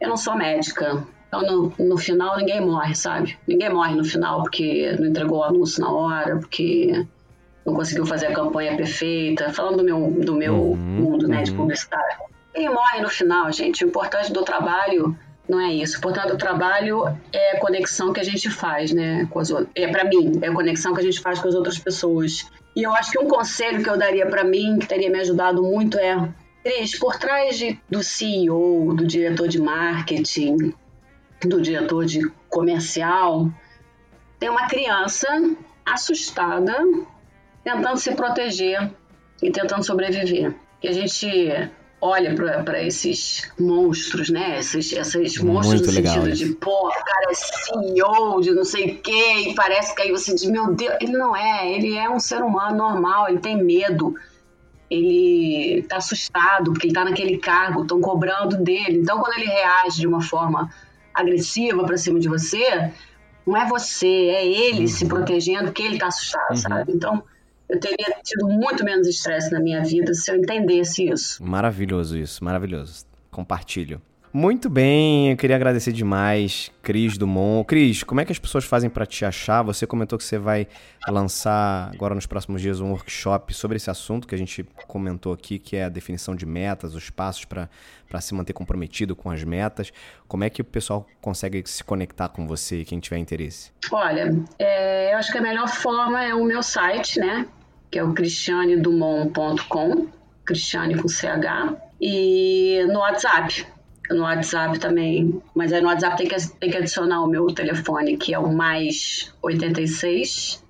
Eu 0.00 0.08
não 0.08 0.16
sou 0.16 0.36
médica. 0.36 1.06
Então, 1.28 1.42
no, 1.42 1.86
no 1.86 1.96
final, 1.96 2.36
ninguém 2.36 2.60
morre, 2.60 2.96
sabe? 2.96 3.38
Ninguém 3.46 3.72
morre 3.72 3.94
no 3.94 4.04
final 4.04 4.42
porque 4.42 4.96
não 4.98 5.06
entregou 5.06 5.38
o 5.38 5.44
anúncio 5.44 5.80
na 5.80 5.92
hora, 5.92 6.36
porque 6.36 7.06
não 7.66 7.74
conseguiu 7.74 8.06
fazer 8.06 8.26
a 8.26 8.32
campanha 8.32 8.76
perfeita, 8.76 9.52
falando 9.52 9.78
do 9.78 9.84
meu, 9.84 10.10
do 10.10 10.34
meu 10.34 10.54
uhum, 10.54 10.76
mundo 10.76 11.26
né, 11.26 11.38
uhum. 11.38 11.42
de 11.42 11.52
publicitário. 11.52 12.18
E 12.54 12.68
morre 12.68 13.00
no 13.00 13.08
final, 13.08 13.50
gente. 13.52 13.84
O 13.84 13.88
importante 13.88 14.32
do 14.32 14.44
trabalho 14.44 15.18
não 15.48 15.60
é 15.60 15.72
isso. 15.72 15.96
O 15.96 15.98
importante 15.98 16.28
do 16.28 16.38
trabalho 16.38 17.04
é 17.32 17.56
a 17.56 17.60
conexão 17.60 18.12
que 18.12 18.20
a 18.20 18.24
gente 18.24 18.48
faz, 18.48 18.92
né? 18.92 19.26
Com 19.30 19.40
as 19.40 19.50
outras. 19.50 19.68
É 19.74 19.88
para 19.88 20.04
mim, 20.04 20.38
é 20.40 20.48
a 20.48 20.52
conexão 20.54 20.94
que 20.94 21.00
a 21.00 21.04
gente 21.04 21.20
faz 21.20 21.40
com 21.40 21.48
as 21.48 21.54
outras 21.54 21.78
pessoas. 21.78 22.46
E 22.74 22.82
eu 22.82 22.94
acho 22.94 23.10
que 23.10 23.18
um 23.18 23.28
conselho 23.28 23.82
que 23.82 23.90
eu 23.90 23.98
daria 23.98 24.26
para 24.26 24.44
mim, 24.44 24.78
que 24.78 24.86
teria 24.86 25.10
me 25.10 25.18
ajudado 25.18 25.62
muito, 25.62 25.98
é 25.98 26.28
Cris, 26.62 26.98
por 26.98 27.16
trás 27.16 27.58
de, 27.58 27.78
do 27.88 28.02
CEO, 28.02 28.94
do 28.94 29.06
diretor 29.06 29.48
de 29.48 29.60
marketing, 29.60 30.74
do 31.42 31.60
diretor 31.60 32.04
de 32.04 32.28
comercial, 32.48 33.50
tem 34.38 34.48
uma 34.48 34.66
criança 34.66 35.28
assustada 35.84 36.74
tentando 37.66 37.96
se 37.96 38.14
proteger 38.14 38.92
e 39.42 39.50
tentando 39.50 39.82
sobreviver. 39.82 40.54
Que 40.80 40.86
a 40.86 40.92
gente 40.92 41.26
olha 42.00 42.32
para 42.62 42.80
esses 42.80 43.50
monstros, 43.58 44.30
né? 44.30 44.60
Esses, 44.60 44.92
esses 44.92 45.38
monstros 45.38 45.80
Muito 45.80 45.86
no 45.86 45.92
legal 45.92 46.14
sentido 46.14 46.32
isso. 46.32 46.44
de, 46.46 46.54
pô, 46.54 46.88
o 46.88 47.04
cara 47.04 47.30
é 47.30 47.34
CEO 47.34 48.40
de 48.40 48.52
não 48.52 48.64
sei 48.64 48.92
o 48.92 48.98
quê, 48.98 49.48
e 49.48 49.54
parece 49.54 49.96
que 49.96 50.02
aí 50.02 50.12
você 50.12 50.32
diz, 50.32 50.44
meu 50.44 50.74
Deus, 50.74 50.94
ele 51.00 51.12
não 51.12 51.34
é, 51.34 51.72
ele 51.72 51.96
é 51.96 52.08
um 52.08 52.20
ser 52.20 52.40
humano 52.40 52.76
normal, 52.76 53.28
ele 53.28 53.38
tem 53.38 53.60
medo, 53.60 54.14
ele 54.88 55.84
tá 55.88 55.96
assustado 55.96 56.72
porque 56.72 56.86
ele 56.86 56.94
tá 56.94 57.04
naquele 57.04 57.38
cargo, 57.38 57.82
estão 57.82 58.00
cobrando 58.00 58.58
dele. 58.62 58.98
Então, 58.98 59.18
quando 59.18 59.36
ele 59.38 59.50
reage 59.50 59.98
de 59.98 60.06
uma 60.06 60.22
forma 60.22 60.70
agressiva 61.12 61.82
para 61.84 61.96
cima 61.96 62.20
de 62.20 62.28
você, 62.28 62.92
não 63.44 63.56
é 63.56 63.66
você, 63.66 64.06
é 64.06 64.46
ele 64.46 64.82
uhum. 64.82 64.86
se 64.86 65.06
protegendo 65.06 65.64
porque 65.64 65.82
ele 65.82 65.98
tá 65.98 66.06
assustado, 66.06 66.50
uhum. 66.50 66.56
sabe? 66.56 66.92
Então, 66.92 67.24
eu 67.68 67.80
teria 67.80 68.16
tido 68.22 68.48
muito 68.48 68.84
menos 68.84 69.06
estresse 69.06 69.50
na 69.52 69.60
minha 69.60 69.82
vida 69.82 70.14
se 70.14 70.30
eu 70.30 70.36
entendesse 70.36 71.08
isso. 71.08 71.42
Maravilhoso 71.42 72.16
isso, 72.16 72.44
maravilhoso. 72.44 73.04
Compartilho. 73.30 74.00
Muito 74.32 74.68
bem, 74.68 75.30
eu 75.30 75.36
queria 75.38 75.56
agradecer 75.56 75.92
demais, 75.92 76.70
Cris 76.82 77.16
Dumont. 77.16 77.66
Cris, 77.66 78.02
como 78.02 78.20
é 78.20 78.24
que 78.24 78.30
as 78.30 78.38
pessoas 78.38 78.66
fazem 78.66 78.90
para 78.90 79.06
te 79.06 79.24
achar? 79.24 79.62
Você 79.62 79.86
comentou 79.86 80.18
que 80.18 80.24
você 80.24 80.36
vai 80.36 80.68
lançar 81.08 81.90
agora 81.94 82.14
nos 82.14 82.26
próximos 82.26 82.60
dias 82.60 82.78
um 82.78 82.90
workshop 82.90 83.54
sobre 83.54 83.78
esse 83.78 83.88
assunto 83.88 84.28
que 84.28 84.34
a 84.34 84.38
gente 84.38 84.62
comentou 84.86 85.32
aqui, 85.32 85.58
que 85.58 85.74
é 85.74 85.84
a 85.84 85.88
definição 85.88 86.36
de 86.36 86.44
metas, 86.44 86.94
os 86.94 87.08
passos 87.08 87.46
para 87.46 87.70
se 88.20 88.34
manter 88.34 88.52
comprometido 88.52 89.16
com 89.16 89.30
as 89.30 89.42
metas. 89.42 89.90
Como 90.28 90.44
é 90.44 90.50
que 90.50 90.60
o 90.60 90.64
pessoal 90.64 91.06
consegue 91.22 91.62
se 91.64 91.82
conectar 91.82 92.28
com 92.28 92.46
você, 92.46 92.84
quem 92.84 93.00
tiver 93.00 93.16
interesse? 93.16 93.72
Olha, 93.90 94.34
é, 94.58 95.14
eu 95.14 95.16
acho 95.16 95.32
que 95.32 95.38
a 95.38 95.42
melhor 95.42 95.66
forma 95.66 96.22
é 96.22 96.34
o 96.34 96.44
meu 96.44 96.62
site, 96.62 97.18
né? 97.18 97.48
Que 97.96 98.00
é 98.00 98.04
o 98.04 98.12
cristianedumont.com, 98.12 100.08
Cristiane 100.44 101.00
com 101.00 101.08
CH, 101.08 101.80
e 101.98 102.84
no 102.92 102.98
WhatsApp 102.98 103.66
no 104.10 104.22
WhatsApp 104.22 104.78
também. 104.78 105.42
Mas 105.54 105.72
aí 105.72 105.80
no 105.80 105.88
WhatsApp 105.88 106.18
tem 106.18 106.28
que, 106.28 106.48
tem 106.60 106.70
que 106.70 106.76
adicionar 106.76 107.22
o 107.22 107.26
meu 107.26 107.46
telefone, 107.46 108.18
que 108.18 108.34
é 108.34 108.38
o 108.38 108.52
mais 108.52 109.34
86 109.40 110.62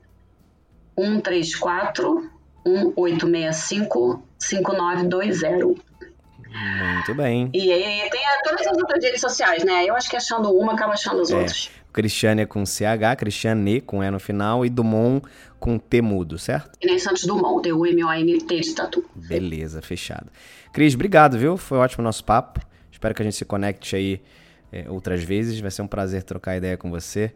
134 0.97 2.31
1865 2.65 4.23
5920. 4.39 5.83
Muito 6.95 7.15
bem. 7.17 7.51
E 7.53 7.73
aí 7.73 8.09
tem 8.09 8.21
todas 8.45 8.69
as 8.69 8.79
outras 8.79 9.05
redes 9.05 9.21
sociais, 9.21 9.65
né? 9.65 9.85
Eu 9.85 9.97
acho 9.97 10.09
que 10.09 10.17
achando 10.17 10.57
uma 10.57 10.75
acaba 10.75 10.93
achando 10.93 11.23
as 11.23 11.31
é. 11.33 11.37
outras. 11.37 11.71
Cristiane 11.97 12.43
é 12.43 12.47
com 12.47 12.67
CH, 12.67 13.17
Cristiane 13.17 13.81
com 13.81 14.05
E 14.05 14.11
no 14.11 14.21
final 14.21 14.67
e 14.67 14.69
Dumont 14.69 15.27
com 15.59 15.79
T 15.79 16.03
mudo, 16.03 16.39
certo? 16.39 16.73
E 16.79 16.87
nem 16.87 16.99
Santos 16.99 17.25
Dumont, 17.25 17.63
D-U-M-O-N-T 17.63 18.61
de 18.61 18.75
tatu. 18.75 19.03
Beleza, 19.15 19.81
fechado. 19.81 20.27
Cris, 20.75 20.95
obrigado, 20.95 21.39
viu? 21.39 21.57
Foi 21.57 21.79
ótimo 21.79 22.03
o 22.03 22.05
nosso 22.05 22.23
papo. 22.23 22.61
Espero 22.93 23.15
que 23.15 23.23
a 23.23 23.25
gente 23.25 23.37
se 23.37 23.47
conecte 23.47 23.97
aí 23.97 24.21
é, 24.71 24.85
outras 24.91 25.25
vezes. 25.25 25.59
Vai 25.59 25.71
ser 25.71 25.81
um 25.81 25.87
prazer 25.87 26.23
trocar 26.23 26.59
ideia 26.59 26.77
com 26.77 26.91
você. 26.91 27.33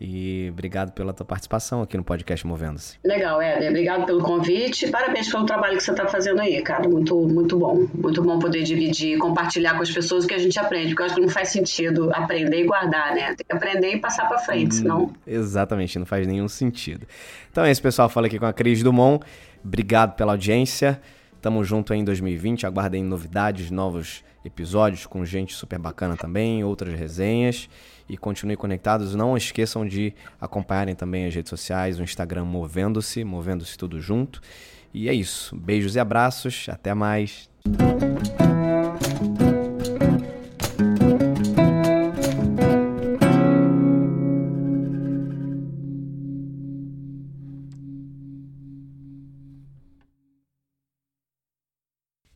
E 0.00 0.48
obrigado 0.50 0.92
pela 0.92 1.12
tua 1.12 1.26
participação 1.26 1.82
aqui 1.82 1.94
no 1.94 2.02
podcast 2.02 2.46
Movendo-se. 2.46 2.96
Legal, 3.04 3.42
Éder. 3.42 3.68
Obrigado 3.68 4.06
pelo 4.06 4.22
convite. 4.22 4.88
Parabéns 4.90 5.30
pelo 5.30 5.44
trabalho 5.44 5.76
que 5.76 5.82
você 5.82 5.90
está 5.90 6.06
fazendo 6.06 6.40
aí, 6.40 6.62
cara. 6.62 6.88
Muito, 6.88 7.14
muito 7.28 7.58
bom. 7.58 7.86
Muito 7.92 8.22
bom 8.22 8.38
poder 8.38 8.62
dividir, 8.62 9.18
compartilhar 9.18 9.74
com 9.74 9.82
as 9.82 9.90
pessoas 9.90 10.24
o 10.24 10.26
que 10.26 10.32
a 10.32 10.38
gente 10.38 10.58
aprende. 10.58 10.88
Porque 10.88 11.02
eu 11.02 11.06
acho 11.06 11.14
que 11.16 11.20
não 11.20 11.28
faz 11.28 11.50
sentido 11.50 12.10
aprender 12.14 12.62
e 12.62 12.64
guardar, 12.64 13.14
né? 13.14 13.34
Tem 13.34 13.46
que 13.46 13.54
aprender 13.54 13.90
e 13.90 13.98
passar 14.00 14.26
para 14.26 14.38
frente, 14.38 14.68
hum, 14.68 14.78
senão... 14.78 15.12
Exatamente, 15.26 15.98
não 15.98 16.06
faz 16.06 16.26
nenhum 16.26 16.48
sentido. 16.48 17.06
Então 17.50 17.62
é 17.62 17.70
isso, 17.70 17.82
pessoal. 17.82 18.08
Fala 18.08 18.26
aqui 18.26 18.38
com 18.38 18.46
a 18.46 18.54
Cris 18.54 18.82
Dumont. 18.82 19.22
Obrigado 19.62 20.16
pela 20.16 20.32
audiência. 20.32 20.98
Tamo 21.42 21.62
junto 21.62 21.92
aí 21.92 21.98
em 21.98 22.04
2020. 22.04 22.64
Aguardem 22.64 23.04
novidades, 23.04 23.70
novos 23.70 24.24
episódios 24.42 25.04
com 25.04 25.22
gente 25.26 25.54
super 25.54 25.78
bacana 25.78 26.16
também, 26.16 26.64
outras 26.64 26.98
resenhas. 26.98 27.68
E 28.10 28.16
continue 28.16 28.56
conectados. 28.56 29.14
Não 29.14 29.36
esqueçam 29.36 29.86
de 29.86 30.12
acompanharem 30.40 30.96
também 30.96 31.26
as 31.26 31.34
redes 31.34 31.48
sociais, 31.48 32.00
o 32.00 32.02
Instagram 32.02 32.44
Movendo-se, 32.44 33.22
Movendo-se 33.22 33.78
tudo 33.78 34.00
junto. 34.00 34.40
E 34.92 35.08
é 35.08 35.14
isso. 35.14 35.56
Beijos 35.56 35.94
e 35.94 36.00
abraços. 36.00 36.66
Até 36.68 36.92
mais. 36.92 37.48